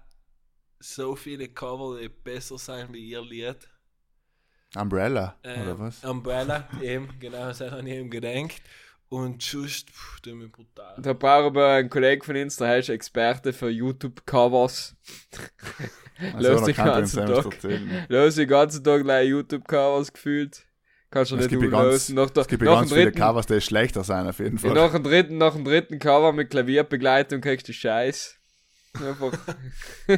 so 0.79 1.15
viele 1.15 1.47
Cover, 1.49 1.99
die 1.99 2.09
besser 2.09 2.57
sind 2.57 2.93
wie 2.93 3.09
ihr 3.09 3.21
Lied. 3.21 3.57
Umbrella, 4.75 5.35
Äh, 5.43 5.61
oder 5.61 5.79
was? 5.79 6.03
Umbrella, 6.03 6.67
eben, 6.81 7.09
genau, 7.19 7.47
das 7.47 7.61
habe 7.61 7.81
ich 7.81 7.95
eben 7.95 8.09
gedenkt. 8.09 8.61
Und 9.09 9.43
just, 9.43 9.91
pff, 9.91 10.21
tut 10.21 10.33
mir 10.35 10.47
brutal. 10.49 10.95
Da 10.97 11.13
brauchen 11.13 11.53
wir 11.53 11.67
einen 11.67 11.89
Kollegen 11.89 12.23
von 12.23 12.35
uns, 12.35 12.55
der 12.55 12.79
ist 12.79 12.89
Experte 12.89 13.53
für 13.53 13.69
YouTube-Covers. 13.69 14.95
Also, 16.33 16.59
da 16.59 16.65
den 16.65 16.75
ganzen 16.75 17.25
Tag. 17.25 17.45
Los 18.07 18.35
den 18.35 18.47
ganzen 18.47 18.83
Tag 18.83 19.03
gleich 19.03 19.29
YouTube-Covers 19.29 20.13
gefühlt. 20.13 20.65
Kannst 21.11 21.31
du 21.31 21.35
Es 21.35 21.47
nicht 21.47 21.61
ganz, 21.61 21.73
losen. 21.73 22.15
Nach, 22.15 22.29
der, 22.31 22.41
es 22.41 22.47
gibt 22.47 22.63
ja 22.63 22.71
nach, 22.71 22.79
ganz 22.79 22.89
dem 22.89 22.95
viele 22.95 23.11
dritten, 23.11 23.19
Covers, 23.19 23.45
die 23.45 23.61
schlechter 23.61 24.03
sein, 24.03 24.27
auf 24.27 24.39
jeden 24.39 24.57
Fall. 24.57 24.73
nach, 24.73 24.91
dem 24.91 25.03
dritten, 25.03 25.37
nach 25.37 25.53
dem 25.53 25.63
dritten 25.63 25.99
Cover 25.99 26.33
mit 26.33 26.49
Klavierbegleitung 26.49 27.39
kriegst 27.39 27.67
du 27.67 27.73
Scheiß. 27.73 28.35
Einfach. 28.95 29.31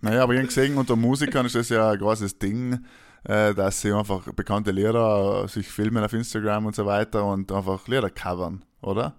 Naja, 0.00 0.22
aber 0.22 0.32
ich 0.32 0.38
habe 0.38 0.46
gesehen, 0.46 0.76
unter 0.76 0.94
Musikern 0.94 1.44
ist 1.46 1.56
das 1.56 1.70
ja 1.70 1.90
ein 1.90 1.98
großes 1.98 2.38
Ding, 2.38 2.84
dass 3.24 3.80
sie 3.80 3.92
einfach 3.92 4.24
bekannte 4.32 4.70
Lieder 4.70 5.44
äh, 5.44 5.48
sich 5.48 5.68
filmen 5.68 6.02
auf 6.04 6.12
Instagram 6.12 6.66
und 6.66 6.74
so 6.74 6.86
weiter 6.86 7.24
und 7.24 7.50
einfach 7.52 7.86
Lieder 7.88 8.10
covern, 8.10 8.64
oder? 8.80 9.18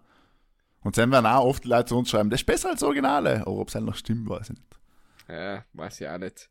Und 0.82 0.97
dann 0.97 1.12
werden 1.12 1.26
auch 1.26 1.43
oft 1.45 1.66
Leute 1.66 1.86
zu 1.86 1.97
uns 1.97 2.10
schreiben, 2.10 2.30
das 2.30 2.39
ist 2.41 2.45
besser 2.45 2.70
als 2.70 2.80
das 2.80 2.88
Originale. 2.88 3.41
Aber 3.41 3.58
ob 3.58 3.68
es 3.68 3.76
halt 3.76 3.86
noch 3.86 3.95
stimmt, 3.95 4.30
weiß 4.30 4.50
ich 4.52 4.58
nicht. 4.58 4.64
Ja, 5.28 5.66
weiß 5.74 6.02
ich 6.02 6.08
auch 6.08 6.18
nicht. 6.18 6.50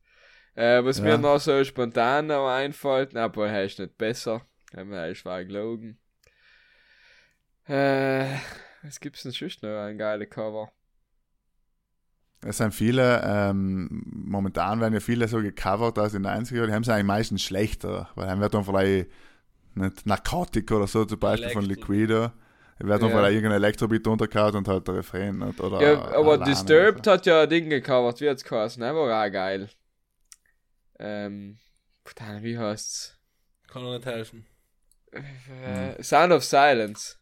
Äh, 0.55 0.85
was 0.85 0.99
Ja. 0.99 1.05
mir 1.05 1.19
noch 1.19 1.39
so 1.41 1.65
spontan 1.65 2.27
noch 2.27 2.49
einfällt, 2.49 3.11
na, 3.15 3.25
aber 3.25 3.49
er 3.49 3.65
ist 3.65 3.79
nicht 3.79 3.97
besser. 3.97 4.43
Er 4.73 5.09
ist 5.09 5.25
war 5.25 5.43
gelogen. 5.45 5.99
Äh, 7.67 8.37
was 8.83 9.01
gibt's 9.01 9.23
denn 9.23 9.33
sonst 9.33 9.63
noch? 9.63 9.79
Ein 9.81 9.99
geiler 9.99 10.27
Cover. 10.27 10.71
Es 12.41 12.59
sind 12.59 12.73
viele, 12.73 13.21
ähm, 13.25 14.03
momentan 14.15 14.81
werden 14.81 14.95
ja 14.95 15.01
viele 15.01 15.27
so 15.27 15.41
gecovert 15.41 15.99
aus 15.99 16.13
den 16.13 16.23
90er, 16.23 16.67
die 16.67 16.73
haben 16.73 16.85
sie 16.85 16.93
eigentlich 16.93 17.07
meistens 17.07 17.43
schlechter, 17.43 18.09
weil 18.15 18.27
dann 18.27 18.41
wird 18.41 18.55
dann 18.55 18.65
vielleicht 18.65 19.09
nicht 19.75 20.07
Narcotic 20.07 20.71
oder 20.71 20.87
so 20.87 21.05
zum 21.05 21.19
Beispiel 21.19 21.51
von 21.51 21.65
Elektro. 21.65 21.93
Liquido. 21.93 22.31
Da 22.79 22.87
wird 22.87 23.03
dann 23.03 23.11
Ja. 23.11 23.17
vielleicht 23.17 23.35
irgendein 23.35 23.57
Elektrobeat 23.63 24.07
untergehauen 24.07 24.55
und 24.57 24.69
halt 24.69 24.87
der 24.87 24.95
Refrain. 24.97 25.39
Nicht? 25.39 25.61
Oder 25.61 25.83
Ja, 25.83 26.05
aber 26.15 26.33
Alane 26.35 26.45
Disturbed 26.45 27.01
oder 27.01 27.13
hat 27.13 27.27
ja 27.27 27.43
ein 27.43 27.49
Ding 27.51 27.71
gecovert, 27.71 28.21
wie 28.21 28.31
hat's 28.31 28.45
geheißen, 28.45 28.81
ne? 28.81 28.95
War 28.95 29.27
auch 29.27 29.33
geil. 29.33 29.69
Ähm, 31.01 31.59
verdammt, 32.05 32.43
wie 32.45 32.59
heißt's? 32.59 33.19
Kann 33.69 33.85
er 33.85 33.95
nicht 33.97 34.07
helfen. 34.07 34.47
Äh, 35.67 36.03
Sound 36.03 36.33
of 36.33 36.45
Silence. 36.45 37.18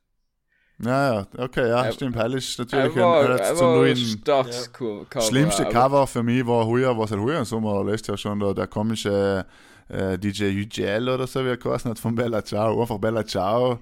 So. 0.79 0.89
Ja, 0.89 1.15
ja, 1.15 1.27
okay, 1.39 1.69
ja, 1.69 1.85
Er- 1.87 1.93
stimmt. 1.93 2.17
Hell 2.17 2.35
ist 2.35 2.59
Er 2.59 2.65
natürlich 2.65 2.97
war, 2.97 3.21
ein, 3.21 3.27
er 3.27 3.33
ein, 3.35 3.39
war 3.41 3.55
zum 3.57 3.67
ein 3.69 3.75
neuen, 3.77 3.97
starkes 3.97 4.73
Co- 4.73 5.07
Cover. 5.09 5.25
schlimmste 5.25 5.65
Cover 5.67 6.07
für 6.07 6.23
mich 6.23 6.47
war 6.47 6.67
heuer, 6.67 6.97
was 6.99 7.11
halt 7.11 7.21
heuer 7.21 7.39
im 7.39 7.45
Sommer 7.45 7.83
lässt 7.85 8.09
ja 8.09 8.17
schon 8.17 8.39
da, 8.41 8.53
der 8.53 8.67
komische 8.67 9.47
äh, 9.89 10.19
DJ 10.19 10.63
UGL 10.63 11.09
oder 11.09 11.27
so, 11.27 11.45
wie 11.45 11.49
er 11.49 11.57
geheißen 11.57 11.91
hat, 11.91 11.99
von 11.99 12.15
Bella 12.15 12.45
Ciao. 12.45 12.81
Einfach 12.81 12.99
Bella 12.99 13.25
Ciao. 13.25 13.79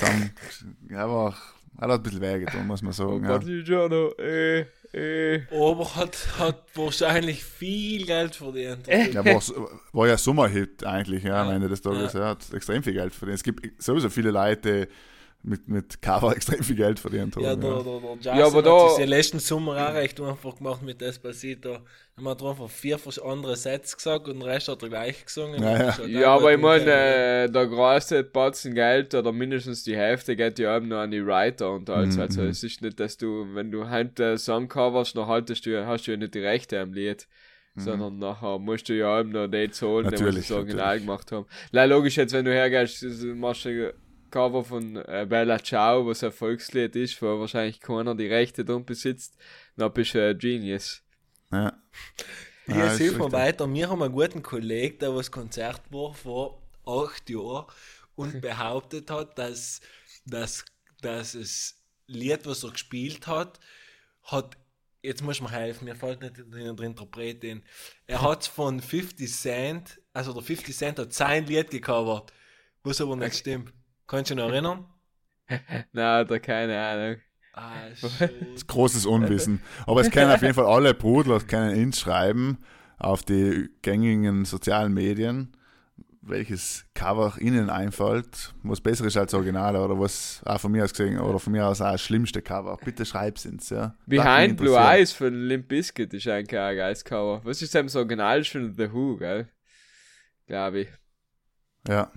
Dann, 0.00 0.30
einfach, 0.96 1.36
hat 1.78 1.90
ein 1.90 2.02
bisschen 2.02 2.20
wehgetan, 2.20 2.66
muss 2.66 2.80
man 2.82 2.92
Oh 2.92 2.94
sagen. 2.94 3.24
ja. 3.24 3.30
Gott, 3.36 3.44
Giorno, 3.64 4.12
äh, 4.18 4.60
äh. 4.94 5.42
Aber 5.50 5.96
hat, 5.96 6.16
hat 6.38 6.62
wahrscheinlich 6.74 7.42
viel 7.44 8.06
Geld 8.06 8.36
verdient. 8.36 8.86
Ja, 8.86 9.24
war, 9.24 9.42
war 9.92 10.06
ja 10.08 10.16
Sommerhit 10.16 10.84
eigentlich, 10.84 11.24
ja, 11.24 11.42
am 11.42 11.48
Ja, 11.48 11.54
Ende 11.56 11.68
des 11.68 11.82
Tages. 11.82 12.12
ja. 12.14 12.20
Ja. 12.20 12.26
hat 12.28 12.52
extrem 12.54 12.82
viel 12.82 12.92
Geld 12.94 13.12
verdient. 13.14 13.36
Es 13.36 13.42
gibt 13.42 13.82
sowieso 13.82 14.08
viele 14.10 14.30
Leute, 14.30 14.88
mit, 15.44 15.68
mit 15.68 16.00
Cover 16.02 16.32
extrem 16.36 16.62
viel 16.62 16.76
Geld 16.76 16.98
verdient 16.98 17.34
haben. 17.36 17.42
Ja, 17.44 17.50
Ja, 17.50 17.56
der, 17.56 17.70
der, 17.70 17.82
der 17.82 18.10
Justin 18.14 18.36
Ja, 18.38 18.46
aber 18.46 18.56
hat 18.58 18.66
da- 18.66 18.84
das 18.88 18.98
ja 18.98 19.04
letzten 19.06 19.38
Sommer 19.38 19.72
auch 19.88 19.94
recht 19.94 20.20
einfach 20.20 20.56
gemacht 20.56 20.82
mit 20.82 21.00
Despacito. 21.00 21.78
Er 22.16 22.24
hat 22.30 22.42
einfach 22.42 22.68
vier 22.70 22.98
andere 23.24 23.56
Sätze 23.56 23.96
gesagt 23.96 24.28
und 24.28 24.34
den 24.40 24.42
Rest 24.42 24.68
hat 24.68 24.82
er 24.82 24.88
gleich 24.90 25.24
gesungen. 25.24 25.62
Ja, 25.62 25.78
ja. 25.78 25.98
Hat 25.98 26.06
Ja, 26.08 26.34
aber 26.34 26.52
ich 26.52 26.60
meine, 26.60 26.90
äh, 26.90 27.50
der 27.50 27.66
größte 27.66 28.22
Batzen 28.22 28.74
Geld 28.74 29.14
oder 29.14 29.32
mindestens 29.32 29.82
die 29.82 29.96
Hälfte 29.96 30.36
geht 30.36 30.58
ja 30.58 30.76
eben 30.76 30.88
nur 30.88 30.98
an 30.98 31.10
die 31.10 31.24
Writer 31.26 31.72
und 31.72 31.88
alles. 31.90 32.16
Mhm, 32.16 32.20
Also 32.22 32.42
mhm. 32.42 32.48
es 32.48 32.62
ist 32.62 32.82
nicht, 32.82 33.00
dass 33.00 33.16
du, 33.16 33.46
wenn 33.54 33.70
du 33.70 33.88
heute 33.90 34.36
Song 34.38 34.68
coverst, 34.68 35.14
noch 35.16 35.26
haltest 35.26 35.66
du, 35.66 35.86
hast 35.86 36.06
du 36.06 36.10
ja 36.12 36.16
nicht 36.16 36.34
die 36.34 36.40
Rechte 36.40 36.78
am 36.80 36.92
Lied. 36.92 37.26
Sondern 37.74 38.18
nachher 38.18 38.58
musst 38.58 38.90
du 38.90 38.92
ja 38.92 39.18
eben 39.18 39.30
noch 39.30 39.46
die 39.46 39.70
zahlen, 39.70 40.10
die 40.14 40.22
Mhm. 40.22 40.34
Das 40.36 40.50
Original 40.52 40.76
natürlich. 40.84 41.00
gemacht 41.06 41.32
haben. 41.32 41.46
Nein, 41.72 41.88
logisch, 41.88 42.16
jetzt 42.18 42.34
wenn 42.34 42.44
du 42.44 42.52
hergehst, 42.52 43.00
du 43.00 43.34
machst 43.34 43.66
ein 43.66 43.92
Cover 44.32 44.64
von 44.64 44.96
äh, 44.96 45.26
Bella 45.28 45.62
Ciao, 45.62 46.06
was 46.06 46.24
ein 46.24 46.32
Volkslied 46.32 46.96
ist, 46.96 47.20
wo 47.22 47.38
wahrscheinlich 47.38 47.80
keiner 47.80 48.16
die 48.16 48.26
Rechte 48.26 48.64
drum 48.64 48.84
besitzt, 48.84 49.36
dann 49.76 49.92
bist 49.92 50.14
du 50.14 50.28
ein 50.28 50.36
Genius. 50.38 51.02
ja. 51.52 51.72
Hier 52.66 52.76
Ja, 52.76 52.92
hilft 52.92 53.18
mir 53.18 53.32
weiter. 53.32 53.72
Wir 53.72 53.88
haben 53.88 54.02
einen 54.02 54.14
guten 54.14 54.42
Kollegen, 54.42 54.98
der 54.98 55.14
was 55.14 55.30
Konzert 55.30 55.82
war 55.90 56.14
vor 56.14 56.62
acht 56.86 57.28
Jahren 57.28 57.66
und 58.14 58.40
behauptet 58.40 59.10
hat, 59.10 59.36
dass, 59.38 59.80
dass, 60.24 60.64
dass 61.00 61.32
das 61.32 61.74
Lied, 62.06 62.46
was 62.46 62.64
er 62.64 62.70
gespielt 62.70 63.26
hat, 63.26 63.58
hat, 64.22 64.56
jetzt 65.02 65.22
muss 65.22 65.40
man 65.40 65.50
helfen, 65.50 65.84
mir 65.86 65.96
fällt 65.96 66.20
nicht 66.22 66.36
der, 66.38 66.72
der 66.72 66.86
Interpret 66.86 67.42
in. 67.44 67.62
Er 68.06 68.22
hat 68.28 68.46
von 68.46 68.80
50 68.80 69.32
Cent, 69.32 70.00
also 70.12 70.32
der 70.32 70.42
50 70.42 70.76
Cent 70.76 70.98
hat 70.98 71.12
sein 71.12 71.46
Lied 71.46 71.70
gecovert, 71.70 72.32
was 72.84 73.00
aber 73.00 73.16
nicht 73.16 73.36
stimmt. 73.36 73.72
Kannst 74.12 74.30
du 74.30 74.34
dich 74.34 74.44
noch 74.44 74.52
erinnern? 74.52 74.84
Nein, 75.92 76.26
da 76.26 76.38
keine 76.38 76.78
Ahnung. 76.78 77.16
Ah, 77.54 77.72
schon. 77.94 78.10
Großes 78.66 79.06
Unwissen. 79.06 79.62
Aber 79.86 80.02
es 80.02 80.10
können 80.10 80.30
auf 80.30 80.42
jeden 80.42 80.52
Fall 80.52 80.66
alle 80.66 80.92
Brudler 80.92 81.40
können 81.40 81.74
ins 81.74 82.00
schreiben 82.00 82.58
auf 82.98 83.22
die 83.22 83.70
gängigen 83.80 84.44
sozialen 84.44 84.92
Medien, 84.92 85.56
welches 86.20 86.84
Cover 86.92 87.36
ihnen 87.40 87.70
einfällt, 87.70 88.52
was 88.62 88.82
besser 88.82 89.06
ist 89.06 89.16
als 89.16 89.32
Original 89.32 89.76
oder 89.76 89.98
was 89.98 90.42
auch 90.44 90.60
von 90.60 90.72
mir 90.72 90.84
aus 90.84 90.90
gesehen 90.90 91.18
oder 91.18 91.38
von 91.38 91.54
mir 91.54 91.66
aus 91.66 91.80
auch 91.80 91.92
das 91.92 92.02
schlimmste 92.02 92.42
Cover. 92.42 92.76
Bitte 92.84 93.06
schreib's 93.06 93.46
ins, 93.46 93.70
ja. 93.70 93.94
Behind 94.04 94.58
Blue. 94.58 94.76
Eyes 94.76 95.12
von 95.12 95.32
Limp 95.32 95.68
Bizkit 95.68 96.12
ist 96.12 96.28
eigentlich 96.28 96.60
auch 96.60 96.66
ein 96.66 96.76
geiles 96.76 97.02
Cover. 97.02 97.40
Was 97.44 97.62
ist 97.62 97.72
denn 97.74 97.86
das 97.86 97.96
Original 97.96 98.40
ist 98.42 98.50
von 98.50 98.74
The 98.74 98.92
Who, 98.92 99.16
gell? 99.16 99.48
Glaube 100.46 100.80
ich. 100.80 100.88
Ja. 101.88 102.12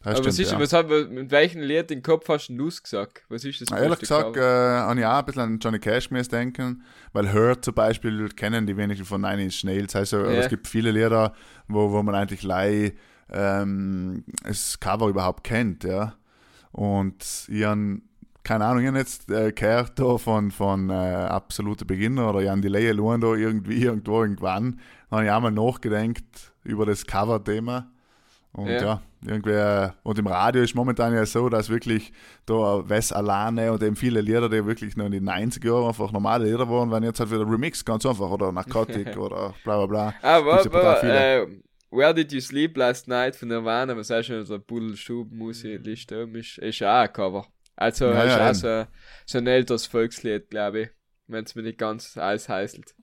Das 0.00 0.16
Aber 0.16 0.26
was 0.26 0.34
stimmt, 0.34 0.46
ist, 0.46 0.52
ja. 0.52 0.60
was 0.60 1.08
mit 1.10 1.30
welchem 1.32 1.60
Lied 1.60 1.90
im 1.90 2.02
Kopf 2.02 2.28
hast 2.28 2.48
du 2.48 2.54
gesagt? 2.68 3.24
Was 3.28 3.44
ist 3.44 3.60
das 3.60 3.68
Na, 3.70 3.80
ehrlich 3.80 3.98
gesagt, 3.98 4.36
äh, 4.36 4.40
Cover? 4.40 4.86
an 4.86 4.98
ja 4.98 5.18
ein 5.18 5.24
bisschen 5.24 5.42
an 5.42 5.58
Johnny 5.58 5.80
Cash 5.80 6.10
müsst 6.12 6.32
denken, 6.32 6.84
weil 7.12 7.32
Hurt 7.32 7.64
zum 7.64 7.74
Beispiel 7.74 8.28
kennen 8.28 8.66
die 8.66 8.76
wenigsten 8.76 9.04
von 9.04 9.20
Nine 9.20 9.42
Inch 9.42 9.64
Nails. 9.64 9.96
Also 9.96 10.18
Ja. 10.18 10.30
es 10.30 10.48
gibt 10.48 10.68
viele 10.68 10.92
Lieder, 10.92 11.34
wo, 11.66 11.90
wo 11.90 12.02
man 12.04 12.14
eigentlich 12.14 12.44
lei 12.44 12.94
ähm, 13.30 14.24
das 14.44 14.78
Cover 14.78 15.08
überhaupt 15.08 15.42
kennt, 15.44 15.82
ja. 15.84 16.14
Und 16.70 17.24
ich 17.48 17.64
han, 17.64 18.02
keine 18.44 18.66
Ahnung, 18.66 18.82
ich 18.82 18.88
hab 18.88 18.94
jetzt 18.96 19.28
äh, 19.30 19.50
gehört 19.52 19.98
da 19.98 20.16
von, 20.16 20.52
von 20.52 20.90
äh, 20.90 20.92
absolute 20.94 21.84
Beginner 21.84 22.30
oder 22.30 22.40
Jan 22.40 22.62
Delay 22.62 22.94
da 22.94 23.34
irgendwie, 23.34 23.82
irgendwo, 23.82 24.22
irgendwann, 24.22 24.78
dann 25.10 25.18
habe 25.18 25.24
ich 25.26 25.30
auch 25.32 25.40
mal 25.40 25.50
nachgedenkt 25.50 26.52
über 26.62 26.86
das 26.86 27.04
Cover-Thema. 27.04 27.90
Und 28.52 28.68
Ja. 28.68 28.82
ja. 28.82 29.02
irgendwie, 29.26 29.50
äh, 29.50 29.90
und 30.02 30.18
im 30.18 30.26
Radio 30.26 30.62
ist 30.62 30.74
momentan 30.74 31.14
ja 31.14 31.24
so, 31.26 31.48
dass 31.48 31.68
wirklich 31.68 32.12
da 32.46 32.88
Wes 32.88 33.12
alleine 33.12 33.72
und 33.72 33.82
eben 33.82 33.96
viele 33.96 34.20
Lieder, 34.20 34.48
die 34.48 34.64
wirklich 34.64 34.96
noch 34.96 35.06
in 35.06 35.12
den 35.12 35.24
90er 35.24 35.66
Jahren 35.66 35.88
einfach 35.88 36.12
normale 36.12 36.44
Lieder 36.46 36.68
waren, 36.68 36.90
werden 36.90 37.04
jetzt 37.04 37.20
halt 37.20 37.30
wieder 37.30 37.48
Remix, 37.48 37.84
ganz 37.84 38.04
einfach, 38.06 38.30
oder 38.30 38.50
Narcotic 38.52 39.16
oder 39.16 39.54
bla 39.64 39.84
bla 39.84 39.86
bla. 39.86 40.14
Aber, 40.22 40.62
brutal 40.64 40.98
aber 40.98 41.04
äh, 41.04 41.46
Where 41.90 42.14
Did 42.14 42.32
You 42.32 42.40
Sleep 42.40 42.76
Last 42.76 43.08
Night 43.08 43.34
von 43.36 43.48
Nirvana, 43.48 43.96
was 43.96 44.10
auch 44.10 44.22
schon 44.22 44.44
so 44.44 44.54
eine 44.54 44.62
Pudelstub-Musikliste 44.62 46.22
oben 46.22 46.36
ist, 46.36 46.58
ist 46.58 46.82
auch 46.82 46.88
ein 46.88 47.12
Cover. 47.12 47.46
Also 47.76 48.06
Ja, 48.06 48.24
ist 48.24 48.36
ja, 48.36 48.50
auch 48.50 48.84
so, 48.84 48.90
so 49.24 49.38
ein 49.38 49.46
älteres 49.46 49.86
Volkslied, 49.86 50.50
glaube 50.50 50.80
ich. 50.80 50.88
Wenn 51.28 51.44
es 51.44 51.54
mir 51.54 51.62
nicht 51.62 51.78
ganz 51.78 52.16
alles 52.16 52.48
heißelt. 52.48 52.94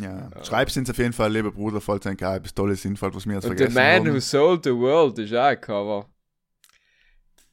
Ja. 0.00 0.30
Schreib's 0.42 0.76
uns 0.76 0.90
auf 0.90 0.98
jeden 0.98 1.12
Fall, 1.12 1.32
lieber 1.32 1.52
Bruder, 1.52 1.80
falls 1.80 2.06
ein 2.06 2.16
geil, 2.16 2.40
bis 2.40 2.54
tolles 2.54 2.82
Sinnfall, 2.82 3.14
was 3.14 3.26
wir 3.26 3.34
jetzt 3.34 3.44
Und 3.44 3.58
The 3.58 3.64
vergessen 3.64 3.74
Man 3.74 4.06
haben. 4.06 4.14
Who 4.14 4.20
Sold 4.20 4.64
the 4.64 4.70
World 4.74 5.18
ist 5.18 5.34
auch 5.34 5.42
ein 5.44 5.60
Cover. 5.60 6.08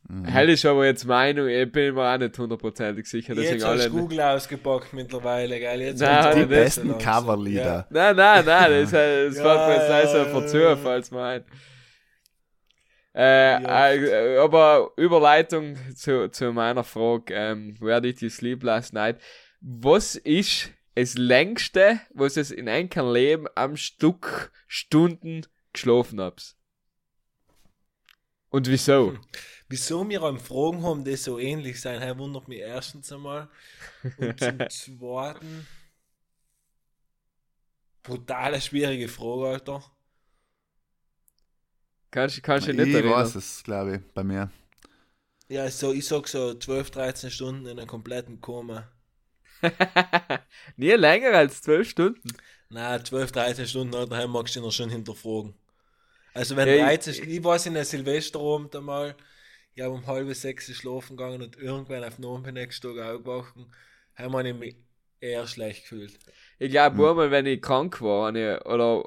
Mhm. 0.07 0.25
Hell 0.25 0.49
ist 0.49 0.65
aber 0.65 0.87
jetzt 0.87 1.05
Meinung, 1.05 1.47
ich 1.47 1.71
bin 1.71 1.93
mir 1.93 2.13
auch 2.13 2.17
nicht 2.17 2.35
hundertprozentig 2.35 3.05
sicher, 3.05 3.35
deswegen 3.35 3.59
Jetzt 3.59 3.65
hast 3.67 3.89
Google 3.91 4.21
ausgepackt 4.21 4.91
mittlerweile, 4.93 5.59
geil. 5.59 5.81
Jetzt 5.81 5.99
Nein, 5.99 6.35
die 6.35 6.45
besten. 6.45 6.97
Coverlieder. 6.97 7.85
Nein, 7.91 8.15
nein, 8.15 8.43
nein, 8.45 8.71
das, 8.71 8.91
das 8.91 9.37
Ja, 9.37 9.43
fällt 9.43 9.67
mir 9.67 9.73
jetzt 9.75 10.13
ja, 10.13 10.39
ja, 10.39 10.47
zu, 10.47 10.57
ja. 10.57 10.75
falls 10.77 11.11
mein. 11.11 11.43
Äh, 13.13 13.63
äh, 13.63 14.37
aber 14.37 14.91
Überleitung 14.97 15.75
zu, 15.95 16.29
zu 16.31 16.53
meiner 16.53 16.83
Frage, 16.83 17.33
ähm, 17.33 17.75
where 17.79 18.01
did 18.01 18.21
you 18.21 18.29
sleep 18.29 18.63
last 18.63 18.93
night? 18.93 19.17
Was 19.61 20.15
ist 20.15 20.71
das 20.95 21.15
längste, 21.15 22.01
was 22.13 22.37
es 22.37 22.51
in 22.51 22.67
einem 22.67 23.13
Leben 23.13 23.47
am 23.55 23.77
Stück 23.77 24.51
Stunden 24.67 25.45
geschlafen 25.73 26.19
habt? 26.19 26.55
Und 28.49 28.67
wieso? 28.67 29.17
Wieso 29.67 30.07
wir 30.09 30.23
am 30.23 30.39
Fragen 30.39 30.83
haben, 30.83 31.03
die 31.05 31.15
so 31.15 31.37
ähnlich 31.39 31.79
sein, 31.79 32.01
hey, 32.01 32.17
wundert 32.17 32.47
mich 32.47 32.59
erstens 32.59 33.11
einmal. 33.11 33.49
Und 34.17 34.39
zum 34.39 34.67
Zweiten. 34.69 35.67
Brutale, 38.03 38.59
schwierige 38.59 39.07
Frage, 39.07 39.47
Alter. 39.53 39.83
Kannst 42.11 42.37
du 42.37 42.41
kannst 42.41 42.67
du 42.67 42.71
dich 42.73 42.77
ich 42.77 42.77
nicht 42.77 42.93
erinnern? 42.95 43.11
weiß 43.11 43.35
es, 43.35 43.63
glaube 43.63 43.95
ich, 43.97 44.13
bei 44.13 44.23
mir. 44.23 44.51
Ja, 45.47 45.69
so, 45.69 45.91
ich 45.93 46.05
sag 46.07 46.27
so 46.27 46.53
12, 46.53 46.91
13 46.91 47.31
Stunden 47.31 47.65
in 47.65 47.77
einem 47.79 47.87
kompletten 47.87 48.39
Koma. 48.41 48.89
Nie 50.77 50.91
länger 50.91 51.33
als 51.33 51.61
zwölf 51.61 51.89
Stunden. 51.89 52.21
Na, 52.69 53.03
12, 53.03 53.31
13 53.31 53.65
Stunden, 53.67 54.13
hey, 54.13 54.27
magst 54.27 54.55
du 54.55 54.59
dich 54.59 54.65
noch 54.65 54.71
schon 54.71 54.89
hinterfragen. 54.89 55.53
Also, 56.33 56.55
wenn 56.55 56.67
Ja, 56.67 56.85
13, 56.85 57.13
ich, 57.13 57.27
ich 57.27 57.43
weiß 57.43 57.65
in 57.67 57.73
der 57.73 57.85
Silvesterabend 57.85 58.75
einmal, 58.75 59.15
ich 59.75 59.83
habe 59.83 59.93
um 59.93 60.05
halb 60.05 60.33
sechs 60.35 60.71
schlafen 60.75 61.17
gegangen 61.17 61.41
und 61.41 61.57
irgendwann 61.57 62.03
auf 62.03 62.15
den 62.15 62.53
nächsten 62.53 62.95
Tag 62.95 63.05
aufgewacht, 63.15 63.53
haben 64.15 64.45
ich 64.45 64.55
mich 64.55 64.75
eher 65.19 65.47
schlecht 65.47 65.83
gefühlt. 65.83 66.17
Ich 66.59 66.71
glaube, 66.71 66.97
Hm. 66.97 67.09
einmal, 67.09 67.31
wenn 67.31 67.45
ich 67.45 67.61
krank 67.61 68.01
war, 68.01 68.27
habe 68.27 68.59
oder, 68.65 69.03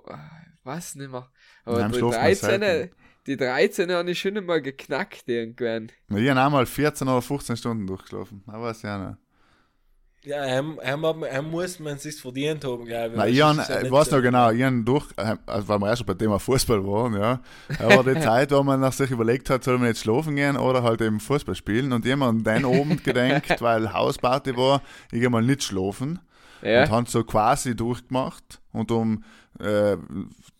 weiß 0.64 0.96
nicht 0.96 1.10
mehr. 1.10 1.30
Aber 1.64 1.80
Nein, 1.80 1.92
die 1.92 1.98
Schlafen 1.98 2.28
ist 2.28 2.42
13, 2.42 2.60
selten. 2.60 2.94
die 3.26 3.36
13 3.36 3.92
habe 3.92 4.10
ich 4.10 4.18
schon 4.18 4.36
einmal 4.36 4.60
geknackt 4.60 5.28
irgendwann. 5.28 5.90
Ich 6.10 6.28
habe 6.28 6.40
einmal 6.40 6.66
14 6.66 7.08
oder 7.08 7.22
15 7.22 7.56
Stunden 7.56 7.86
durchgeschlafen. 7.86 8.42
Aber 8.46 8.64
weiß 8.64 8.82
ja 8.82 8.98
nicht. 9.10 9.18
Ja, 10.24 10.36
er, 10.36 10.64
er, 10.80 11.22
er 11.26 11.42
muss 11.42 11.80
man 11.80 11.98
sich 11.98 12.14
verdient 12.20 12.64
haben, 12.64 12.84
glaube 12.84 13.08
ich. 13.10 13.16
Nein, 13.16 13.32
ich, 13.32 13.42
han, 13.42 13.58
ist 13.58 13.70
er 13.70 13.82
ich 13.84 13.90
weiß 13.90 14.08
so- 14.08 14.16
noch 14.16 14.22
genau, 14.22 14.50
ich 14.50 14.62
han 14.62 14.84
durch, 14.84 15.06
äh, 15.16 15.34
also 15.46 15.66
weil 15.68 15.78
wir 15.80 15.88
erst 15.88 15.98
schon 15.98 16.06
bei 16.06 16.14
Thema 16.14 16.38
Fußball 16.38 16.86
waren, 16.86 17.14
ja. 17.14 17.40
Aber 17.80 18.14
die 18.14 18.20
Zeit, 18.20 18.52
wo 18.52 18.62
man 18.62 18.78
nach 18.78 18.92
sich 18.92 19.10
überlegt 19.10 19.50
hat, 19.50 19.64
soll 19.64 19.78
man 19.78 19.88
jetzt 19.88 20.00
schlafen 20.02 20.36
gehen 20.36 20.56
oder 20.56 20.84
halt 20.84 21.00
eben 21.00 21.18
Fußball 21.18 21.56
spielen 21.56 21.92
und 21.92 22.04
jemand 22.04 22.46
an 22.46 22.62
den 22.62 22.64
Abend 22.64 23.02
gedenkt, 23.04 23.60
weil 23.60 23.92
Hausparty 23.92 24.56
war, 24.56 24.80
ich 25.10 25.20
geh 25.20 25.28
mal 25.28 25.42
nicht 25.42 25.64
schlafen 25.64 26.20
Ja. 26.62 26.82
und 26.84 26.90
haben 26.92 27.06
so 27.06 27.24
quasi 27.24 27.74
durchgemacht 27.74 28.60
und 28.72 28.92
um, 28.92 29.24
äh, 29.58 29.96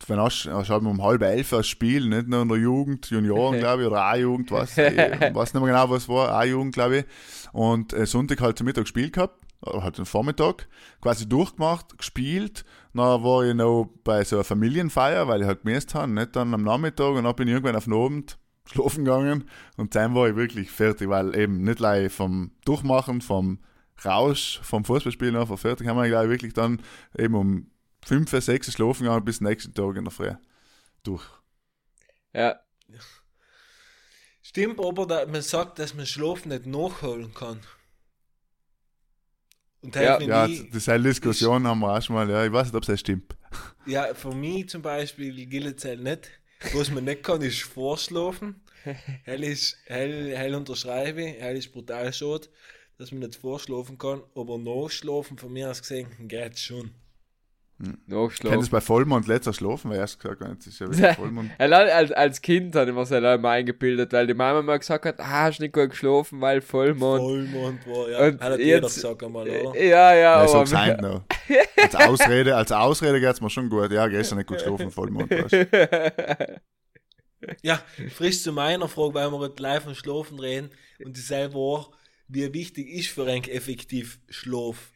wenn 0.09 0.19
hast, 0.19 0.49
hast 0.53 0.71
halt 0.71 0.83
um 0.83 1.01
halb 1.05 1.23
elf 1.23 1.53
ein 1.53 1.63
Spiel, 1.63 2.09
nicht 2.09 2.27
nur 2.27 2.43
in 2.43 2.49
der 2.49 2.59
Jugend, 2.59 3.09
Junioren, 3.11 3.59
glaube 3.61 3.83
ich, 3.83 3.87
oder 3.89 4.03
A-Jugend, 4.03 4.51
was, 4.51 4.77
ich 4.77 4.87
weiß 4.97 5.55
nicht 5.55 5.63
mehr 5.63 5.73
genau, 5.73 5.89
was 5.89 6.09
war, 6.09 6.31
A-Jugend, 6.33 6.75
glaube 6.75 6.97
ich. 6.99 7.05
Und 7.53 7.93
äh, 7.93 8.07
Sonntag 8.07 8.41
halt 8.41 8.59
zum 8.59 8.65
Mittag 8.67 8.83
gespielt 8.85 9.13
gehabt, 9.13 9.39
halt 9.65 9.99
am 9.99 10.07
Vormittag, 10.07 10.69
quasi 11.01 11.29
durchgemacht, 11.29 11.97
gespielt. 11.97 12.65
Dann 12.95 13.23
war 13.23 13.45
ich 13.45 13.55
noch 13.55 13.91
bei 14.05 14.25
so 14.25 14.37
einer 14.37 14.45
Familienfeier, 14.45 15.29
weil 15.29 15.43
ich 15.43 15.47
halt 15.47 15.63
gemäßt 15.63 15.95
habe, 15.95 16.11
nicht 16.13 16.37
dann 16.37 16.55
am 16.55 16.63
Nachmittag 16.63 17.11
und 17.15 17.25
dann 17.25 17.37
bin 17.37 17.49
ich 17.49 17.55
irgendwann 17.55 17.77
auf 17.77 17.85
den 17.85 17.95
Abend 17.95 18.39
schlafen 18.67 19.05
gegangen 19.05 19.49
und 19.77 19.95
dann 19.95 20.15
war 20.15 20.29
ich 20.29 20.37
wirklich 20.37 20.71
fertig, 20.71 21.09
weil 21.09 21.37
eben 21.37 21.63
nicht 21.63 21.79
gleich 21.79 22.13
vom 22.13 22.53
Durchmachen, 22.65 23.21
vom 23.21 23.61
Rausch, 24.05 24.61
vom 24.63 24.85
Fußballspielen 24.85 25.37
einfach 25.37 25.59
fertig, 25.59 25.87
haben 25.87 25.97
wir 25.97 26.09
gleich 26.09 26.29
wirklich 26.29 26.55
dann 26.55 26.83
eben 27.17 27.35
um 27.35 27.71
5, 28.05 28.31
6 28.31 28.73
schlafen 28.73 29.05
gegangen 29.05 29.25
bis 29.25 29.41
nächsten 29.41 29.75
Tag 29.75 29.97
in 29.97 30.05
der 30.05 30.11
Früh 30.11 30.33
durch. 31.03 31.25
ja. 32.89 32.99
Stimmt 34.43 34.81
aber, 34.81 35.07
dass 35.07 35.29
man 35.29 35.43
sagt, 35.43 35.79
dass 35.79 35.95
man 35.95 36.07
Schlaf 36.07 36.45
nicht 36.45 36.67
nachholen 36.67 37.33
kann. 37.33 37.61
Und 39.83 39.95
Ja, 39.97 40.21
ja, 40.21 40.47
das 40.47 40.77
ist 40.77 40.89
eine 40.89 41.03
Diskussion 41.03 41.67
haben 41.67 41.81
wir 41.81 41.97
auch 41.97 42.01
schon 42.01 42.15
mal, 42.15 42.29
ja, 42.31 42.45
ich 42.45 42.53
weiß 42.53 42.67
nicht, 42.69 42.77
ob 42.77 42.89
es 42.89 43.01
stimmt. 43.01 43.37
ja, 43.87 44.15
für 44.15 44.33
mich 44.33 44.69
zum 44.69 44.81
Beispiel 44.81 45.47
gilt 45.47 45.79
es 45.79 45.85
halt 45.85 46.03
nicht. 46.03 46.31
Was 46.73 46.91
man 46.91 47.05
nicht 47.05 47.25
kann, 47.25 47.43
ist 47.43 47.63
vorschlafen. 47.63 48.61
hell 49.25 49.43
ist, 49.43 49.77
hell, 49.87 50.37
hell 50.37 50.55
unterschreibe 50.55 51.23
ich, 51.23 51.41
hell 51.41 51.57
ist 51.57 51.73
brutal 51.73 52.13
schade, 52.13 52.49
dass 52.99 53.11
man 53.11 53.21
nicht 53.21 53.35
vorschlafen 53.35 53.99
kann, 53.99 54.23
aber 54.35 54.59
nachschlafen 54.59 55.39
von 55.39 55.53
mir 55.53 55.71
aus 55.71 55.81
gesehen 55.81 56.09
geht 56.29 56.59
schon. 56.59 56.93
Nachschlafen. 58.07 58.61
es 58.61 58.69
bei 58.69 58.81
Vollmond 58.81 59.27
letzter 59.27 59.53
schlafen, 59.53 59.91
weil 59.91 59.99
erst 59.99 60.21
gesagt 60.21 60.41
hat, 60.41 60.59
es 60.59 60.67
ist 60.69 60.79
ja 60.79 60.91
wieder 60.91 61.15
Vollmond. 61.15 61.51
Als, 61.59 62.13
als 62.13 62.41
Kind 62.41 62.75
hat 62.77 62.89
ich 62.89 62.95
mir 62.95 63.05
selber 63.05 63.35
immer 63.35 63.51
eingebildet, 63.51 64.13
weil 64.13 64.27
die 64.27 64.35
Mama 64.35 64.63
mal 64.63 64.79
gesagt 64.79 65.05
hat, 65.05 65.19
ah, 65.21 65.43
hast 65.45 65.59
nicht 65.61 65.73
gut 65.75 65.91
geschlafen, 65.91 66.41
weil 66.41 66.61
Vollmond. 66.61 67.21
Vollmond 67.23 67.87
war, 67.87 68.11
ja. 68.11 68.27
Und 68.29 68.41
hat 68.41 68.59
jeder 68.59 68.83
jetzt- 68.83 68.95
gesagt 68.95 69.23
einmal, 69.25 69.49
oder? 69.49 69.77
Ja, 69.81 70.15
ja, 70.15 70.43
Ja, 70.43 70.49
so 70.49 70.59
aber 70.59 70.97
noch. 71.03 71.25
Als 71.83 71.95
Ausrede, 71.97 72.55
als 72.57 72.71
Ausrede 72.71 73.21
geht's 73.21 73.41
mir 73.41 73.51
schon 73.51 73.69
gut. 73.69 73.91
Ja, 73.91 74.07
gestern 74.07 74.39
nicht 74.39 74.47
gut 74.49 74.59
geschlafen, 74.59 74.91
Vollmond. 74.91 75.31
Weißt. 75.31 75.53
du. 75.53 76.61
Ja, 77.63 77.83
frisch 78.15 78.41
zu 78.43 78.53
meiner 78.53 78.87
Frage, 78.87 79.15
weil 79.15 79.31
wir 79.33 79.39
gerade 79.41 79.63
live 79.63 79.83
vom 79.83 79.95
Schlafen 79.97 80.39
reden 80.39 80.71
und 81.05 81.17
dieselbe 81.17 81.55
war, 81.55 81.91
wie 82.29 82.53
wichtig 82.55 82.89
ist 82.89 83.09
für 83.09 83.27
einen 83.27 83.43
effektiv 83.45 84.21
Schlaf? 84.29 84.92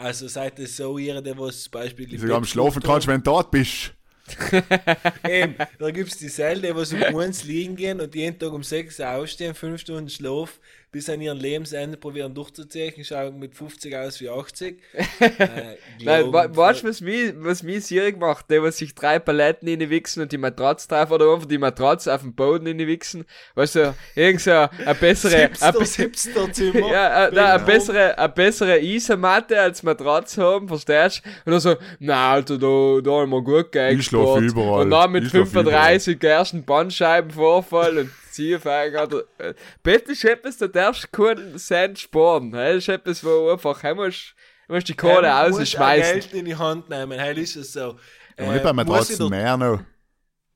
Also 0.00 0.28
seid 0.28 0.58
es 0.58 0.78
so 0.78 0.96
ihr, 0.96 1.20
der 1.20 1.38
was 1.38 1.64
zum 1.64 1.72
Beispiel 1.72 2.10
im 2.10 2.18
Sogar 2.18 2.36
am 2.36 2.42
Bett 2.42 2.50
Schlafen 2.50 2.82
kannst, 2.82 3.06
wenn 3.06 3.18
du 3.18 3.24
dort 3.24 3.50
bist. 3.50 3.92
Eben, 5.28 5.56
da 5.78 5.90
gibt 5.90 6.10
es 6.10 6.16
die 6.16 6.28
Seele, 6.28 6.68
die 6.68 6.74
was 6.74 6.92
um 6.94 7.02
eins 7.02 7.44
liegen 7.44 7.76
gehen 7.76 8.00
und 8.00 8.14
jeden 8.14 8.38
Tag 8.38 8.50
um 8.52 8.62
sechs 8.62 8.98
ausstehen, 8.98 9.54
fünf 9.54 9.80
Stunden 9.80 10.08
Schlaf, 10.08 10.58
bis 10.92 11.08
an 11.08 11.20
ihren 11.20 11.38
Lebensende 11.38 11.96
probieren 11.96 12.34
durchzuziehen, 12.34 13.04
schauen 13.04 13.38
mit 13.38 13.54
50 13.54 13.94
aus 13.96 14.20
wie 14.20 14.28
80. 14.28 14.78
Äh, 15.20 15.76
Nein, 16.02 16.32
weißt 16.32 16.82
du, 16.82 16.88
was 16.88 17.00
mich, 17.00 17.32
was 17.36 17.62
mich 17.62 17.84
sierig 17.86 18.18
macht? 18.18 18.50
Der, 18.50 18.62
was 18.62 18.78
sich 18.78 18.94
drei 18.94 19.18
Paletten 19.18 19.68
reinwichsen 19.68 20.22
und 20.22 20.32
die 20.32 20.38
Matratze 20.38 20.88
drauf 20.88 21.10
oder 21.10 21.32
einfach 21.32 21.46
die 21.46 21.58
Matratze 21.58 22.12
auf 22.14 22.22
den 22.22 22.34
Boden 22.34 22.66
reinwichsen. 22.66 23.24
Weißt 23.54 23.74
du, 23.76 23.94
irgend 24.14 24.40
so 24.40 24.50
eine 24.50 24.68
bessere, 24.98 25.48
Das 25.50 25.62
eine, 25.62 25.78
Hipster- 25.78 26.02
Hipster-Zimmer. 26.02 26.88
ja, 26.92 27.26
äh, 27.26 27.30
nein, 27.34 27.44
eine 27.44 27.64
bessere, 27.64 28.18
eine 28.18 28.28
bessere 28.30 28.80
Isomatte 28.82 29.60
als 29.60 29.82
Matratze 29.82 30.42
haben, 30.42 30.68
verstehst 30.68 31.22
du? 31.24 31.28
Und 31.44 31.52
dann 31.52 31.60
so, 31.60 31.76
na, 31.98 32.32
Alter, 32.32 32.58
da, 32.58 33.00
da 33.02 33.10
haben 33.20 33.30
wir 33.30 33.42
gut 33.42 33.66
Ich 33.76 34.06
schlaf 34.06 34.36
geexport. 34.36 34.42
überall. 34.42 34.82
Und 34.82 34.90
dann 34.90 35.12
mit 35.12 35.24
Ich 35.24 35.30
schlaf 35.30 35.50
35 35.50 36.22
ersten 36.24 36.64
Bandscheibenvorfall 36.64 37.98
und 37.98 38.10
Ziehfeigen 38.30 38.98
hat 39.00 39.12
er, 39.12 39.24
äh, 39.50 39.54
Bett 39.82 40.08
ist 40.08 40.24
etwas, 40.24 40.56
da 40.58 40.66
darfst 40.68 41.04
du 41.04 41.08
keinen 41.08 41.58
Cent 41.58 41.98
sparen. 41.98 42.50
Das 42.52 42.76
ist 42.76 42.88
etwas, 42.88 43.24
wo 43.24 43.50
einfach, 43.50 43.82
hey, 43.82 43.94
musst, 43.94 44.34
musst 44.68 44.88
die 44.88 44.94
Kohle 44.96 45.22
Ja, 45.28 45.42
rausschmeißen. 45.46 46.12
Geld 46.20 46.32
in 46.34 46.44
die 46.44 46.56
Hand 46.56 46.88
nehmen, 46.88 47.18
hey, 47.18 47.38
ist 47.40 47.56
es 47.56 47.72
so. 47.72 47.96
Äh, 48.36 48.46
muss 48.46 48.56
ich 48.56 48.72
Matratzen 48.72 49.18
dort- 49.18 49.30
mehr 49.30 49.56
noch. 49.56 49.80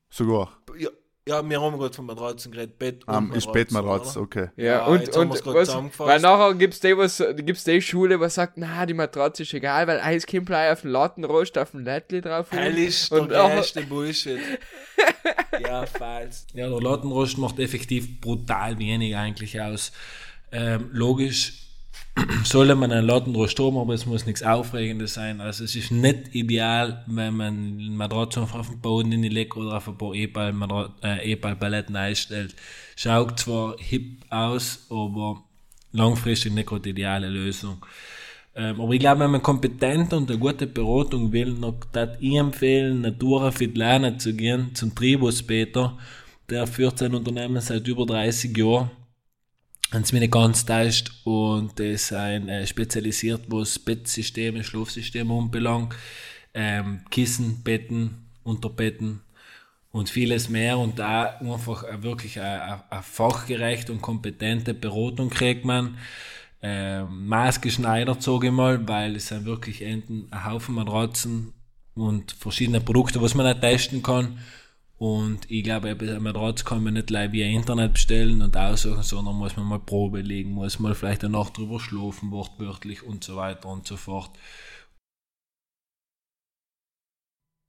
Sogar. 0.09 0.57
Ja, 0.77 0.89
ja, 1.27 1.47
wir 1.49 1.59
haben 1.61 1.77
gerade 1.79 1.93
von 1.95 2.05
Matratzen 2.05 2.51
geredet, 2.51 2.77
Bett 2.77 3.07
und 3.07 3.15
Um, 3.15 3.23
ist 3.33 3.47
Matratzen, 3.47 3.51
Bettmatratze, 3.53 4.19
oder? 4.19 4.21
okay. 4.25 4.49
Ja, 4.57 4.63
Ja, 4.65 4.85
und, 4.85 5.17
und 5.17 5.29
was, 5.31 5.41
zusammengefasst. 5.41 6.07
weil 6.09 6.19
nachher 6.21 6.53
gibt's 6.53 6.79
die, 6.79 6.95
was, 6.97 7.23
gibt's 7.37 7.63
die 7.63 7.81
Schule, 7.81 8.19
was 8.19 8.35
sagt, 8.35 8.53
na, 8.57 8.85
die 8.85 8.93
Matratze 8.93 9.43
ist 9.43 9.53
egal, 9.53 9.87
weil 9.87 9.99
eins 9.99 10.27
kommt 10.27 10.45
gleich 10.45 10.71
auf 10.71 10.81
den 10.81 10.91
Lattenrost, 10.91 11.57
auf 11.57 11.71
den 11.71 11.83
Lättli 11.83 12.21
drauf. 12.21 12.51
Hin. 12.51 12.75
ist 12.77 13.11
Und 13.11 13.31
der 13.31 13.43
auch- 13.43 13.51
größte 13.55 13.81
Bullshit. 13.83 14.39
ja, 15.61 15.85
falsch. 15.87 16.43
Ja, 16.53 16.69
der 16.69 16.79
Lattenrost 16.81 17.37
macht 17.39 17.57
effektiv 17.59 18.21
brutal 18.21 18.77
wenig 18.77 19.15
eigentlich 19.15 19.59
aus. 19.59 19.91
Ähm, 20.51 20.89
logisch 20.93 21.64
sollte 22.43 22.75
man 22.75 22.91
einen 22.91 23.07
Lattenrost 23.07 23.59
haben, 23.59 23.77
aber 23.77 23.93
es 23.93 24.05
muss 24.05 24.25
nichts 24.25 24.41
Aufregendes 24.41 25.15
sein. 25.15 25.41
Also 25.41 25.63
es 25.63 25.75
ist 25.75 25.91
nicht 25.91 26.33
ideal, 26.33 27.03
wenn 27.07 27.35
man 27.35 27.77
eine 27.79 27.89
Matratze 27.91 28.41
auf 28.41 28.69
den 28.69 28.79
Boden 28.79 29.11
in 29.11 29.21
die 29.21 29.29
legt 29.29 29.55
oder 29.57 29.77
auf 29.77 29.87
ein 29.87 29.97
paar 29.97 30.13
E-Ball- 30.13 30.91
äh, 31.03 31.31
E-Ball-Paletten 31.31 31.95
einstellt. 31.95 32.55
Schaut 32.95 33.39
zwar 33.39 33.75
hip 33.79 34.23
aus, 34.29 34.85
aber 34.89 35.43
langfristig 35.91 36.53
nicht 36.53 36.67
gerade 36.67 36.81
die 36.83 36.89
ideale 36.91 37.29
Lösung. 37.29 37.85
Ähm, 38.55 38.79
aber 38.79 38.93
ich 38.93 38.99
glaube, 38.99 39.19
wenn 39.19 39.31
man 39.31 39.41
kompetent 39.43 40.13
und 40.13 40.29
eine 40.29 40.39
gute 40.39 40.67
Beratung 40.67 41.33
will, 41.33 41.51
noch 41.51 41.75
dat 41.91 42.17
ich 42.21 42.35
empfehlen, 42.35 43.01
Naturafit 43.01 43.75
lernen 43.75 44.17
zu 44.17 44.33
gehen, 44.33 44.73
zum 44.73 44.95
Tribus 44.95 45.43
Peter. 45.43 45.97
Der 46.49 46.65
führt 46.67 46.99
sein 46.99 47.15
Unternehmen 47.15 47.59
seit 47.59 47.87
über 47.87 48.05
30 48.05 48.55
Jahren. 48.55 48.91
Wenn 49.91 50.01
es 50.01 50.11
mich 50.11 50.21
nicht 50.21 50.33
ganz 50.33 50.65
täuscht. 50.65 51.11
Und 51.23 51.79
das 51.79 51.85
ist 51.85 52.13
ein 52.13 52.49
äh, 52.49 52.65
spezialisiert, 52.65 53.43
was 53.47 53.79
Bettsysteme, 53.79 54.63
Schlafsysteme 54.63 55.33
anbelangt. 55.33 55.95
Ähm, 56.53 57.01
Kissen, 57.09 57.63
Betten, 57.63 58.25
Unterbetten 58.43 59.21
und 59.91 60.09
vieles 60.09 60.49
mehr. 60.49 60.77
Und 60.77 60.99
da 60.99 61.37
einfach 61.39 61.85
wirklich 62.01 62.39
eine, 62.39 62.83
eine, 62.89 63.03
fachgerechte 63.03 63.91
und 63.91 64.01
kompetente 64.01 64.73
Beratung 64.73 65.29
kriegt 65.29 65.63
man 65.63 65.97
äh, 66.61 67.03
maßgeschneidert, 67.03 68.21
sage 68.21 68.47
ich 68.47 68.53
mal, 68.53 68.87
weil 68.87 69.15
es 69.15 69.27
sind 69.27 69.45
wirklich 69.45 69.81
enden 69.81 70.27
ein 70.31 70.45
Haufen 70.45 70.75
Matratzen 70.75 71.53
und 71.93 72.31
verschiedene 72.33 72.81
Produkte, 72.81 73.21
was 73.21 73.35
man 73.35 73.47
auch 73.47 73.59
testen 73.59 74.03
kann. 74.03 74.39
Und 74.97 75.51
ich 75.51 75.63
glaube, 75.63 75.89
eine 75.89 76.19
Matratze 76.21 76.63
kann 76.63 76.83
man 76.83 76.93
nicht 76.93 77.07
gleich 77.07 77.31
via 77.33 77.47
Internet 77.47 77.93
bestellen 77.93 78.41
und 78.41 78.55
aussuchen, 78.55 79.03
sondern 79.03 79.35
muss 79.35 79.57
man 79.57 79.65
mal 79.65 79.79
Probe 79.79 80.21
legen, 80.21 80.51
muss 80.51 80.79
mal 80.79 80.95
vielleicht 80.95 81.25
eine 81.25 81.37
Nacht 81.37 81.57
drüber 81.57 81.81
schlafen, 81.81 82.31
wortwörtlich 82.31 83.03
und 83.03 83.23
so 83.23 83.35
weiter 83.35 83.67
und 83.67 83.85
so 83.85 83.97
fort. 83.97 84.37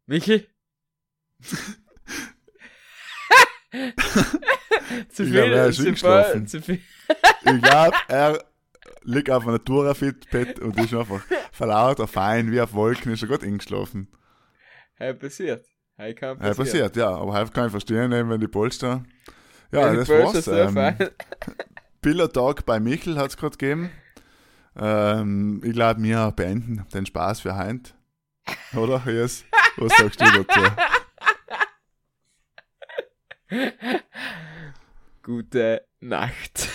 Michi? 0.07 0.47
zu 5.09 5.25
Ich 5.25 5.33
glaub, 5.33 5.49
er 5.49 5.65
viel, 5.65 5.71
ist 5.71 5.77
zu 5.77 5.83
viel, 5.83 5.89
eingeschlafen. 5.89 6.47
zu 6.47 6.63
viel. 6.63 6.81
Ich 7.45 7.63
glaube, 7.63 7.97
er 8.07 8.45
liegt 9.03 9.31
auf 9.31 9.43
einem 9.43 9.55
Naturafit-Bett 9.55 10.61
und 10.61 10.79
ist 10.79 10.95
einfach 10.95 11.25
verlauter 11.51 12.07
fein 12.07 12.53
wie 12.53 12.61
auf 12.61 12.73
Wolken, 12.73 13.13
ist 13.13 13.23
er 13.23 13.29
gerade 13.29 13.47
eingeschlafen. 13.47 14.09
Hey, 14.95 15.13
passiert. 15.13 15.67
Hey, 15.97 16.15
kann 16.15 16.31
Ja, 16.31 16.35
passieren. 16.37 16.57
passiert, 16.57 16.97
ja, 16.97 17.09
aber 17.11 17.33
halt 17.33 17.55
kann 17.55 17.67
ich 17.67 17.71
verstehen, 17.71 18.11
wenn 18.11 18.41
die 18.41 18.49
Polster. 18.49 19.05
Ja, 19.73 19.85
Wenn 19.87 19.93
die 19.93 19.97
das 19.99 20.09
Börse 20.09 20.35
war's. 20.35 20.45
so 20.45 20.53
Ähm, 20.53 20.75
fein- 20.75 21.11
Pillertag 22.03 22.67
bei 22.67 22.79
Michel 22.81 23.17
hat 23.19 23.31
es 23.31 23.37
gerade 23.37 23.57
gegeben. 23.57 23.91
Ähm, 24.77 25.63
ich 25.65 25.73
glaube, 25.73 26.03
wir 26.03 26.33
beenden 26.37 26.87
den 26.93 27.07
Spaß 27.07 27.41
für 27.41 27.57
heint. 27.57 27.95
Oder? 28.75 29.03
Yes. 29.07 29.45
Was 29.79 29.97
sagst 29.97 30.21
du 30.21 30.25
dazu? 30.45 30.61
Gute 35.23 35.87
Nacht. 36.01 36.69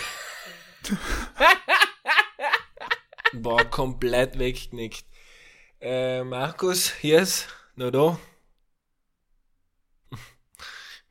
War 3.34 3.64
komplett 3.66 4.38
weggeknickt. 4.38 5.04
Äh, 5.80 6.22
Markus, 6.24 6.92
yes, 7.02 7.46
noch 7.76 7.90
da. 7.90 8.18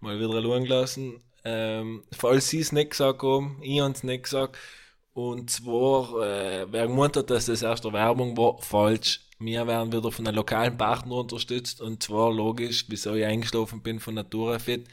Mal 0.02 0.20
wieder 0.20 0.42
schauen 0.42 0.64
gelassen. 0.64 1.22
Ähm, 1.44 2.04
falls 2.12 2.50
sie 2.50 2.60
es 2.60 2.72
nicht 2.72 2.92
gesagt 2.92 3.22
haben, 3.24 3.60
ich 3.62 3.80
habe 3.82 3.94
es 3.94 4.04
nicht 4.04 4.24
gesagt. 4.24 4.58
Und 5.14 5.50
zwar, 5.50 6.22
äh, 6.24 6.66
wer 6.72 6.88
gemeint 6.88 7.18
hat, 7.18 7.30
dass 7.30 7.46
das 7.46 7.62
erst 7.62 7.86
eine 7.86 7.94
Werbung 7.94 8.36
war, 8.38 8.58
falsch. 8.62 9.22
Wir 9.40 9.66
werden 9.68 9.92
wieder 9.92 10.12
von 10.12 10.28
einem 10.28 10.36
lokalen 10.38 10.78
Partner 10.78 11.16
unterstützt. 11.16 11.82
Und 11.82 12.02
zwar 12.02 12.32
logisch, 12.32 12.86
wieso 12.88 13.14
ich 13.14 13.26
eingeschlafen 13.26 13.82
bin 13.82 14.00
von 14.00 14.16
Naturafit. 14.16 14.88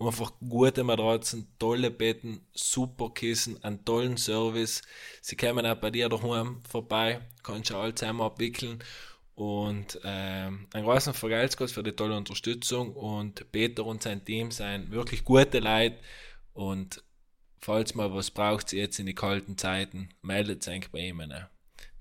Einfach 0.00 0.32
gute 0.48 0.84
Matratzen, 0.84 1.48
tolle 1.58 1.90
Betten, 1.90 2.40
super 2.52 3.10
Kissen, 3.10 3.62
einen 3.64 3.84
tollen 3.84 4.16
Service. 4.16 4.82
Sie 5.20 5.36
kommen 5.36 5.66
auch 5.66 5.74
bei 5.76 5.90
dir 5.90 6.08
daheim 6.08 6.62
vorbei, 6.68 7.20
kannst 7.42 7.70
du 7.70 7.76
alles 7.76 7.96
zusammen 7.96 8.20
abwickeln. 8.20 8.78
Und 9.38 10.00
ähm, 10.02 10.66
ein 10.72 10.82
großen 10.82 11.14
Vergeltskurs 11.14 11.70
für 11.70 11.84
die 11.84 11.92
tolle 11.92 12.16
Unterstützung. 12.16 12.92
Und 12.92 13.52
Peter 13.52 13.86
und 13.86 14.02
sein 14.02 14.24
Team 14.24 14.50
sind 14.50 14.90
wirklich 14.90 15.24
gute 15.24 15.60
Leute. 15.60 15.96
Und 16.54 17.04
falls 17.60 17.94
mal 17.94 18.12
was 18.12 18.32
braucht, 18.32 18.72
jetzt 18.72 18.98
in 18.98 19.06
die 19.06 19.14
kalten 19.14 19.56
Zeiten, 19.56 20.08
meldet 20.22 20.66
euch 20.66 20.90
bei 20.90 20.98
ihm. 20.98 21.22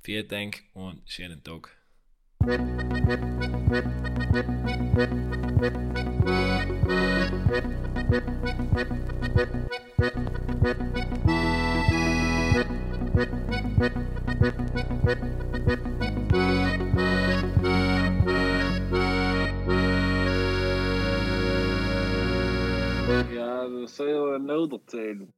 Vielen 0.02 0.28
Dank 0.28 0.64
und 0.74 1.04
schönen 1.06 1.44
Tag. 1.44 1.78
Ja, 13.18 13.26
dat 23.70 23.90
zou 23.90 24.10
je 24.10 24.16
wel 24.16 24.40
nodig 24.40 24.82
zijn. 24.86 25.34